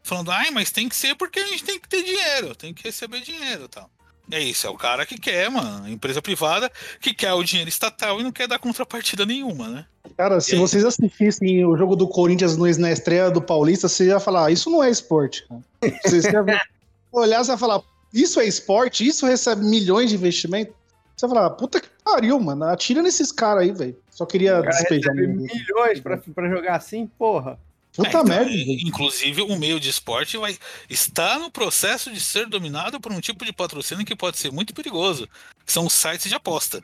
falando, 0.02 0.30
ai, 0.30 0.50
mas 0.50 0.70
tem 0.70 0.88
que 0.88 0.96
ser 0.96 1.14
porque 1.16 1.38
a 1.38 1.46
gente 1.46 1.64
tem 1.64 1.78
que 1.78 1.86
ter 1.86 2.02
dinheiro, 2.02 2.54
tem 2.54 2.72
que 2.72 2.82
receber 2.84 3.20
dinheiro 3.20 3.64
e 3.64 3.68
tal. 3.68 3.90
É 4.30 4.40
isso, 4.40 4.66
é 4.66 4.70
o 4.70 4.74
cara 4.74 5.04
que 5.04 5.18
quer, 5.18 5.50
mano, 5.50 5.84
a 5.84 5.90
empresa 5.90 6.22
privada 6.22 6.72
que 6.98 7.12
quer 7.12 7.34
o 7.34 7.44
dinheiro 7.44 7.68
estatal 7.68 8.18
e 8.18 8.22
não 8.22 8.32
quer 8.32 8.48
dar 8.48 8.58
contrapartida 8.58 9.26
nenhuma, 9.26 9.68
né? 9.68 9.86
Cara, 10.16 10.40
se 10.40 10.56
vocês 10.56 10.82
assistissem 10.82 11.62
o 11.66 11.76
jogo 11.76 11.94
do 11.94 12.08
Corinthians 12.08 12.56
no, 12.56 12.66
na 12.78 12.90
estreia 12.90 13.30
do 13.30 13.42
Paulista, 13.42 13.86
você 13.86 14.06
ia 14.06 14.18
falar, 14.18 14.46
"Ah, 14.46 14.50
isso 14.50 14.70
não 14.70 14.82
é 14.82 14.90
esporte. 14.90 15.46
cara." 15.46 15.60
Vocês 16.02 16.24
ver- 16.24 16.62
olhar, 17.12 17.44
você 17.44 17.52
ia 17.52 17.58
falar, 17.58 17.82
isso 18.22 18.40
é 18.40 18.46
esporte? 18.46 19.06
Isso 19.06 19.26
recebe 19.26 19.64
milhões 19.64 20.10
de 20.10 20.16
investimento? 20.16 20.74
Você 21.16 21.24
ia 21.26 21.30
falar, 21.30 21.50
puta 21.50 21.80
que 21.80 21.88
pariu, 22.04 22.38
mano. 22.38 22.64
Atira 22.64 23.00
nesses 23.02 23.32
caras 23.32 23.62
aí, 23.62 23.72
velho. 23.72 23.96
Só 24.10 24.26
queria 24.26 24.60
O 24.60 24.62
cara 24.64 24.76
despejar. 24.76 25.14
milhões 25.14 26.00
pra, 26.00 26.18
pra 26.18 26.48
jogar 26.50 26.76
assim, 26.76 27.06
porra. 27.18 27.58
Puta 27.94 28.08
É, 28.08 28.10
então, 28.10 28.24
merda. 28.24 28.50
e- 28.50 28.64
velho. 28.64 28.88
Inclusive, 28.88 29.40
o 29.42 29.56
meio 29.58 29.80
de 29.80 29.88
esporte 29.88 30.36
vai 30.36 30.58
estar 30.90 31.38
no 31.38 31.50
processo 31.50 32.12
de 32.12 32.20
ser 32.20 32.46
dominado 32.46 33.00
por 33.00 33.10
um 33.12 33.20
tipo 33.20 33.44
de 33.46 33.52
patrocínio 33.52 34.04
que 34.04 34.14
pode 34.14 34.36
ser 34.38 34.52
muito 34.52 34.74
perigoso, 34.74 35.26
que 35.64 35.72
são 35.72 35.86
os 35.86 35.94
sites 35.94 36.28
de 36.28 36.34
aposta. 36.34 36.82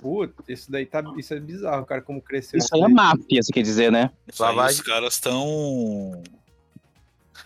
Puta, 0.00 0.42
isso 0.48 0.70
daí 0.70 0.84
tá. 0.84 1.02
Isso 1.16 1.32
é 1.32 1.40
bizarro, 1.40 1.86
cara, 1.86 2.02
como 2.02 2.20
cresceu. 2.20 2.58
Isso 2.58 2.74
aí 2.74 2.82
é 2.82 2.88
máfia, 2.88 3.42
você 3.42 3.52
quer 3.52 3.62
dizer, 3.62 3.90
né? 3.90 4.10
Isso 4.30 4.42
aí 4.44 4.50
Lavagem. 4.54 4.80
os 4.80 4.86
caras 4.86 5.14
estão. 5.14 6.22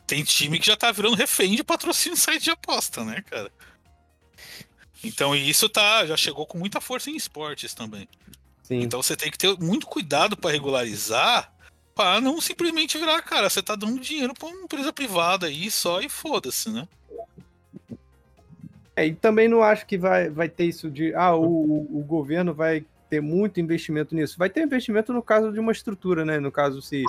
Tem 0.06 0.22
time 0.22 0.58
que 0.58 0.66
já 0.66 0.76
tá 0.76 0.92
virando 0.92 1.16
refém 1.16 1.56
de 1.56 1.64
patrocínio 1.64 2.16
site 2.18 2.44
de 2.44 2.50
aposta, 2.50 3.04
né, 3.04 3.22
cara? 3.28 3.50
Então 5.04 5.34
isso 5.34 5.68
tá, 5.68 6.06
já 6.06 6.16
chegou 6.16 6.46
com 6.46 6.58
muita 6.58 6.80
força 6.80 7.10
em 7.10 7.16
esportes 7.16 7.74
também. 7.74 8.08
Sim. 8.62 8.80
Então 8.80 9.02
você 9.02 9.16
tem 9.16 9.30
que 9.30 9.38
ter 9.38 9.56
muito 9.58 9.86
cuidado 9.86 10.36
para 10.36 10.50
regularizar, 10.50 11.52
para 11.94 12.20
não 12.20 12.40
simplesmente 12.40 12.98
virar, 12.98 13.20
cara, 13.22 13.48
você 13.48 13.62
tá 13.62 13.76
dando 13.76 14.00
dinheiro 14.00 14.34
pra 14.34 14.48
uma 14.48 14.62
empresa 14.64 14.92
privada 14.92 15.46
aí 15.46 15.70
só 15.70 16.00
e 16.00 16.08
foda-se, 16.08 16.70
né? 16.70 16.88
É, 18.94 19.06
e 19.06 19.14
também 19.14 19.46
não 19.46 19.62
acho 19.62 19.86
que 19.86 19.98
vai, 19.98 20.30
vai 20.30 20.48
ter 20.48 20.64
isso 20.64 20.90
de. 20.90 21.14
Ah, 21.14 21.34
o, 21.34 21.44
o- 21.44 21.98
o 22.00 22.02
governo 22.02 22.54
vai 22.54 22.84
ter 23.16 23.20
muito 23.20 23.60
investimento 23.60 24.14
nisso. 24.14 24.38
Vai 24.38 24.50
ter 24.50 24.62
investimento 24.62 25.12
no 25.12 25.22
caso 25.22 25.52
de 25.52 25.58
uma 25.58 25.72
estrutura, 25.72 26.24
né? 26.24 26.38
No 26.38 26.52
caso, 26.52 26.82
se, 26.82 27.02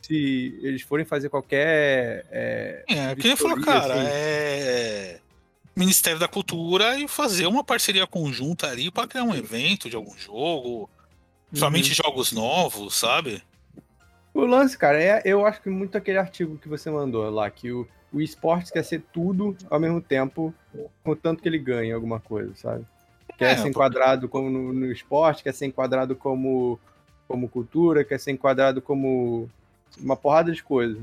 se 0.00 0.58
eles 0.62 0.82
forem 0.82 1.04
fazer 1.04 1.28
qualquer. 1.28 2.26
É, 2.30 2.84
É, 2.88 3.14
que 3.16 3.26
nem 3.26 3.36
falou, 3.36 3.60
cara, 3.60 3.94
assim. 3.94 4.08
é 4.10 5.20
Ministério 5.74 6.18
da 6.18 6.28
Cultura 6.28 6.98
e 6.98 7.08
fazer 7.08 7.46
uma 7.46 7.64
parceria 7.64 8.06
conjunta 8.06 8.68
ali 8.68 8.90
para 8.90 9.08
criar 9.08 9.24
um 9.24 9.34
evento 9.34 9.90
de 9.90 9.96
algum 9.96 10.16
jogo, 10.16 10.88
somente 11.52 11.94
jogos 11.94 12.32
novos, 12.32 12.96
sabe? 12.96 13.42
O 14.34 14.44
lance, 14.44 14.76
cara, 14.78 15.02
é, 15.02 15.22
eu 15.24 15.44
acho 15.46 15.60
que 15.60 15.70
muito 15.70 15.98
aquele 15.98 16.18
artigo 16.18 16.58
que 16.58 16.68
você 16.68 16.90
mandou 16.90 17.28
lá, 17.30 17.50
que 17.50 17.72
o, 17.72 17.88
o 18.12 18.20
esporte 18.20 18.72
quer 18.72 18.84
ser 18.84 19.02
tudo 19.12 19.56
ao 19.70 19.80
mesmo 19.80 20.00
tempo, 20.00 20.54
contanto 21.02 21.42
que 21.42 21.48
ele 21.48 21.58
ganhe 21.58 21.92
alguma 21.92 22.20
coisa, 22.20 22.52
sabe? 22.54 22.84
Quer 23.38 23.52
É, 23.52 23.56
ser 23.56 23.68
enquadrado 23.68 24.28
como 24.28 24.50
no, 24.50 24.72
no 24.72 24.92
esporte, 24.92 25.42
quer 25.44 25.54
ser 25.54 25.64
enquadrado 25.66 26.14
como, 26.16 26.78
como 27.26 27.48
cultura, 27.48 28.04
quer 28.04 28.18
ser 28.20 28.32
enquadrado 28.32 28.82
como 28.82 29.48
uma 29.98 30.16
porrada 30.16 30.52
de 30.52 30.62
coisas. 30.62 30.98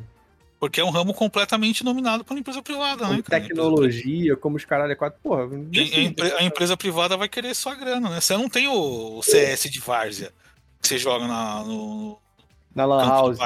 Porque 0.59 0.79
é 0.81 0.83
um 0.85 0.89
ramo 0.89 1.13
completamente 1.13 1.83
dominado 1.83 2.23
por 2.23 2.33
uma 2.33 2.39
empresa 2.39 2.61
privada, 2.61 3.05
Como 3.05 3.17
né? 3.17 3.23
cara? 3.23 3.41
tecnologia, 3.41 4.35
como 4.35 4.57
os 4.57 4.65
caralho 4.65 4.91
é 4.91 4.95
quatro. 4.95 5.19
Porra. 5.21 5.43
A, 5.43 5.99
empre- 6.01 6.33
a 6.33 6.43
empresa 6.43 6.75
privada 6.77 7.15
vai 7.17 7.27
querer 7.29 7.53
sua 7.55 7.75
grana, 7.75 8.09
né? 8.09 8.21
Você 8.21 8.35
não 8.35 8.49
tem 8.49 8.67
o, 8.67 9.21
CS 9.21 9.69
de 9.69 9.79
Várzea 9.79 10.31
que 10.81 10.87
você 10.87 10.97
joga 10.97 11.27
na, 11.27 11.63
no 11.63 12.17
na 12.73 12.85
Lan 12.85 13.05
House. 13.05 13.37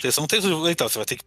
Você 0.00 0.20
não 0.20 0.26
tem. 0.26 0.40
Então, 0.70 0.88
você 0.88 0.98
vai 0.98 1.06
ter 1.06 1.16
que. 1.16 1.24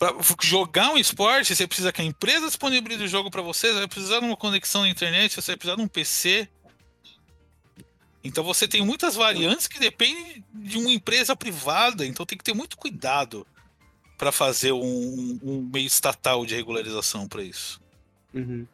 Pra 0.00 0.14
jogar 0.42 0.92
um 0.92 0.96
esporte, 0.98 1.54
você 1.54 1.66
precisa 1.66 1.92
que 1.92 2.00
a 2.00 2.04
empresa 2.04 2.46
disponibilize 2.46 3.04
o 3.04 3.06
jogo 3.08 3.30
pra 3.30 3.42
você, 3.42 3.68
você 3.70 3.80
vai 3.80 3.86
precisar 3.86 4.18
de 4.20 4.24
uma 4.24 4.36
conexão 4.36 4.80
na 4.80 4.88
internet, 4.88 5.34
você 5.36 5.52
vai 5.52 5.56
precisar 5.58 5.76
de 5.76 5.82
um 5.82 5.86
PC. 5.88 6.48
Então 8.24 8.42
você 8.42 8.66
tem 8.66 8.82
muitas 8.84 9.14
variantes 9.14 9.66
que 9.66 9.78
dependem 9.78 10.42
de 10.54 10.78
uma 10.78 10.90
empresa 10.90 11.36
privada, 11.36 12.04
então 12.06 12.24
tem 12.24 12.36
que 12.38 12.44
ter 12.44 12.54
muito 12.54 12.76
cuidado 12.78 13.46
para 14.18 14.32
fazer 14.32 14.72
um, 14.72 15.38
um 15.42 15.68
meio 15.72 15.86
estatal 15.86 16.44
de 16.46 16.54
regularização 16.54 17.28
para 17.28 17.42
isso. 17.42 17.78
Uhum. 18.34 18.66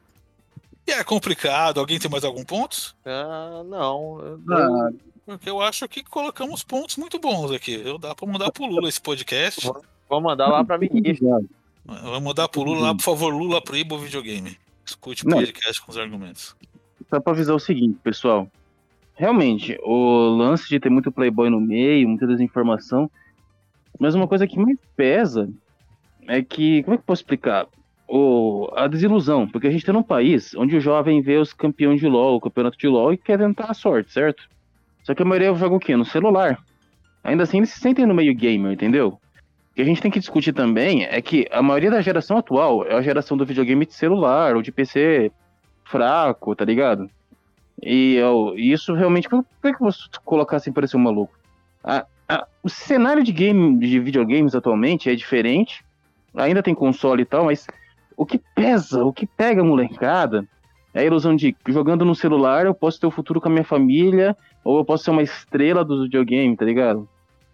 E 0.86 0.92
é 0.92 1.02
complicado. 1.02 1.80
Alguém 1.80 1.98
tem 1.98 2.08
mais 2.10 2.24
algum 2.24 2.44
ponto? 2.44 2.94
Ah, 3.04 3.62
não. 3.64 4.20
eu- 4.20 4.40
Ah, 4.52 4.90
Porque 5.24 5.50
eu 5.50 5.60
acho 5.60 5.88
que 5.88 6.04
colocamos 6.04 6.62
pontos 6.62 6.96
muito 6.96 7.18
bons 7.18 7.50
aqui. 7.50 7.72
Eu 7.84 7.98
dá 7.98 8.14
para 8.14 8.28
mandar 8.28 8.52
pro 8.52 8.64
Lula 8.66 8.88
esse 8.88 9.00
podcast. 9.00 9.68
Vou 10.08 10.20
mandar 10.20 10.48
lá 10.48 10.64
pra 10.64 10.78
ministra. 10.78 11.40
Vamos 11.84 12.22
mandar 12.22 12.48
pro 12.48 12.62
Lula 12.62 12.88
lá, 12.88 12.94
por 12.94 13.02
favor, 13.02 13.32
Lula 13.32 13.62
proíba 13.62 13.94
o 13.94 13.98
videogame. 13.98 14.56
Escute 14.84 15.26
o 15.26 15.30
podcast 15.30 15.80
com 15.82 15.90
os 15.90 15.98
argumentos. 15.98 16.56
Só 17.08 17.20
pra 17.20 17.32
avisar 17.32 17.54
o 17.54 17.60
seguinte, 17.60 17.98
pessoal. 18.02 18.48
Realmente, 19.14 19.78
o 19.82 20.28
lance 20.36 20.68
de 20.68 20.80
ter 20.80 20.90
muito 20.90 21.12
playboy 21.12 21.48
no 21.48 21.60
meio, 21.60 22.08
muita 22.08 22.26
desinformação. 22.26 23.10
Mas 23.98 24.14
uma 24.14 24.28
coisa 24.28 24.46
que 24.46 24.58
mais 24.58 24.76
pesa 24.96 25.48
é 26.28 26.42
que. 26.42 26.82
Como 26.82 26.94
é 26.94 26.96
que 26.98 27.02
eu 27.02 27.06
posso 27.06 27.22
explicar? 27.22 27.66
O, 28.08 28.68
a 28.74 28.86
desilusão. 28.86 29.48
Porque 29.48 29.66
a 29.66 29.70
gente 29.70 29.86
tá 29.86 29.92
num 29.92 30.02
país 30.02 30.54
onde 30.54 30.76
o 30.76 30.80
jovem 30.80 31.22
vê 31.22 31.38
os 31.38 31.52
campeões 31.52 32.00
de 32.00 32.06
LOL, 32.06 32.36
o 32.36 32.40
campeonato 32.40 32.76
de 32.76 32.88
LOL 32.88 33.12
e 33.12 33.16
quer 33.16 33.38
tentar 33.38 33.70
a 33.70 33.74
sorte, 33.74 34.12
certo? 34.12 34.48
Só 35.02 35.14
que 35.14 35.22
a 35.22 35.26
maioria 35.26 35.54
joga 35.54 35.76
o 35.76 35.80
quê? 35.80 35.96
No 35.96 36.04
celular. 36.04 36.58
Ainda 37.24 37.44
assim, 37.44 37.58
eles 37.58 37.70
se 37.70 37.80
sentem 37.80 38.06
no 38.06 38.14
meio 38.14 38.34
gamer, 38.34 38.72
entendeu? 38.72 39.20
Que 39.76 39.82
a 39.82 39.84
gente 39.84 40.00
tem 40.00 40.10
que 40.10 40.18
discutir 40.18 40.54
também 40.54 41.04
é 41.04 41.20
que 41.20 41.46
a 41.52 41.62
maioria 41.62 41.90
da 41.90 42.00
geração 42.00 42.38
atual 42.38 42.86
é 42.86 42.94
a 42.94 43.02
geração 43.02 43.36
do 43.36 43.44
videogame 43.44 43.84
de 43.84 43.92
celular 43.92 44.56
ou 44.56 44.62
de 44.62 44.72
PC 44.72 45.30
fraco, 45.84 46.56
tá 46.56 46.64
ligado? 46.64 47.10
E 47.82 48.14
eu- 48.14 48.54
isso 48.56 48.94
realmente. 48.94 49.28
Por 49.28 49.44
por 49.61 49.72
que 49.76 49.78
você 49.80 50.01
colocar 50.24 50.57
assim 50.57 50.72
parecer 50.72 50.96
um 50.96 51.01
maluco? 51.01 51.34
A- 51.84 52.07
a- 52.26 52.46
o 52.62 52.70
cenário 52.70 53.22
de 53.22 53.30
game 53.32 53.78
de 53.78 54.01
videogames 54.01 54.55
atualmente 54.55 55.11
é 55.11 55.14
diferente. 55.14 55.84
Ainda 56.34 56.62
tem 56.62 56.74
console 56.74 57.22
e 57.22 57.26
tal, 57.26 57.44
mas 57.44 57.66
o 58.16 58.24
que 58.24 58.40
pesa, 58.55 59.05
o 59.05 59.12
que 59.12 59.26
pega 59.26 59.61
a 59.61 59.64
molecada 59.64 60.46
é 60.94 61.01
a 61.01 61.05
ilusão 61.05 61.36
de 61.36 61.55
jogando 61.68 62.03
no 62.03 62.14
celular 62.14 62.64
eu 62.64 62.74
posso 62.74 62.98
ter 62.98 63.07
o 63.07 63.11
futuro 63.11 63.42
com 63.42 63.48
a 63.48 63.53
minha 63.53 63.64
família, 63.64 64.34
ou 64.64 64.78
eu 64.78 64.84
posso 64.86 65.05
ser 65.05 65.11
uma 65.11 65.22
estrela 65.22 65.84
do 65.84 66.05
videogame, 66.05 66.57
tá 66.57 66.64
ligado? 66.64 67.07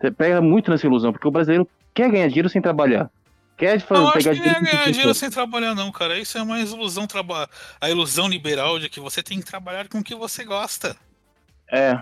Você 0.03 0.11
pega 0.11 0.41
muito 0.43 0.69
nessa 0.69 0.85
ilusão, 0.85 1.13
porque 1.13 1.29
o 1.29 1.31
brasileiro 1.31 1.69
quer 1.95 2.11
ganhar 2.11 2.27
dinheiro 2.27 2.49
sem 2.49 2.61
trabalhar. 2.61 3.09
Quer 3.57 3.79
fazer, 3.79 4.01
Não, 4.01 4.09
acho 4.09 4.19
pegar 4.19 4.35
que 4.35 4.41
nem 4.41 4.51
é 4.51 4.55
dinheiro 4.55 4.77
ganhar 4.77 4.91
dinheiro 4.91 5.15
sem 5.15 5.31
trabalhar, 5.31 5.77
não, 5.77 5.93
cara. 5.93 6.19
Isso 6.19 6.37
é 6.37 6.43
uma 6.43 6.59
ilusão 6.59 7.07
traba... 7.07 7.49
a 7.81 7.89
ilusão 7.89 8.27
liberal 8.27 8.81
de 8.81 8.89
que 8.89 8.99
você 8.99 9.23
tem 9.23 9.39
que 9.39 9.45
trabalhar 9.45 9.87
com 9.87 10.01
o 10.01 10.03
que 10.03 10.17
você 10.17 10.45
gosta. 10.45 10.97
É. 11.71 12.01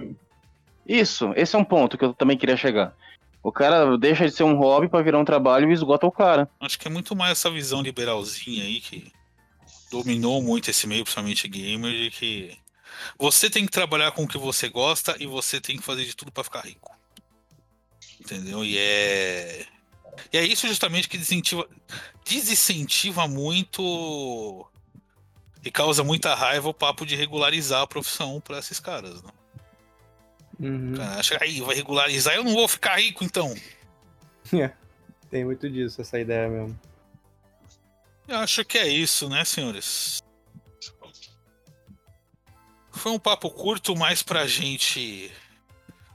Isso, 0.89 1.31
esse 1.37 1.55
é 1.55 1.59
um 1.59 1.65
ponto 1.65 1.99
que 1.99 2.05
eu 2.07 2.15
também 2.15 2.39
queria 2.39 2.57
chegar. 2.57 2.97
O 3.43 3.53
cara 3.53 3.99
deixa 3.99 4.25
de 4.25 4.31
ser 4.33 4.45
um 4.45 4.57
hobby 4.57 4.89
pra 4.89 5.03
virar 5.03 5.19
um 5.19 5.25
trabalho 5.25 5.71
e 5.71 5.75
esgota 5.75 6.07
o 6.07 6.13
cara. 6.13 6.49
Acho 6.59 6.79
que 6.79 6.89
é 6.89 6.91
muito 6.91 7.15
mais 7.15 7.33
essa 7.33 7.51
visão 7.51 7.83
liberalzinha 7.83 8.65
aí 8.65 8.81
que 8.81 9.13
dominou 9.91 10.43
muito 10.43 10.71
esse 10.71 10.87
meio, 10.87 11.05
principalmente 11.05 11.47
gamer, 11.47 11.93
de 11.93 12.11
que 12.11 12.57
você 13.19 13.51
tem 13.51 13.67
que 13.67 13.73
trabalhar 13.73 14.13
com 14.13 14.25
o 14.25 14.29
que 14.29 14.39
você 14.39 14.71
gosta 14.71 15.17
e 15.21 15.27
você 15.27 15.61
tem 15.61 15.77
que 15.77 15.83
fazer 15.83 16.07
de 16.07 16.17
tudo 16.17 16.33
pra 16.33 16.43
ficar 16.43 16.63
rico. 16.63 17.00
Entendeu? 18.21 18.65
E 18.65 18.79
é. 18.79 19.67
E 20.33 20.39
é 20.39 20.45
isso 20.45 20.69
justamente 20.69 21.09
que 21.09 21.17
desincentiva, 21.17 21.67
desincentiva 22.25 23.27
muito 23.27 24.67
e 25.65 25.71
causa 25.71 26.05
muita 26.05 26.35
raiva 26.35 26.69
o 26.69 26.75
papo 26.75 27.07
de 27.07 27.17
regularizar 27.17 27.83
a 27.83 27.87
profissão 27.87 28.41
pra 28.41 28.59
esses 28.59 28.79
caras, 28.79 29.23
né? 29.23 29.31
Uhum. 30.59 30.95
Cara 30.95 31.19
acha, 31.19 31.39
aí, 31.41 31.61
vai 31.61 31.75
regularizar, 31.75 32.35
eu 32.35 32.45
não 32.45 32.53
vou 32.53 32.69
ficar 32.69 33.01
rico 33.01 33.25
então. 33.25 33.55
É, 34.53 34.73
Tem 35.31 35.45
muito 35.45 35.71
disso, 35.71 36.01
essa 36.01 36.19
ideia 36.19 36.49
mesmo. 36.49 36.79
Eu 38.29 38.37
acho 38.39 38.65
que 38.65 38.79
é 38.79 38.87
isso, 38.87 39.29
né, 39.29 39.45
senhores? 39.45 40.23
Foi 42.93 43.13
um 43.13 43.19
papo 43.19 43.51
curto 43.51 43.97
mais 43.97 44.23
pra 44.23 44.47
gente 44.47 45.33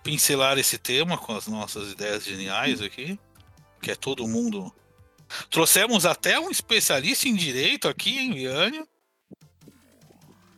pincelar 0.06 0.56
esse 0.60 0.78
tema 0.78 1.18
com 1.18 1.36
as 1.36 1.48
nossas 1.48 1.92
ideias 1.92 2.24
geniais 2.24 2.80
aqui. 2.80 3.20
Que 3.82 3.90
é 3.92 3.96
todo 3.96 4.28
mundo. 4.28 4.72
Trouxemos 5.50 6.06
até 6.06 6.40
um 6.40 6.52
especialista 6.52 7.28
em 7.28 7.36
direito 7.36 7.88
aqui, 7.88 8.20
hein, 8.20 8.34
Viane? 8.34 8.86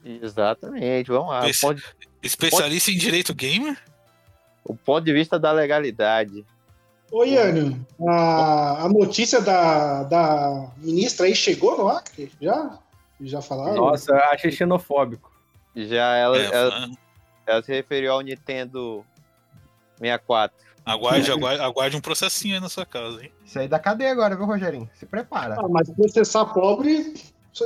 Exatamente, 0.03 1.07
vamos 1.09 1.29
lá. 1.29 1.41
Ponto, 1.61 1.81
Especialista 2.21 2.91
em 2.91 2.97
direito 2.97 3.33
gamer? 3.33 3.81
o 4.65 4.75
ponto 4.75 5.05
de 5.05 5.13
vista 5.13 5.39
da 5.39 5.51
legalidade. 5.51 6.45
Ô, 7.09 7.23
Iane, 7.23 7.81
a, 8.05 8.83
a 8.83 8.89
notícia 8.89 9.39
da, 9.39 10.03
da 10.03 10.71
ministra 10.77 11.25
aí 11.25 11.33
chegou 11.33 11.77
no 11.77 11.87
Acre? 11.87 12.29
Já? 12.41 12.77
Já 13.21 13.41
falaram? 13.41 13.75
Nossa, 13.75 14.11
eu 14.11 14.17
achei 14.17 14.51
xenofóbico. 14.51 15.31
Já 15.73 16.15
ela, 16.15 16.37
É, 16.37 16.45
ela, 16.53 16.89
ela 17.45 17.63
se 17.63 17.71
referiu 17.71 18.11
ao 18.11 18.21
Nintendo 18.21 19.05
64. 19.99 20.57
Aguarde, 20.85 21.29
aguarde, 21.31 21.61
aguarde 21.61 21.97
um 21.97 22.01
processinho 22.01 22.55
aí 22.55 22.61
na 22.61 22.69
sua 22.69 22.85
casa, 22.85 23.21
hein? 23.23 23.31
Isso 23.45 23.59
aí 23.59 23.67
da 23.67 23.79
cadeia 23.79 24.11
agora, 24.11 24.35
viu, 24.35 24.45
Rogerinho? 24.45 24.89
Se 24.95 25.05
prepara. 25.05 25.55
Ah, 25.59 25.67
mas 25.69 25.89
processar 25.89 26.45
pobre, 26.45 27.13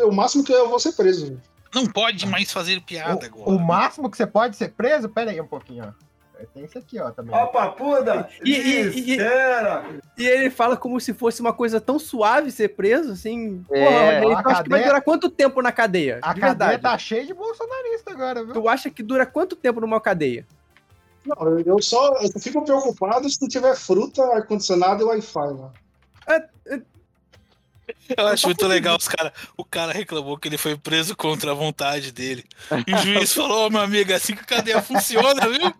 o 0.05 0.11
máximo 0.11 0.43
que 0.43 0.51
eu 0.51 0.69
vou 0.69 0.79
ser 0.79 0.93
preso. 0.93 1.39
Não 1.73 1.85
pode 1.87 2.25
mais 2.27 2.51
fazer 2.51 2.81
piada 2.81 3.25
agora. 3.27 3.49
O 3.49 3.57
máximo 3.59 4.09
que 4.09 4.17
você 4.17 4.27
pode 4.27 4.55
ser 4.57 4.69
preso? 4.73 5.07
Pera 5.07 5.31
aí 5.31 5.39
um 5.39 5.47
pouquinho, 5.47 5.85
ó. 5.87 6.11
Tem 6.55 6.63
esse 6.63 6.75
aqui, 6.79 6.99
ó, 6.99 7.11
também. 7.11 7.35
Ó, 7.35 7.45
papuda! 7.45 8.27
E, 8.43 8.51
e- 8.51 9.13
e- 9.15 9.17
e 10.17 10.25
ele 10.27 10.49
fala 10.49 10.75
como 10.75 10.99
se 10.99 11.13
fosse 11.13 11.39
uma 11.39 11.53
coisa 11.53 11.79
tão 11.79 11.99
suave 11.99 12.49
ser 12.51 12.69
preso, 12.69 13.11
assim. 13.11 13.63
É, 13.71 14.19
Porra, 14.21 14.41
tu 14.41 14.49
acha 14.49 14.63
que 14.63 14.69
vai 14.69 14.79
cadeia- 14.79 14.85
durar 14.87 15.01
quanto 15.03 15.29
tempo 15.29 15.61
na 15.61 15.71
cadeia? 15.71 16.17
A 16.23 16.33
de 16.33 16.39
cadeia 16.41 16.69
verdade. 16.71 16.81
tá 16.81 16.97
cheia 16.97 17.23
de 17.27 17.33
bolsonarista 17.35 18.11
agora, 18.11 18.43
viu? 18.43 18.53
Tu 18.55 18.67
acha 18.67 18.89
que 18.89 19.03
dura 19.03 19.23
quanto 19.23 19.55
tempo 19.55 19.79
numa 19.79 20.01
cadeia? 20.01 20.47
Não, 21.25 21.59
eu- 21.59 21.81
só 21.81 22.13
eu 22.21 22.39
fico 22.39 22.63
preocupado 22.63 23.29
se 23.29 23.41
não 23.41 23.47
tiver 23.47 23.75
fruta, 23.75 24.23
ar-condicionado 24.33 25.03
e 25.03 25.05
Wi-Fi 25.05 25.53
lá. 25.53 25.71
Eu 28.17 28.27
acho 28.27 28.47
muito 28.47 28.65
legal 28.67 28.97
os 28.97 29.07
cara, 29.07 29.33
o 29.57 29.65
cara 29.65 29.91
reclamou 29.91 30.37
que 30.37 30.47
ele 30.47 30.57
foi 30.57 30.77
preso 30.77 31.15
contra 31.15 31.51
a 31.51 31.53
vontade 31.53 32.11
dele. 32.11 32.43
E 32.87 32.93
o 32.93 32.97
juiz 32.99 33.33
falou, 33.33 33.67
ô 33.67 33.69
meu 33.69 33.81
amigo, 33.81 34.11
é 34.11 34.15
assim 34.15 34.33
que 34.33 34.41
a 34.41 34.45
cadeia 34.45 34.81
funciona, 34.81 35.47
viu? 35.49 35.73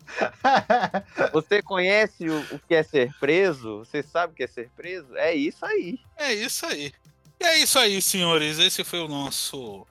Você 1.32 1.62
conhece 1.62 2.28
o, 2.30 2.40
o 2.56 2.60
que 2.68 2.76
é 2.76 2.84
ser 2.84 3.14
preso? 3.20 3.80
Você 3.80 4.04
sabe 4.04 4.34
o 4.34 4.36
que 4.36 4.44
é 4.44 4.48
ser 4.48 4.70
preso? 4.76 5.16
É 5.16 5.34
isso 5.34 5.66
aí. 5.66 6.00
É 6.18 6.34
isso 6.34 6.66
aí. 6.66 6.92
E 7.40 7.44
é 7.46 7.58
isso 7.60 7.80
aí, 7.80 8.02
senhores. 8.02 8.60
Esse 8.60 8.84
foi 8.84 9.00
o 9.00 9.08
nosso 9.08 9.86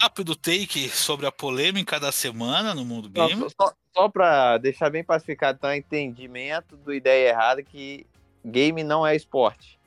rápido 0.00 0.34
take 0.34 0.88
sobre 0.88 1.26
a 1.26 1.32
polêmica 1.32 2.00
da 2.00 2.10
semana 2.10 2.74
no 2.74 2.84
mundo 2.84 3.10
Não, 3.14 3.28
gamer. 3.28 3.50
só, 3.60 3.72
só 3.94 4.08
pra 4.08 4.56
deixar 4.58 4.88
bem 4.90 5.04
pacificado, 5.04 5.58
então, 5.58 5.74
entendimento 5.74 6.76
do 6.76 6.92
ideia 6.94 7.28
errada 7.28 7.62
que 7.62 8.06
game 8.44 8.82
não 8.82 9.06
é 9.06 9.14
esporte. 9.14 9.78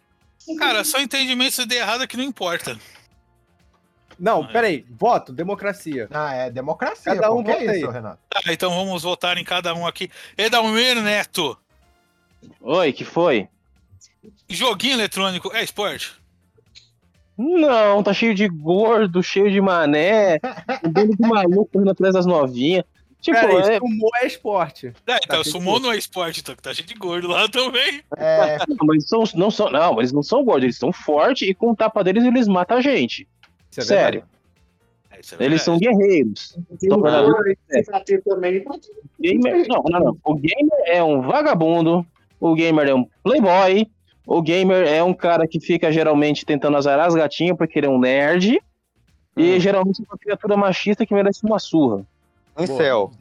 Cara, 0.59 0.83
só 0.83 0.99
entendimento 0.99 1.53
se 1.53 1.65
der 1.65 1.77
errado 1.77 2.03
é 2.03 2.07
que 2.07 2.17
não 2.17 2.23
importa. 2.23 2.77
Não, 4.19 4.45
peraí. 4.45 4.85
Voto, 4.89 5.33
democracia. 5.33 6.07
Ah, 6.11 6.33
é 6.35 6.51
democracia. 6.51 7.15
Cada 7.15 7.31
um 7.31 7.43
que 7.43 7.49
é 7.49 7.59
vota 7.59 7.71
aí. 7.71 7.77
isso, 7.79 7.89
Renato? 7.89 8.19
Tá, 8.29 8.41
então 8.53 8.69
vamos 8.69 9.01
votar 9.01 9.37
em 9.37 9.43
cada 9.43 9.73
um 9.73 9.87
aqui. 9.87 10.11
Edalmir 10.37 11.01
Neto, 11.01 11.57
Oi, 12.61 12.93
que 12.93 13.05
foi? 13.05 13.47
joguinho 14.49 14.93
eletrônico 14.93 15.51
é 15.53 15.63
esporte? 15.63 16.13
Não, 17.37 18.03
tá 18.03 18.13
cheio 18.13 18.35
de 18.35 18.47
gordo, 18.47 19.23
cheio 19.23 19.51
de 19.51 19.59
mané, 19.59 20.39
um 20.83 20.89
bando 20.89 21.15
de 21.15 21.21
maluco 21.21 21.71
correndo 21.73 21.91
atrás 21.91 22.13
das 22.13 22.25
novinhas. 22.25 22.83
Tipo, 23.23 23.39
peraí, 23.39 23.75
é, 23.75 23.79
sumô 23.79 24.09
é 24.21 24.27
esporte. 24.27 24.87
É, 25.07 25.15
então, 25.15 25.19
cheio 25.27 25.43
de 25.43 25.49
sumô 25.49 25.79
não 25.79 25.93
é 25.93 25.97
esporte, 25.97 26.41
então, 26.41 26.53
que 26.55 26.61
tá 26.61 26.73
cheio 26.73 26.87
de 26.87 26.93
gordo 26.93 27.29
lá 27.29 27.47
também. 27.47 28.01
É, 28.17 28.57
não, 28.67 28.85
mas 28.85 29.07
são, 29.07 29.23
não 29.35 29.49
são, 29.49 29.71
não, 29.71 29.99
eles 29.99 30.11
não 30.11 30.21
são 30.21 30.43
gordos, 30.43 30.65
eles 30.65 30.77
são 30.77 30.91
fortes 30.91 31.47
e 31.47 31.53
com 31.53 31.71
o 31.71 31.75
tapa 31.75 32.03
deles 32.03 32.25
eles 32.25 32.49
matam 32.49 32.77
a 32.77 32.81
gente. 32.81 33.25
É 33.77 33.81
Sério, 33.81 34.25
É, 35.09 35.15
é 35.15 35.45
eles 35.45 35.61
são 35.61 35.79
guerreiros. 35.79 36.57
Um 36.83 36.97
não, 39.69 39.83
não, 39.89 39.99
não. 39.99 40.17
O 40.23 40.35
gamer 40.35 40.83
é 40.85 41.01
um 41.01 41.21
vagabundo, 41.21 42.05
o 42.41 42.53
gamer 42.53 42.89
é 42.89 42.93
um 42.93 43.07
playboy, 43.23 43.89
o 44.25 44.41
gamer 44.41 44.87
é 44.87 45.03
um 45.03 45.13
cara 45.13 45.47
que 45.47 45.59
fica 45.59 45.91
geralmente 45.91 46.45
tentando 46.45 46.77
azarar 46.77 47.07
as 47.07 47.15
gatinhas 47.15 47.57
porque 47.57 47.79
ele 47.79 47.87
é 47.87 47.89
um 47.89 47.99
nerd, 47.99 48.59
e 49.35 49.59
geralmente 49.59 50.01
é 50.01 50.05
uma 50.09 50.17
criatura 50.17 50.55
machista 50.55 51.05
que 51.05 51.13
merece 51.13 51.45
uma 51.45 51.59
surra. 51.59 52.05
Um 52.57 52.67
céu. 52.67 53.11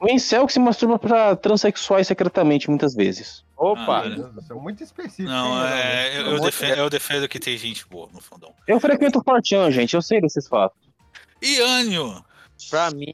Um 0.00 0.08
incel 0.08 0.46
que 0.46 0.52
se 0.52 0.60
masturba 0.60 0.96
pra 0.98 1.34
transexuais 1.34 2.06
secretamente, 2.06 2.70
muitas 2.70 2.94
vezes. 2.94 3.44
Opa! 3.56 3.98
Ah, 3.98 4.08
Meu 4.08 4.14
Deus 4.16 4.32
do 4.34 4.42
céu. 4.42 4.60
Muito 4.60 4.82
específico. 4.82 5.28
Não, 5.28 5.58
hein, 5.66 5.72
é, 5.74 6.18
eu, 6.20 6.26
eu 6.26 6.40
defendo, 6.40 6.78
eu 6.78 6.88
defendo 6.90 7.28
que 7.28 7.38
tem 7.40 7.58
gente 7.58 7.84
boa 7.88 8.08
no 8.14 8.20
fundão. 8.20 8.52
Eu 8.66 8.78
frequento 8.78 9.18
o 9.18 9.22
Fortean, 9.24 9.70
gente, 9.72 9.94
eu 9.94 10.00
sei 10.02 10.20
desses 10.20 10.46
fatos. 10.46 10.78
E 11.42 11.60
Anio, 11.60 12.24
Pra 12.70 12.90
mim, 12.92 13.12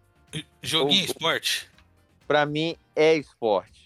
joguinho 0.62 1.00
é 1.00 1.04
O- 1.04 1.06
esporte? 1.06 1.68
pra 2.28 2.44
mim 2.46 2.76
é 2.94 3.14
esporte. 3.16 3.83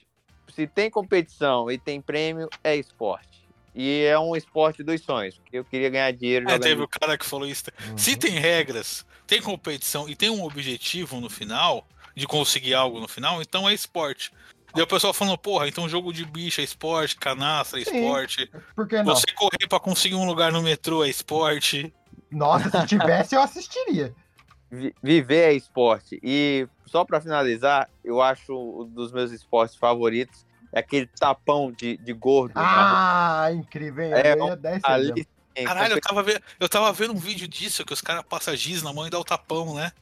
Se 0.58 0.66
tem 0.66 0.90
competição 0.90 1.70
e 1.70 1.78
tem 1.78 2.00
prêmio, 2.00 2.48
é 2.64 2.74
esporte. 2.74 3.46
E 3.72 4.02
é 4.02 4.18
um 4.18 4.34
esporte 4.34 4.82
dos 4.82 5.00
sonhos, 5.02 5.38
porque 5.38 5.56
eu 5.56 5.64
queria 5.64 5.88
ganhar 5.88 6.10
dinheiro 6.10 6.50
É, 6.50 6.58
teve 6.58 6.82
o 6.82 6.88
cara 6.88 7.16
que 7.16 7.24
falou 7.24 7.46
isso. 7.46 7.62
Uhum. 7.90 7.96
Se 7.96 8.16
tem 8.16 8.32
regras, 8.32 9.06
tem 9.24 9.40
competição 9.40 10.08
e 10.08 10.16
tem 10.16 10.28
um 10.30 10.42
objetivo 10.42 11.20
no 11.20 11.30
final, 11.30 11.86
de 12.12 12.26
conseguir 12.26 12.74
algo 12.74 12.98
no 12.98 13.06
final, 13.06 13.40
então 13.40 13.68
é 13.68 13.72
esporte. 13.72 14.32
Daí 14.74 14.82
o 14.82 14.86
pessoal 14.88 15.14
falando, 15.14 15.38
porra, 15.38 15.68
então 15.68 15.88
jogo 15.88 16.12
de 16.12 16.24
bicho 16.24 16.60
é 16.60 16.64
esporte, 16.64 17.14
canastra 17.14 17.80
é 17.80 17.84
Sim. 17.84 17.94
esporte, 18.00 18.50
Por 18.74 18.88
que 18.88 18.96
não? 18.96 19.14
você 19.14 19.26
correr 19.36 19.68
pra 19.68 19.78
conseguir 19.78 20.16
um 20.16 20.26
lugar 20.26 20.50
no 20.50 20.60
metrô 20.60 21.04
é 21.04 21.08
esporte. 21.08 21.94
Nossa, 22.32 22.68
se 22.80 22.84
tivesse, 22.88 23.36
eu 23.36 23.40
assistiria. 23.40 24.12
Vi- 24.68 24.92
Viver 25.00 25.50
é 25.50 25.52
esporte. 25.52 26.18
E 26.20 26.66
só 26.84 27.04
pra 27.04 27.20
finalizar, 27.20 27.88
eu 28.04 28.20
acho 28.20 28.52
um 28.82 28.84
dos 28.88 29.12
meus 29.12 29.30
esportes 29.30 29.76
favoritos 29.76 30.47
aquele 30.72 31.06
tapão 31.06 31.72
de, 31.72 31.96
de 31.96 32.12
gordo. 32.12 32.52
Ah, 32.56 33.48
incrível, 33.52 34.04
hein? 34.04 34.12
É, 34.14 34.32
Eu 34.34 34.46
ia 34.46 34.76
esse 34.76 34.86
ali, 34.86 35.26
sim, 35.56 35.64
Caralho, 35.64 35.94
eu 35.94 36.00
tava, 36.00 36.22
vendo, 36.22 36.40
eu 36.60 36.68
tava 36.68 36.92
vendo 36.92 37.12
um 37.14 37.18
vídeo 37.18 37.48
disso, 37.48 37.84
que 37.84 37.92
os 37.92 38.00
caras 38.00 38.24
passam 38.28 38.54
giz 38.54 38.82
na 38.82 38.92
mão 38.92 39.06
e 39.06 39.10
dá 39.10 39.18
o 39.18 39.24
tapão, 39.24 39.74
né? 39.74 39.92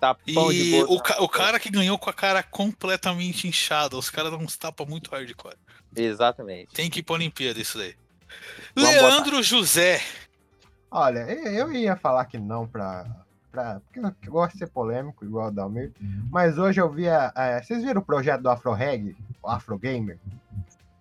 tapão 0.00 0.50
de 0.50 0.56
E 0.62 0.70
gordo. 0.80 0.92
o, 0.94 1.00
ca- 1.02 1.22
o 1.22 1.28
cara 1.28 1.60
que 1.60 1.70
ganhou 1.70 1.96
com 1.98 2.10
a 2.10 2.12
cara 2.14 2.42
completamente 2.42 3.46
inchada, 3.46 3.96
os 3.96 4.10
caras 4.10 4.30
dão 4.32 4.40
uns 4.40 4.56
tapas 4.56 4.86
muito 4.88 5.10
hardcore. 5.10 5.54
Exatamente. 5.94 6.72
Tem 6.74 6.88
que 6.90 7.00
ir 7.00 7.02
pra 7.02 7.14
Olimpíada 7.14 7.60
isso 7.60 7.78
daí. 7.78 7.94
Vamos 8.74 8.90
Leandro 8.90 9.42
José. 9.42 10.00
Olha, 10.90 11.20
eu 11.20 11.72
ia 11.72 11.96
falar 11.96 12.24
que 12.24 12.38
não 12.38 12.66
pra. 12.66 13.06
pra 13.50 13.80
porque 13.80 14.00
eu 14.28 14.32
gosto 14.32 14.54
de 14.54 14.58
ser 14.58 14.68
polêmico, 14.68 15.24
igual 15.24 15.48
o 15.48 15.50
Dalmir. 15.50 15.92
Mas 16.30 16.58
hoje 16.58 16.80
eu 16.80 16.90
via. 16.90 17.32
é, 17.36 17.62
vocês 17.62 17.84
viram 17.84 18.00
o 18.00 18.04
projeto 18.04 18.42
do 18.42 18.50
Afro 18.50 18.72
Reg, 18.72 19.14
Afro 19.44 19.78
Gamer? 19.78 20.18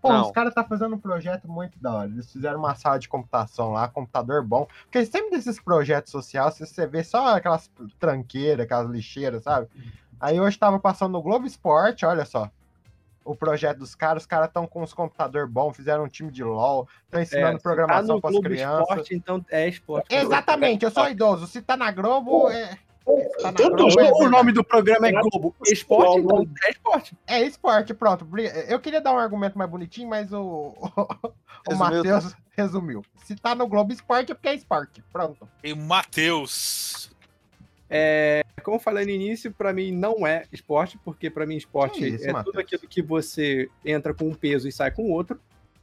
Pô, 0.01 0.11
Não. 0.11 0.23
os 0.23 0.31
caras 0.31 0.53
tá 0.53 0.63
fazendo 0.63 0.95
um 0.95 0.99
projeto 0.99 1.47
muito 1.47 1.77
da 1.79 1.93
hora. 1.93 2.09
Eles 2.09 2.31
fizeram 2.31 2.57
uma 2.57 2.73
sala 2.73 2.97
de 2.97 3.07
computação 3.07 3.73
lá, 3.73 3.87
computador 3.87 4.43
bom. 4.43 4.67
Porque 4.83 5.05
sempre 5.05 5.29
desses 5.29 5.59
projetos 5.59 6.11
sociais, 6.11 6.57
você 6.57 6.87
vê 6.87 7.03
só 7.03 7.35
aquelas 7.35 7.69
tranqueiras, 7.99 8.65
aquelas 8.65 8.89
lixeiras, 8.89 9.43
sabe? 9.43 9.67
Aí 10.19 10.39
hoje 10.39 10.57
tava 10.57 10.79
passando 10.79 11.11
no 11.11 11.21
Globo 11.21 11.45
Esporte, 11.45 12.05
olha 12.05 12.25
só. 12.25 12.49
O 13.23 13.35
projeto 13.35 13.77
dos 13.77 13.93
caras, 13.93 14.23
os 14.23 14.27
caras 14.27 14.47
estão 14.47 14.65
com 14.65 14.81
os 14.81 14.91
computador 14.91 15.47
bom, 15.47 15.71
fizeram 15.71 16.05
um 16.05 16.07
time 16.07 16.31
de 16.31 16.43
LOL, 16.43 16.87
estão 17.05 17.21
ensinando 17.21 17.57
tá 17.57 17.63
programação 17.63 18.15
no 18.15 18.21
para 18.21 18.31
as 18.31 18.39
crianças. 18.39 18.89
Esporte, 18.89 19.15
então 19.15 19.45
é 19.51 19.69
esporte. 19.69 20.15
Exatamente, 20.15 20.83
eu 20.83 20.89
sou 20.89 21.07
idoso. 21.07 21.45
Se 21.45 21.61
tá 21.61 21.77
na 21.77 21.91
Globo, 21.91 22.49
é. 22.49 22.75
Tá 23.41 23.51
na 23.51 23.53
Tanto 23.53 23.75
Globo, 23.75 23.91
jogo, 23.91 24.01
é 24.01 24.27
O 24.27 24.29
nome 24.29 24.51
do 24.51 24.63
programa 24.63 25.07
é 25.07 25.11
Globo 25.11 25.55
Esporte, 25.65 26.19
então 26.19 26.47
é 26.63 26.69
esporte. 26.69 27.17
É 27.27 27.41
esporte, 27.41 27.93
pronto. 27.93 28.27
Eu 28.67 28.79
queria 28.79 29.01
dar 29.01 29.13
um 29.13 29.17
argumento 29.17 29.57
mais 29.57 29.69
bonitinho, 29.69 30.09
mas 30.09 30.31
o, 30.31 30.73
o, 31.67 31.71
Resumiu. 31.71 31.77
Matheus 31.77 32.35
resumiu. 32.51 33.05
Se 33.23 33.35
tá 33.35 33.55
no 33.55 33.67
Globo 33.67 33.93
Esporte 33.93 34.31
é 34.31 34.35
porque 34.35 34.49
é 34.49 34.55
esporte. 34.55 35.03
Pronto. 35.11 35.47
E 35.63 35.73
Matheus. 35.73 37.11
É, 37.89 38.45
como 38.63 38.77
eu 38.77 38.81
falei 38.81 39.05
no 39.05 39.11
início, 39.11 39.51
pra 39.51 39.73
mim 39.73 39.91
não 39.91 40.25
é 40.25 40.45
esporte, 40.51 40.97
porque 41.03 41.29
pra 41.29 41.45
mim 41.45 41.57
esporte 41.57 41.99
Que 41.99 42.07
isso, 42.07 42.27
é 42.27 42.31
Matheus? 42.31 42.53
tudo 42.53 42.61
aquilo 42.61 42.83
que 42.87 43.01
você 43.01 43.69
entra 43.83 44.13
com 44.13 44.29
um 44.29 44.33
peso 44.33 44.67
e 44.67 44.71
sai 44.71 44.91
com 44.91 45.11
outro. 45.11 45.39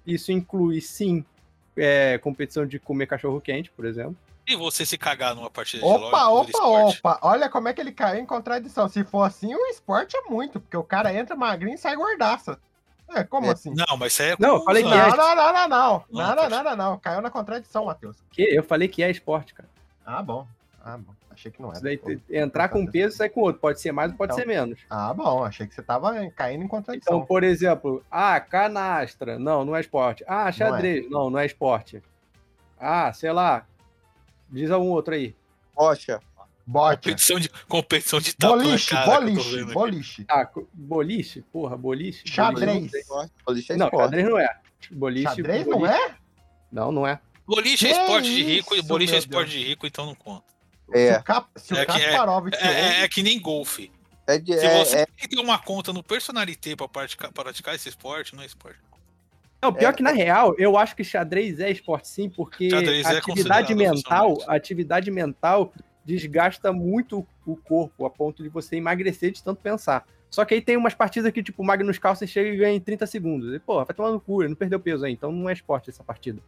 Isso 0.07 0.33
inclui, 0.33 0.81
sim, 0.81 1.23
é, 1.77 2.17
competição 2.19 2.67
de 2.67 2.79
comer 2.79 3.07
cachorro 3.07 3.41
quente, 3.41 3.71
por 3.71 3.85
exemplo. 3.85 4.17
E 4.49 4.57
você 4.57 4.87
se 4.87 4.97
cagar 4.97 5.35
numa 5.35 5.51
partida 5.51 5.83
de 5.83 5.89
Opa, 5.89 6.23
LOL? 6.29 6.41
opa, 6.41 6.51
esporte? 6.51 6.99
opa. 7.01 7.19
Olha 7.23 7.49
como 7.51 7.69
é 7.69 7.73
que 7.75 7.81
ele 7.81 7.93
caiu 7.93 8.21
em 8.21 8.27
contradição. 8.27 8.89
Se 8.89 9.05
for 9.05 9.23
assim, 9.25 9.55
o 9.55 9.67
esporte 9.67 10.17
é 10.17 10.23
muito, 10.23 10.59
porque 10.59 10.77
o 10.77 10.83
cara 10.83 11.13
entra 11.13 11.37
magrinho 11.37 11.75
e 11.75 11.79
sai 11.79 11.95
gordaça. 11.95 12.59
É, 13.15 13.25
como 13.25 13.47
É. 13.47 13.51
assim? 13.53 13.73
Não, 13.75 13.97
mas 13.99 14.13
isso 14.13 14.23
aí 14.23 14.31
é 14.31 14.37
Não, 14.39 14.57
eu 14.57 14.65
falei 14.65 14.83
que 14.83 14.89
é. 14.93 14.97
Não, 14.97 15.17
não, 15.17 15.35
não, 15.37 15.53
não, 15.53 15.69
não. 15.69 15.69
Não, 15.69 16.05
Não, 16.11 16.37
não, 16.37 16.49
não, 16.51 16.65
não, 16.65 16.77
não. 16.77 16.99
Caiu 16.99 17.21
na 17.21 17.31
contradição, 17.31 17.85
Matheus. 17.87 18.17
Que 18.31 18.43
eu 18.43 18.63
falei 18.63 18.89
que 18.89 19.03
é 19.03 19.11
esporte, 19.11 19.53
cara. 19.55 19.69
Ah, 20.05 20.23
bom. 20.23 20.47
Ah, 20.85 20.97
bom. 20.97 21.13
Achei 21.31 21.53
que 21.53 21.63
não 21.63 21.71
era. 21.71 21.81
daí, 21.81 22.01
entrar 22.31 22.69
com 22.69 22.81
um 22.81 22.87
peso 22.87 23.15
e 23.15 23.17
sair 23.19 23.29
com 23.31 23.41
outro. 23.43 23.61
Pode 23.61 23.81
ser 23.81 23.93
mais 23.93 24.11
ou 24.11 24.17
pode 24.19 24.33
Então, 24.33 24.43
ser 24.43 24.49
menos. 24.49 24.81
Ah, 24.91 25.15
bom. 25.15 25.45
Achei 25.45 25.67
que 25.67 25.75
você 25.75 25.83
tava 25.83 26.13
caindo 26.31 26.65
em 26.65 26.69
contradição. 26.69 27.17
Então, 27.17 27.27
por 27.27 27.45
exemplo, 27.45 28.03
ah, 28.11 28.41
canastra. 28.41 29.39
Não, 29.39 29.65
não 29.65 29.77
é 29.77 29.81
esporte. 29.81 30.25
Ah, 30.27 30.51
xadrez. 30.51 31.09
Não, 31.11 31.31
não 31.31 31.39
é 31.39 31.47
esporte. 31.47 32.03
Ah, 32.81 33.13
sei 33.13 33.31
lá. 33.33 33.65
Diz 34.51 34.71
algum 34.71 34.89
outro 34.91 35.15
aí. 35.15 35.35
Rocha. 35.77 36.21
Bote. 36.67 36.97
Competição 37.09 37.41
de, 37.41 37.49
competição 37.67 38.21
de 38.21 38.37
tapa 38.37 38.57
Boliche, 38.57 38.93
na 38.95 39.05
cara 39.05 39.25
que 39.25 39.33
eu 39.33 39.37
tô 39.37 39.43
boliche, 39.43 39.65
boliche. 39.75 40.25
Ah, 40.29 40.51
boliche? 40.75 41.43
Porra, 41.51 41.77
boliche? 41.79 42.23
Xadrez. 42.29 42.91
Boliche 43.47 43.73
é 43.73 43.77
Não, 43.77 43.89
xadrez 43.91 44.25
não 44.29 44.39
é. 44.39 44.57
Boliche, 44.91 45.25
Xadrez 45.29 45.65
boliche- 45.65 45.81
não 45.81 45.87
é? 45.87 46.17
Não, 46.71 46.93
não 46.93 47.07
é. 47.07 47.21
Boliche 47.47 47.87
é 47.89 47.95
Que 47.95 48.01
esporte 48.01 48.29
de 48.29 48.43
rico 48.43 48.75
e 48.77 48.83
boliche 48.83 49.15
é 49.15 49.19
esporte 49.19 49.51
Deus. 49.51 49.63
de 49.63 49.67
rico, 49.69 49.87
então 49.87 50.05
não 50.05 50.15
conta. 50.15 50.45
Se 50.93 50.99
É. 50.99 51.19
o, 51.19 51.23
Cap, 51.23 51.49
se 51.57 51.75
É 51.79 51.83
o 51.83 51.87
que 51.87 51.93
é- 51.93 52.05
Kasparov 52.11 52.49
É, 52.53 52.67
é- 52.67 53.01
é 53.05 53.09
que 53.09 53.23
nem 53.23 53.41
golfe. 53.41 53.91
É 54.27 54.39
de. 54.39 54.53
Se 54.59 54.67
É, 54.67 54.85
você 54.85 54.97
é- 54.99 55.07
tem 55.07 55.15
que 55.17 55.29
ter 55.29 55.41
uma 55.41 55.59
conta 55.59 55.91
no 55.91 56.03
Personalité 56.03 56.77
pra 56.77 56.87
praticar, 56.87 57.33
praticar 57.33 57.75
esse 57.75 57.89
esporte, 57.89 58.35
não 58.37 58.43
é 58.43 58.47
esporte. 58.47 58.79
Não, 59.61 59.73
pior 59.73 59.91
É. 59.91 59.93
que 59.93 60.03
na 60.03 60.11
real, 60.13 60.55
eu 60.59 60.77
acho 60.77 60.95
que 60.95 61.03
xadrez 61.03 61.59
é 61.61 61.71
esporte 61.71 62.07
sim, 62.09 62.29
porque 62.31 62.71
Xadrez 62.71 63.05
é 63.07 63.19
atividade 63.19 63.75
considerado 63.75 63.77
mental, 63.77 64.39
atividade 64.47 65.11
mental 65.11 65.73
desgasta 66.05 66.73
muito 66.73 67.27
o 67.45 67.57
corpo, 67.57 68.07
a 68.07 68.11
ponto 68.11 68.43
de 68.43 68.49
você 68.49 68.77
emagrecer 68.77 69.31
de 69.33 69.43
tanto 69.43 69.61
pensar. 69.61 70.07
Só 70.31 70.45
que 70.45 70.55
aí 70.55 70.61
tem 70.61 70.77
umas 70.77 70.95
partidas 70.95 71.33
que, 71.33 71.43
tipo, 71.43 71.63
o 71.63 71.67
Magnus 71.67 71.99
Carlsen 71.99 72.29
chega 72.29 72.49
e 72.51 72.57
ganha 72.57 72.75
em 72.77 72.81
30 72.81 73.07
segundos. 73.07 73.55
E, 73.55 73.59
pô, 73.59 73.85
vai 73.85 73.95
tomar 73.95 74.11
no 74.11 74.21
cu, 74.21 74.43
ele 74.43 74.51
não 74.51 74.57
perdeu 74.57 74.79
peso 74.79 75.05
aí, 75.05 75.13
então 75.13 75.33
não 75.33 75.49
é 75.49 75.53
esporte 75.55 75.91
essa 75.91 76.05
partida. 76.05 76.41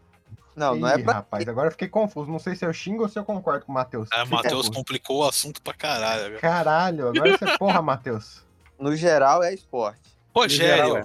Não, 0.54 0.74
não 0.76 0.88
é 0.88 0.98
Ih, 0.98 1.02
pra. 1.04 1.14
rapaz, 1.14 1.48
agora 1.48 1.68
eu 1.68 1.72
fiquei 1.72 1.88
confuso. 1.88 2.30
Não 2.30 2.38
sei 2.38 2.54
se 2.54 2.64
eu 2.66 2.72
xingo 2.72 3.02
ou 3.04 3.08
se 3.08 3.18
eu 3.18 3.24
concordo 3.24 3.64
com 3.64 3.72
o 3.72 3.74
Matheus. 3.74 4.08
É, 4.12 4.18
Fiquei 4.20 4.36
Matheus 4.36 4.68
complicou 4.68 5.22
o 5.22 5.28
assunto 5.28 5.62
pra 5.62 5.72
caralho. 5.72 6.38
Caralho, 6.38 7.08
agora 7.08 7.38
você 7.38 7.56
porra, 7.58 7.80
Matheus. 7.80 8.44
No 8.78 8.94
geral 8.94 9.42
é 9.42 9.54
esporte. 9.54 10.00
Rogério, 10.34 10.84
geral, 10.84 10.96
é. 10.98 11.04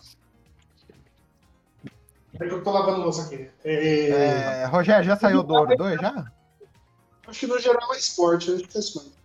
É 2.39 2.47
que 2.47 2.53
eu 2.53 2.63
tô 2.63 2.71
lavando 2.71 3.01
louça 3.01 3.23
aqui. 3.23 3.49
É, 3.63 4.09
É, 4.09 4.65
Rogério, 4.65 5.05
já 5.05 5.15
saiu 5.15 5.41
do 5.43 5.53
Ouro 5.53 5.75
2 5.75 5.99
já? 6.01 6.31
Acho 7.27 7.39
que 7.39 7.47
no 7.47 7.59
geral 7.59 7.93
é 7.93 7.97
esporte, 7.97 8.51
acho 8.51 8.63
que 8.67 8.77
é 8.77 8.79
isso 8.79 8.97
mesmo. 8.99 9.15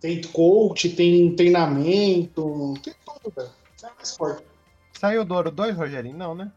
Tem 0.00 0.22
coach, 0.22 0.90
tem 0.90 1.34
treinamento, 1.34 2.74
tem 2.82 2.94
tudo, 3.04 3.32
velho. 3.34 3.50
É 3.82 4.02
esporte. 4.02 4.44
Saiu 4.92 5.24
do 5.24 5.34
Ouro 5.34 5.50
2, 5.50 5.76
Rogerinho? 5.76 6.16
Não, 6.16 6.34
né? 6.34 6.50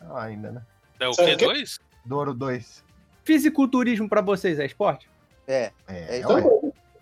Não, 0.00 0.16
ainda, 0.16 0.52
né? 0.52 0.62
é 1.00 1.08
o 1.08 1.12
Sabe 1.14 1.28
quê? 1.30 1.34
o 1.34 1.38
quê? 1.38 1.44
Dois? 1.46 1.80
Do 2.04 2.16
Ouro 2.16 2.34
2. 2.34 2.84
Fisiculturismo 3.24 4.08
pra 4.08 4.20
vocês 4.20 4.58
é 4.58 4.66
esporte? 4.66 5.08
É, 5.46 5.72
É, 5.88 6.20
É 6.20 6.26
ué. 6.26 6.42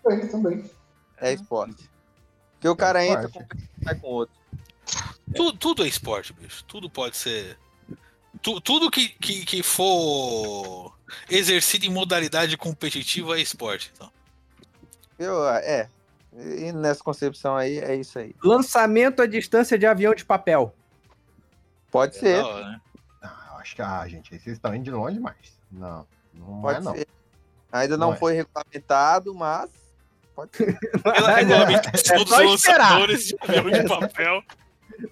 Também, 0.03 0.27
também, 0.27 0.71
é 1.21 1.33
esporte. 1.33 1.89
Porque 2.53 2.67
o 2.67 2.75
cara 2.75 3.05
entra 3.05 3.25
esporte. 3.27 3.47
com 3.49 3.55
um 3.57 3.83
sai 3.83 3.95
com 3.95 4.07
outro. 4.07 4.35
Tu- 5.35 5.53
tudo 5.53 5.83
é 5.85 5.87
esporte, 5.87 6.33
bicho. 6.33 6.63
Tudo 6.65 6.89
pode 6.89 7.15
ser. 7.17 7.57
Tu- 8.41 8.59
tudo 8.61 8.89
que, 8.91 9.09
que, 9.09 9.45
que 9.45 9.63
for 9.63 10.93
exercido 11.29 11.85
em 11.85 11.89
modalidade 11.89 12.57
competitiva 12.57 13.37
é 13.37 13.41
esporte. 13.41 13.91
Então. 13.95 14.11
Eu, 15.19 15.47
é. 15.47 15.87
E 16.35 16.71
nessa 16.71 17.03
concepção 17.03 17.55
aí, 17.55 17.77
é 17.77 17.95
isso 17.95 18.17
aí. 18.17 18.35
Lançamento 18.43 19.21
à 19.21 19.27
distância 19.27 19.77
de 19.77 19.85
avião 19.85 20.15
de 20.15 20.25
papel. 20.25 20.73
Pode 21.91 22.15
ser. 22.17 22.37
Da 22.41 22.47
hora, 22.47 22.67
né? 22.69 22.81
Ah, 23.21 23.57
acho 23.59 23.75
que, 23.75 23.81
ah, 23.83 24.07
gente, 24.07 24.29
vocês 24.31 24.47
estão 24.57 24.73
indo 24.73 24.83
de 24.85 24.91
longe 24.91 25.13
demais. 25.15 25.37
Não, 25.71 26.07
não 26.33 26.61
Pode 26.61 26.79
é 26.79 26.81
não. 26.81 26.95
ser. 26.95 27.07
Ainda 27.71 27.97
não, 27.97 28.07
Não 28.07 28.13
é. 28.15 28.17
foi 28.17 28.33
regulamentado, 28.33 29.33
mas. 29.35 29.69
Pode 30.35 30.57
ser. 30.57 30.77
Pela 31.03 31.03
Mas 31.21 31.27
é- 31.27 31.35
regulamentação 31.41 32.15
é 32.15 32.19
dos 32.25 32.29
lançadores 32.31 33.27
de 33.27 33.35
avião 33.59 33.69
de 33.83 33.87
papel. 33.87 34.43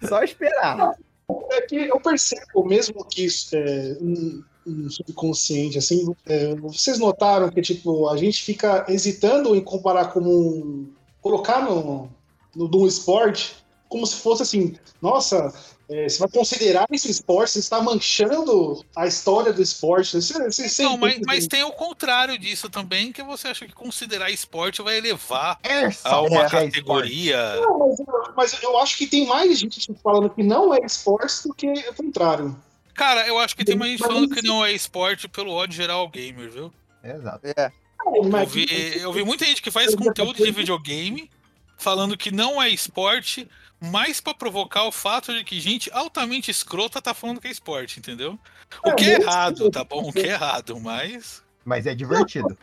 Só 0.08 0.24
esperar. 0.24 0.96
É 1.52 1.62
que 1.62 1.76
eu 1.76 2.00
percebo, 2.00 2.66
mesmo 2.66 3.06
que 3.06 3.26
isso 3.26 3.56
é 3.56 3.98
um, 4.02 4.44
um 4.66 4.90
subconsciente, 4.90 5.78
assim, 5.78 6.14
é, 6.26 6.56
vocês 6.56 7.00
notaram 7.00 7.50
que, 7.50 7.62
tipo, 7.62 8.10
a 8.10 8.18
gente 8.18 8.42
fica 8.42 8.86
hesitando 8.90 9.56
em 9.56 9.62
comparar 9.62 10.12
como 10.12 10.30
um, 10.30 10.94
colocar 11.22 11.64
no, 11.64 12.10
no 12.56 12.70
de 12.70 12.78
um 12.78 12.88
esporte 12.88 13.56
como 13.92 14.08
se 14.08 14.16
fosse 14.22 14.42
assim, 14.42 14.76
nossa, 15.02 15.54
é, 15.90 16.08
você 16.08 16.18
vai 16.20 16.30
considerar 16.30 16.88
esse 16.90 17.12
esporte, 17.12 17.52
você 17.52 17.60
está 17.60 17.82
manchando 17.82 18.82
a 18.96 19.06
história 19.06 19.52
do 19.52 19.62
esporte. 19.62 20.14
Você, 20.14 20.34
você, 20.46 20.70
você 20.70 20.84
Não, 20.84 20.98
mas, 20.98 21.20
mas 21.28 21.46
tem 21.46 21.62
o 21.64 21.72
contrário 21.74 22.38
disso 22.38 22.70
também, 22.70 23.12
que 23.12 23.22
você 23.22 23.50
acha 23.50 23.68
que 23.68 23.74
considerar 23.74 24.32
esporte 24.32 24.82
vai 24.82 24.98
elevar 24.98 25.60
a 25.62 25.68
Airsoft 25.70 26.32
uma 26.32 26.46
é 26.46 26.50
categoria. 26.50 27.56
Não, 27.58 27.80
mas, 27.80 28.00
eu- 28.00 28.34
mas 28.38 28.64
eu 28.64 28.78
acho 28.80 28.98
que 28.98 29.06
tem 29.06 29.28
mais 29.28 29.60
gente 29.60 29.94
falando 30.02 30.30
que 30.30 30.42
não 30.42 30.74
é 30.74 30.80
esporte 30.86 31.46
do 31.46 31.54
que 31.54 31.68
o 31.68 31.94
contrário. 31.94 32.56
Cara, 32.94 33.28
eu 33.28 33.38
acho 33.38 33.58
que 33.58 33.66
tem 33.66 33.76
mais 33.76 33.92
gente 33.92 34.08
falando 34.08 34.34
que 34.34 34.42
não 34.42 34.66
é 34.66 34.72
esporte 34.72 35.28
pelo 35.28 35.52
ódio 35.52 35.76
geral 35.76 36.00
ao 36.00 36.10
gamer, 36.10 36.50
viu? 36.50 36.74
Exato. 37.04 37.42
É. 37.58 37.72
Eu 38.16 38.48
vi, 38.48 38.66
eu 39.00 39.12
vi 39.12 39.24
muita 39.26 39.46
gente 39.46 39.62
que 39.62 39.70
faz 39.70 39.94
conteúdo 39.94 40.42
de 40.42 40.52
videogame 40.52 41.30
falando 41.78 42.16
que 42.16 42.32
não 42.32 42.62
é 42.62 42.70
esporte, 42.70 43.48
mais 43.82 44.22
pra 44.22 44.34
provocar 44.34 44.86
o 44.86 44.92
fato 44.92 45.34
de 45.34 45.44
que 45.44 45.60
gente 45.60 45.90
altamente 45.92 46.52
escrota 46.52 47.02
tá 47.02 47.14
falando 47.14 47.42
que 47.42 47.48
é 47.48 47.52
esporte, 47.52 48.00
entendeu? 48.00 48.38
O 48.86 48.94
que 48.96 49.06
é 49.06 49.14
errado, 49.20 49.72
tá 49.72 49.84
bom? 49.84 50.08
O 50.08 50.14
que 50.14 50.20
é 50.20 50.28
errado, 50.34 50.80
mas. 50.80 51.42
Mas 51.66 51.86
é 51.88 51.96
divertido. 51.96 52.56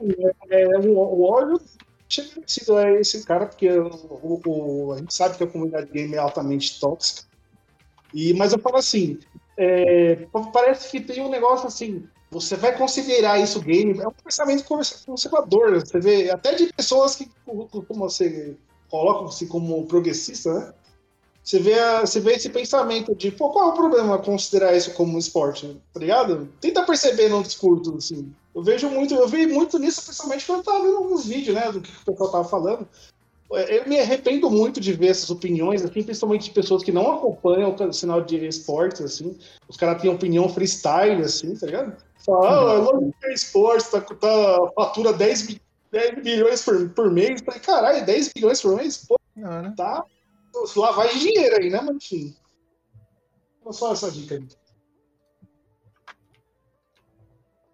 É, 0.48 0.78
o, 0.78 0.90
o 0.96 1.24
ódio 1.24 1.60
tinha 2.08 2.26
sido 2.46 2.76
a 2.76 2.90
esse 2.92 3.24
cara, 3.24 3.46
porque 3.46 3.68
o, 3.68 4.40
o- 4.46 4.92
a 4.92 4.98
gente 4.98 5.12
sabe 5.12 5.36
que 5.36 5.44
a 5.44 5.46
comunidade 5.46 5.90
game 5.92 6.14
é 6.14 6.18
altamente 6.18 6.78
tóxica. 6.80 7.28
E, 8.14 8.32
mas 8.34 8.52
eu 8.52 8.58
falo 8.58 8.76
assim, 8.76 9.18
é, 9.56 10.26
parece 10.52 10.90
que 10.90 11.00
tem 11.00 11.22
um 11.22 11.28
negócio 11.28 11.66
assim, 11.66 12.08
você 12.30 12.56
vai 12.56 12.76
considerar 12.76 13.38
isso 13.38 13.60
game, 13.60 14.00
é 14.00 14.08
um 14.08 14.12
pensamento 14.12 14.64
conservador, 14.64 15.80
você 15.80 16.00
vê, 16.00 16.30
até 16.30 16.54
de 16.54 16.72
pessoas 16.72 17.14
que 17.16 17.30
como 17.44 17.84
você 17.98 18.56
colocam-se 18.88 19.46
como 19.46 19.86
progressista, 19.86 20.54
né? 20.54 20.74
Você 21.48 21.58
vê, 21.60 21.78
a- 21.78 22.00
você 22.04 22.20
vê 22.20 22.32
esse 22.34 22.50
pensamento 22.50 23.14
de, 23.14 23.30
pô, 23.30 23.48
qual 23.48 23.70
é 23.70 23.72
o 23.72 23.74
problema 23.74 24.18
considerar 24.18 24.76
isso 24.76 24.92
como 24.92 25.16
esporte, 25.18 25.80
tá 25.94 25.98
ligado? 25.98 26.46
Tenta 26.60 26.82
perceber 26.84 27.30
no 27.30 27.42
discurso, 27.42 27.96
assim. 27.96 28.30
Eu 28.54 28.62
vejo 28.62 28.90
muito, 28.90 29.14
eu 29.14 29.26
vi 29.26 29.46
muito 29.46 29.78
nisso, 29.78 30.02
principalmente 30.04 30.44
quando 30.44 30.58
eu 30.58 30.64
tava 30.64 30.82
vendo 30.84 30.98
alguns 30.98 31.24
vídeos, 31.24 31.54
né, 31.56 31.72
do 31.72 31.80
que 31.80 31.88
o 31.90 32.04
pessoal 32.04 32.30
tava 32.30 32.44
falando. 32.44 32.86
É, 33.54 33.78
Eu 33.78 33.88
me 33.88 33.98
arrependo 33.98 34.50
muito 34.50 34.78
de 34.78 34.92
ver 34.92 35.06
essas 35.06 35.30
opiniões, 35.30 35.82
assim, 35.82 36.02
principalmente 36.02 36.44
de 36.44 36.50
pessoas 36.50 36.82
que 36.84 36.92
não 36.92 37.12
acompanham 37.12 37.74
o 37.74 37.92
sinal 37.94 38.20
de 38.20 38.46
esportes, 38.46 39.00
assim. 39.00 39.34
Os 39.66 39.78
caras 39.78 40.02
têm 40.02 40.10
opinião 40.10 40.50
freestyle, 40.50 41.22
assim, 41.22 41.54
tá 41.54 41.64
ligado? 41.64 41.96
Fala, 42.26 42.72
ah, 42.72 42.74
é 42.74 42.78
lógico 42.78 43.14
que 43.22 43.26
é 43.26 43.32
esporte, 43.32 43.90
tá, 43.90 44.02
tá, 44.02 44.58
fatura 44.74 45.14
10, 45.14 45.46
bi- 45.46 45.62
10 45.90 46.22
bilhões 46.22 46.62
por, 46.62 46.90
por 46.90 47.10
mês. 47.10 47.40
Falei, 47.42 47.60
caralho, 47.60 48.04
10 48.04 48.28
bilhões 48.34 48.60
por 48.60 48.76
mês? 48.76 49.06
Pô, 49.08 49.16
Não, 49.34 49.62
né? 49.62 49.72
tá 49.74 50.04
lavagem 50.76 51.18
de 51.18 51.24
dinheiro 51.26 51.56
aí, 51.56 51.70
né? 51.70 51.80
Mas 51.80 51.96
enfim. 51.96 52.36
Só 53.70 53.92
essa 53.92 54.10
dica 54.10 54.34
aí. 54.36 54.48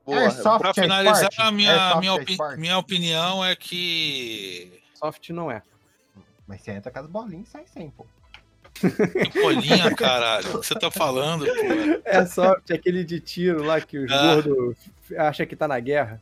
Boa. 0.04 0.18
Airsoft 0.20 0.58
Pra 0.60 0.70
é 0.70 0.74
finalizar, 0.74 1.30
a 1.38 1.50
minha, 1.50 1.70
Airsoft 1.72 2.00
minha, 2.00 2.10
é 2.10 2.14
opi- 2.14 2.56
minha 2.58 2.78
opinião 2.78 3.44
é 3.44 3.56
que. 3.56 4.82
Soft 4.94 5.30
não 5.30 5.50
é. 5.50 5.62
Mas 6.46 6.60
você 6.60 6.72
entra 6.72 6.90
com 6.92 6.98
as 6.98 7.06
bolinhas 7.06 7.48
e 7.48 7.50
sai 7.50 7.64
sem, 7.66 7.90
pô. 7.90 8.06
Que 8.74 9.40
bolinha, 9.40 9.94
caralho. 9.94 10.56
O 10.56 10.60
que 10.60 10.66
você 10.66 10.74
tá 10.74 10.90
falando, 10.90 11.46
pô? 11.46 11.52
É 12.04 12.26
soft, 12.26 12.70
aquele 12.70 13.02
de 13.04 13.20
tiro 13.20 13.62
lá 13.62 13.80
que 13.80 13.96
os 13.98 14.10
Ah. 14.12 14.34
gordos 14.34 14.76
acham 15.16 15.46
que 15.46 15.56
tá 15.56 15.66
na 15.68 15.78
guerra. 15.80 16.20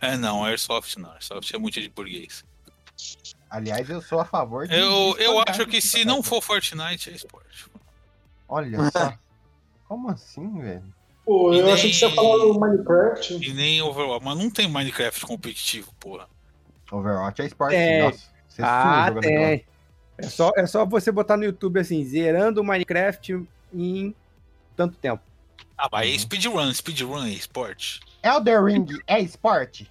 É, 0.00 0.16
não, 0.16 0.44
Airsoft 0.44 0.96
não. 0.98 1.10
Airsoft 1.12 1.52
é 1.52 1.58
muito 1.58 1.80
de 1.80 1.88
burguês. 1.88 2.44
Aliás, 3.50 3.90
eu 3.90 4.00
sou 4.00 4.20
a 4.20 4.24
favor 4.24 4.66
de. 4.68 4.74
Eu, 4.74 5.16
eu 5.18 5.42
acho 5.46 5.66
que 5.66 5.80
se 5.80 6.04
não 6.04 6.22
for 6.22 6.40
Fortnite, 6.40 7.10
é 7.10 7.12
esporte. 7.12 7.66
Olha 8.48 8.78
só. 8.90 9.12
Como 9.88 10.08
assim, 10.08 10.60
velho? 10.60 10.84
Pô, 11.24 11.52
E 11.52 11.58
eu 11.58 11.64
nem- 11.64 11.74
achei 11.74 11.90
que 11.90 11.96
você 11.96 12.06
ia 12.06 12.14
falar 12.14 12.36
do 12.38 12.58
Minecraft. 12.58 13.34
E 13.48 13.52
nem 13.52 13.82
Overwatch. 13.82 14.24
Mas 14.24 14.38
não 14.38 14.50
tem 14.50 14.68
Minecraft 14.68 15.26
competitivo, 15.26 15.92
porra. 15.98 16.28
Overwatch 16.92 17.42
é 17.42 17.46
esporte, 17.46 17.74
É. 17.76 18.02
nossa. 18.04 18.30
Você 18.48 18.62
Ah, 18.62 19.06
aquilo. 19.06 19.20
tem. 19.20 19.64
É 20.18 20.22
só, 20.28 20.52
é 20.56 20.66
só 20.66 20.84
você 20.84 21.10
botar 21.10 21.36
no 21.36 21.44
YouTube 21.44 21.80
assim, 21.80 22.04
zerando 22.04 22.60
o 22.60 22.64
Minecraft 22.64 23.46
em 23.72 24.14
tanto 24.76 24.96
tempo. 24.96 25.22
Ah, 25.78 25.88
mas 25.90 26.14
é 26.14 26.18
speedrun, 26.18 26.72
speedrun 26.74 27.24
é 27.24 27.30
esporte? 27.30 28.00
Elder 28.22 28.62
Ring 28.64 28.86
é 29.06 29.18
esporte? 29.20 29.90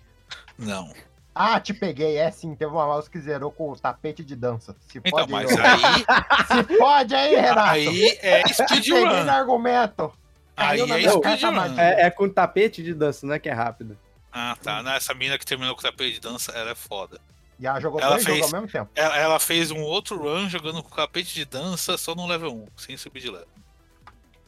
Não. 0.57 0.93
Ah, 1.41 1.57
te 1.57 1.73
peguei. 1.73 2.17
É 2.17 2.29
sim, 2.31 2.53
teve 2.53 2.69
uma 2.71 2.85
mouse 2.85 3.09
que 3.09 3.17
zerou 3.17 3.49
com 3.49 3.71
o 3.71 3.75
tapete 3.77 4.25
de 4.25 4.35
dança. 4.35 4.75
Se 4.89 4.97
Então, 4.97 5.11
pode 5.11 5.31
mas 5.31 5.49
aí, 5.57 5.59
aí, 5.67 6.03
Se 6.67 6.77
pode 6.77 7.15
aí, 7.15 7.35
Renato. 7.35 7.69
aí 7.69 8.19
é 8.21 8.43
speedrun. 8.51 9.23
no 9.23 9.31
argumento. 9.31 10.11
Aí 10.57 10.81
é 10.81 11.09
speedrun. 11.09 11.79
É, 11.79 12.01
é 12.07 12.09
com 12.11 12.27
tapete 12.27 12.83
de 12.83 12.93
dança, 12.93 13.25
não 13.25 13.33
é 13.35 13.39
que 13.39 13.47
é 13.47 13.53
rápido. 13.53 13.97
Ah, 14.33 14.57
tá. 14.61 14.83
Não, 14.83 14.91
essa 14.91 15.13
mina 15.13 15.37
que 15.37 15.45
terminou 15.45 15.73
com 15.75 15.79
o 15.79 15.83
tapete 15.83 16.15
de 16.15 16.19
dança, 16.19 16.51
ela 16.51 16.71
é 16.71 16.75
foda. 16.75 17.21
E 17.57 17.65
ela 17.65 17.79
jogou 17.79 18.01
Ela 18.01 18.11
dois 18.11 18.25
fez- 18.25 18.37
jogos 18.39 18.53
ao 18.53 18.59
mesmo 18.61 18.71
tempo. 18.71 18.91
Ela, 18.95 19.17
ela 19.17 19.39
fez 19.39 19.71
um 19.71 19.81
outro 19.81 20.17
run 20.21 20.49
jogando 20.49 20.83
com 20.83 20.93
tapete 20.95 21.33
de 21.33 21.45
dança 21.45 21.97
só 21.97 22.13
no 22.15 22.27
level 22.27 22.53
1, 22.53 22.67
sem 22.75 22.97
subir 22.97 23.21
de 23.21 23.29
level. 23.31 23.47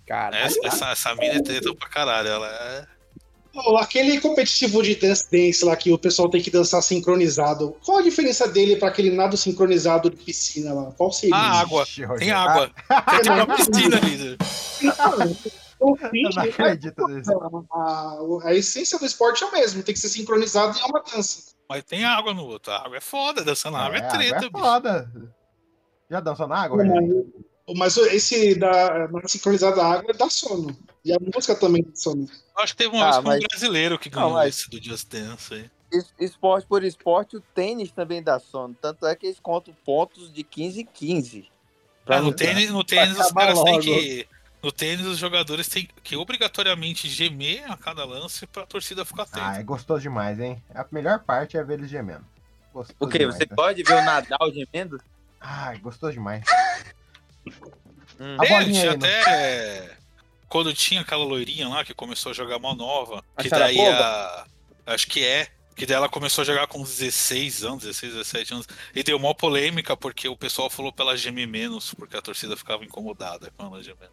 Cara, 0.06 0.38
Essa, 0.38 0.60
essa, 0.68 0.90
essa 0.92 1.16
mina 1.16 1.36
é 1.36 1.42
treta 1.42 1.74
pra 1.74 1.88
caralho. 1.88 2.28
Ela 2.28 2.48
é. 2.48 2.86
Aquele 3.78 4.22
competitivo 4.22 4.82
de 4.82 4.96
dance 4.96 5.30
dance 5.30 5.66
lá 5.66 5.76
que 5.76 5.92
o 5.92 5.98
pessoal 5.98 6.30
tem 6.30 6.42
que 6.42 6.50
dançar 6.50 6.82
sincronizado. 6.82 7.76
Qual 7.84 7.98
a 7.98 8.02
diferença 8.02 8.48
dele 8.48 8.78
pra 8.78 8.88
aquele 8.88 9.12
nado 9.12 9.36
sincronizado 9.36 10.10
de 10.10 10.16
piscina 10.16 10.74
lá? 10.74 10.92
Qual 10.94 11.12
seria? 11.12 11.36
Ah, 11.36 11.60
água. 11.60 11.84
Ixi, 11.84 12.04
Tem 12.18 12.32
água. 12.32 12.72
Tem 13.22 13.32
uma 13.32 13.56
piscina 13.56 13.98
ali. 13.98 14.38
Eu 15.82 16.30
não 16.36 16.44
acredito 16.44 17.08
nisso. 17.08 17.32
a, 17.74 18.20
a 18.46 18.54
essência 18.54 19.00
do 19.00 19.06
esporte 19.06 19.44
é 19.44 19.48
o 19.48 19.52
mesmo, 19.52 19.82
tem 19.82 19.94
que 19.94 20.00
ser 20.00 20.10
sincronizado 20.10 20.78
e 20.78 20.82
é 20.82 20.86
uma 20.86 21.02
dança. 21.04 21.52
Mas 21.68 21.84
tem 21.84 22.06
água 22.06 22.34
no 22.34 22.46
outro. 22.46 22.72
A 22.72 22.86
água 22.86 22.98
é 22.98 23.02
foda, 23.02 23.44
dançando 23.44 23.78
na 23.78 23.86
água 23.86 23.98
é, 23.98 24.00
água 24.00 24.12
treta, 24.12 24.36
é 24.36 24.50
bicho. 24.50 24.52
foda. 24.52 25.12
Já 26.10 26.20
dançou 26.20 26.48
na 26.48 26.58
água, 26.58 26.84
Rogério? 26.84 27.34
Mas 27.76 27.98
esse 27.98 28.56
da 28.56 29.08
sincronizada 29.26 29.76
da 29.78 29.86
água 29.86 30.14
dá 30.14 30.30
sono. 30.30 30.78
E 31.04 31.12
a 31.14 31.18
música 31.20 31.56
também 31.56 31.84
dá 31.84 31.96
sono. 31.96 32.28
Acho 32.58 32.74
que 32.74 32.84
teve 32.84 32.96
uma 32.96 33.06
Ah, 33.08 33.12
vez 33.12 33.16
com 33.16 33.22
um 33.22 33.32
mas- 33.34 33.44
brasileiro 33.48 33.98
que 34.00 34.10
Não, 34.10 34.16
ganhou 34.22 34.34
mas- 34.34 34.56
esse 34.60 34.70
do 34.70 34.84
Just 34.84 35.08
Dance 35.10 35.54
aí. 35.54 35.70
Es- 35.92 36.14
Esporte 36.20 36.66
por 36.68 36.84
esporte, 36.84 37.36
o 37.38 37.42
tênis 37.42 37.92
também 37.92 38.22
dá 38.24 38.40
sono. 38.40 38.74
Tanto 38.82 39.06
é 39.06 39.16
que 39.16 39.26
eles 39.28 39.40
contam 39.40 39.74
pontos 39.86 40.32
de 40.32 40.44
15 40.44 40.82
em 40.82 40.86
15. 40.86 41.50
Pra 42.06 42.18
Ah, 42.18 42.22
no 42.22 42.32
tênis, 42.34 42.70
no 42.70 42.84
tênis 42.84 43.20
os 43.20 43.32
caras 43.32 43.62
têm 43.64 43.74
logo. 43.74 43.84
que. 43.84 44.28
No 44.64 44.72
tênis, 44.72 45.06
os 45.08 45.18
jogadores 45.18 45.68
têm 45.68 45.90
que 46.04 46.16
obrigatoriamente 46.16 47.10
gemer 47.10 47.64
a 47.70 47.76
cada 47.76 48.06
lance 48.06 48.46
pra 48.46 48.64
torcida 48.66 49.04
ficar 49.04 49.24
atenta. 49.24 49.42
Ah, 49.50 49.60
é 49.60 49.64
gostoso 49.64 50.02
demais, 50.04 50.40
hein? 50.40 50.64
A 50.74 50.86
melhor 50.92 51.20
parte 51.24 51.58
é 51.58 51.64
ver 51.64 51.80
eles 51.80 51.90
gemendo. 51.90 52.24
Gostoso 52.72 52.96
O 53.00 53.08
quê? 53.08 53.18
demais, 53.20 53.38
Você 53.38 53.48
né? 53.50 53.56
pode 53.56 53.82
ver 53.84 53.94
o 53.94 54.06
Nadal 54.06 54.52
gemendo? 54.54 55.02
Ai, 55.40 55.80
gostoso 55.80 56.14
demais. 56.14 56.44
Hum. 58.20 58.36
A 58.38 58.46
bolinha 58.46 58.82
tinha 58.82 58.92
aí, 58.92 58.98
né? 58.98 59.22
até. 59.22 59.98
Quando 60.48 60.74
tinha 60.74 61.02
aquela 61.02 61.24
loirinha 61.24 61.68
lá 61.70 61.84
que 61.84 61.94
começou 61.94 62.32
a 62.32 62.36
jogar 62.36 62.60
mal 62.60 62.76
nova, 62.76 63.24
A 63.36 63.42
que 63.42 63.50
daí 63.50 63.80
a. 63.80 64.46
Acho 64.86 65.08
que 65.08 65.24
é. 65.24 65.48
Que 65.76 65.86
daí 65.86 65.96
ela 65.96 66.10
começou 66.10 66.42
a 66.42 66.46
jogar 66.46 66.68
com 66.68 66.84
16 66.84 67.64
anos, 67.64 67.84
16, 67.84 68.14
17 68.14 68.54
anos. 68.54 68.68
E 68.94 69.02
deu 69.02 69.18
uma 69.18 69.34
polêmica 69.34 69.96
porque 69.96 70.28
o 70.28 70.36
pessoal 70.36 70.70
falou 70.70 70.92
pra 70.92 71.06
ela 71.06 71.18
gemer 71.18 71.48
menos, 71.48 71.94
porque 71.94 72.18
a 72.18 72.22
torcida 72.22 72.58
ficava 72.58 72.84
incomodada 72.84 73.52
com 73.58 73.66
ela 73.66 73.82
gemendo. 73.82 74.12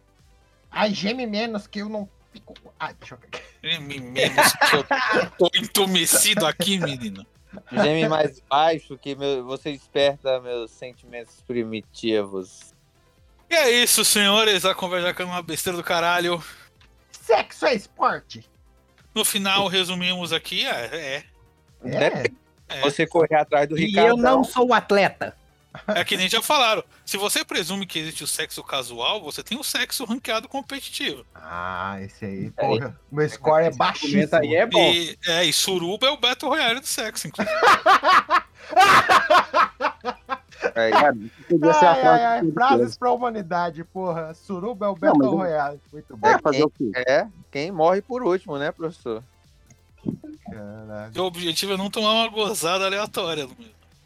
Ai, 0.71 0.93
geme 0.93 1.27
menos 1.27 1.67
que 1.67 1.79
eu 1.79 1.89
não 1.89 2.09
fico. 2.31 2.53
Ai, 2.79 2.95
deixa 2.99 3.15
eu 3.15 3.19
ver. 3.19 3.43
Geme 3.61 3.99
menos 3.99 4.53
que 4.53 4.75
eu 4.75 5.29
tô 5.37 5.51
entumecido 5.55 6.45
aqui, 6.45 6.79
menino. 6.79 7.25
Geme 7.71 8.07
mais 8.07 8.39
baixo 8.41 8.97
que 8.97 9.15
meu, 9.15 9.43
você 9.43 9.71
desperta 9.71 10.39
meus 10.39 10.71
sentimentos 10.71 11.41
primitivos. 11.41 12.68
E 13.49 13.55
é 13.55 13.71
isso, 13.83 14.05
senhores. 14.05 14.63
A 14.65 14.75
conversa 14.75 15.21
é 15.21 15.25
uma 15.25 15.41
besteira 15.41 15.77
do 15.77 15.83
caralho. 15.83 16.43
Sexo 17.11 17.65
é 17.65 17.73
esporte. 17.73 18.45
No 19.13 19.25
final, 19.25 19.67
resumimos 19.67 20.31
aqui. 20.31 20.65
É, 20.65 21.23
É. 21.83 22.23
é, 22.69 22.81
Você 22.81 23.07
correr 23.07 23.35
atrás 23.35 23.67
do 23.67 23.77
E 23.77 23.85
Ricardo. 23.87 24.09
eu 24.09 24.17
não 24.17 24.43
sou 24.43 24.73
atleta. 24.73 25.35
é 25.87 26.03
que 26.03 26.17
nem 26.17 26.27
já 26.27 26.41
falaram. 26.41 26.83
Se 27.05 27.15
você 27.17 27.43
presume 27.45 27.85
que 27.85 27.99
existe 27.99 28.23
o 28.23 28.27
sexo 28.27 28.63
casual, 28.63 29.21
você 29.21 29.43
tem 29.43 29.57
o 29.57 29.63
sexo 29.63 30.03
ranqueado 30.05 30.47
competitivo. 30.47 31.25
Ah, 31.33 31.97
esse 32.01 32.25
aí, 32.25 32.51
porra. 32.51 32.99
Meu 33.11 33.27
score 33.29 33.65
é 33.65 33.71
baixíssimo. 33.71 34.13
Comenta 34.13 34.39
aí 34.39 34.55
é 34.55 34.65
bom. 34.65 34.91
E, 34.91 35.17
é, 35.27 35.45
e 35.45 35.53
suruba 35.53 36.07
é 36.07 36.11
o 36.11 36.17
Battle 36.17 36.51
Royale 36.51 36.79
do 36.79 36.87
sexo, 36.87 37.27
inclusive. 37.27 37.55
É, 40.79 40.91
Podia 41.49 41.73
ser 41.73 41.85
a 41.85 41.91
Ai, 41.91 42.01
frase 42.01 42.23
ai, 42.23 42.51
frases 42.51 42.97
pra 42.97 43.11
humanidade, 43.11 43.83
porra. 43.83 44.33
Suruba 44.33 44.85
é 44.85 44.89
o 44.89 44.95
Battle 44.95 45.23
eu- 45.25 45.31
Royale. 45.35 45.79
Muito 45.91 46.15
bom. 46.17 46.27
Vai 46.29 46.39
fazer 46.41 46.63
o 46.63 46.69
quê? 46.69 46.91
é, 47.07 47.27
quem 47.51 47.71
morre 47.71 48.01
por 48.01 48.23
último, 48.23 48.57
né, 48.57 48.71
professor? 48.71 49.23
Caralho, 50.49 51.21
o 51.21 51.25
objetivo 51.25 51.73
é 51.73 51.77
não 51.77 51.89
tomar 51.89 52.13
uma 52.13 52.27
gozada 52.29 52.85
aleatória. 52.85 53.47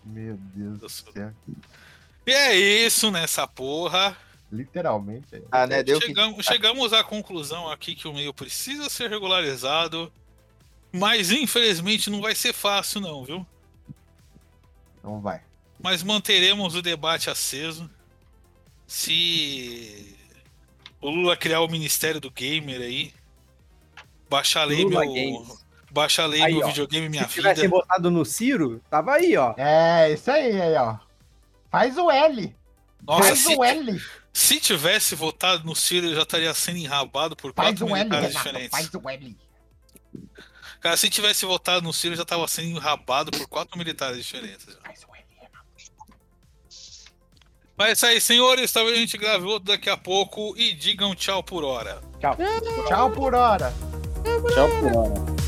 meu 0.03 0.35
Deus 0.37 0.77
do 0.79 0.89
céu. 0.89 1.31
E 2.25 2.31
é 2.31 2.55
isso 2.55 3.11
nessa 3.11 3.47
porra. 3.47 4.15
Literalmente. 4.51 5.35
é. 5.35 5.41
Ah, 5.51 5.65
né? 5.67 5.81
Deu 5.83 5.99
que. 5.99 6.05
Chegamos, 6.07 6.45
chegamos 6.45 6.93
à 6.93 7.03
conclusão 7.03 7.69
aqui 7.69 7.95
que 7.95 8.07
o 8.07 8.13
meio 8.13 8.33
precisa 8.33 8.89
ser 8.89 9.09
regularizado. 9.09 10.11
Mas 10.91 11.31
infelizmente 11.31 12.09
não 12.11 12.21
vai 12.21 12.35
ser 12.35 12.53
fácil, 12.53 13.01
não, 13.01 13.23
viu? 13.25 13.45
Não 15.03 15.19
vai. 15.19 15.41
Mas 15.83 16.01
manteremos 16.01 16.73
o 16.75 16.81
debate 16.81 17.29
aceso. 17.29 17.89
Se 18.87 20.15
o 21.01 21.09
Lula 21.09 21.35
criar 21.35 21.59
o 21.59 21.67
Ministério 21.67 22.21
do 22.21 22.31
Gamer 22.31 22.79
aí, 22.81 23.13
baixa 24.29 24.61
a 24.61 24.63
lei, 24.63 24.83
Lula 24.83 25.01
meu. 25.01 25.13
Games. 25.13 25.63
Baixa 25.91 26.23
a 26.23 26.25
lei, 26.25 26.41
Aí, 26.41 26.53
meu 26.55 26.63
ó. 26.65 26.67
videogame, 26.69 27.07
minha 27.07 27.27
Se 27.27 27.35
tivessem 27.35 27.65
vida. 27.65 27.75
botado 27.75 28.09
no 28.09 28.25
Ciro, 28.25 28.81
tava 28.89 29.13
aí, 29.13 29.37
ó. 29.37 29.53
É, 29.57 30.11
isso 30.11 30.31
aí, 30.31 30.59
aí, 30.59 30.75
ó. 30.75 30.97
Faz 31.69 31.97
o 31.99 32.09
L. 32.09 32.55
Nossa, 33.05 33.27
Faz 33.27 33.39
se, 33.39 33.55
o 33.55 33.63
L. 33.63 34.01
se 34.33 34.59
tivesse 34.59 35.13
votado 35.13 35.63
no 35.63 35.75
Ciro, 35.75 36.07
ele 36.07 36.15
já 36.15 36.23
estaria 36.23 36.51
sendo 36.55 36.77
enrabado 36.79 37.35
por 37.35 37.53
Faz 37.53 37.77
quatro 37.77 37.85
L, 37.85 37.93
militares 37.93 38.27
Renato. 38.29 38.37
diferentes. 38.43 38.71
Faz 38.71 38.93
o 38.93 39.07
L. 39.09 39.37
Cara, 40.81 40.97
se 40.97 41.09
tivesse 41.11 41.45
votado 41.45 41.83
no 41.83 41.93
Ciro, 41.93 42.15
já 42.15 42.25
tava 42.25 42.47
sendo 42.47 42.69
enrabado 42.69 43.29
por 43.29 43.47
quatro 43.47 43.77
militares 43.77 44.17
diferentes. 44.25 44.65
Faz 44.83 44.99
L. 45.02 45.02
Mas 47.77 47.89
é 47.89 47.91
isso 47.93 48.05
aí, 48.05 48.21
senhores. 48.21 48.71
Talvez 48.71 48.97
a 48.97 48.99
gente 48.99 49.17
grave 49.17 49.45
outro 49.45 49.71
daqui 49.71 49.89
a 49.89 49.97
pouco 49.97 50.53
e 50.57 50.73
digam 50.73 51.15
tchau 51.15 51.43
por 51.43 51.63
hora. 51.63 52.01
Tchau. 52.19 52.37
Tchau 52.87 53.11
por 53.11 53.33
hora. 53.33 53.73
Tchau, 54.53 54.69
por 54.79 54.95
hora. 54.95 55.42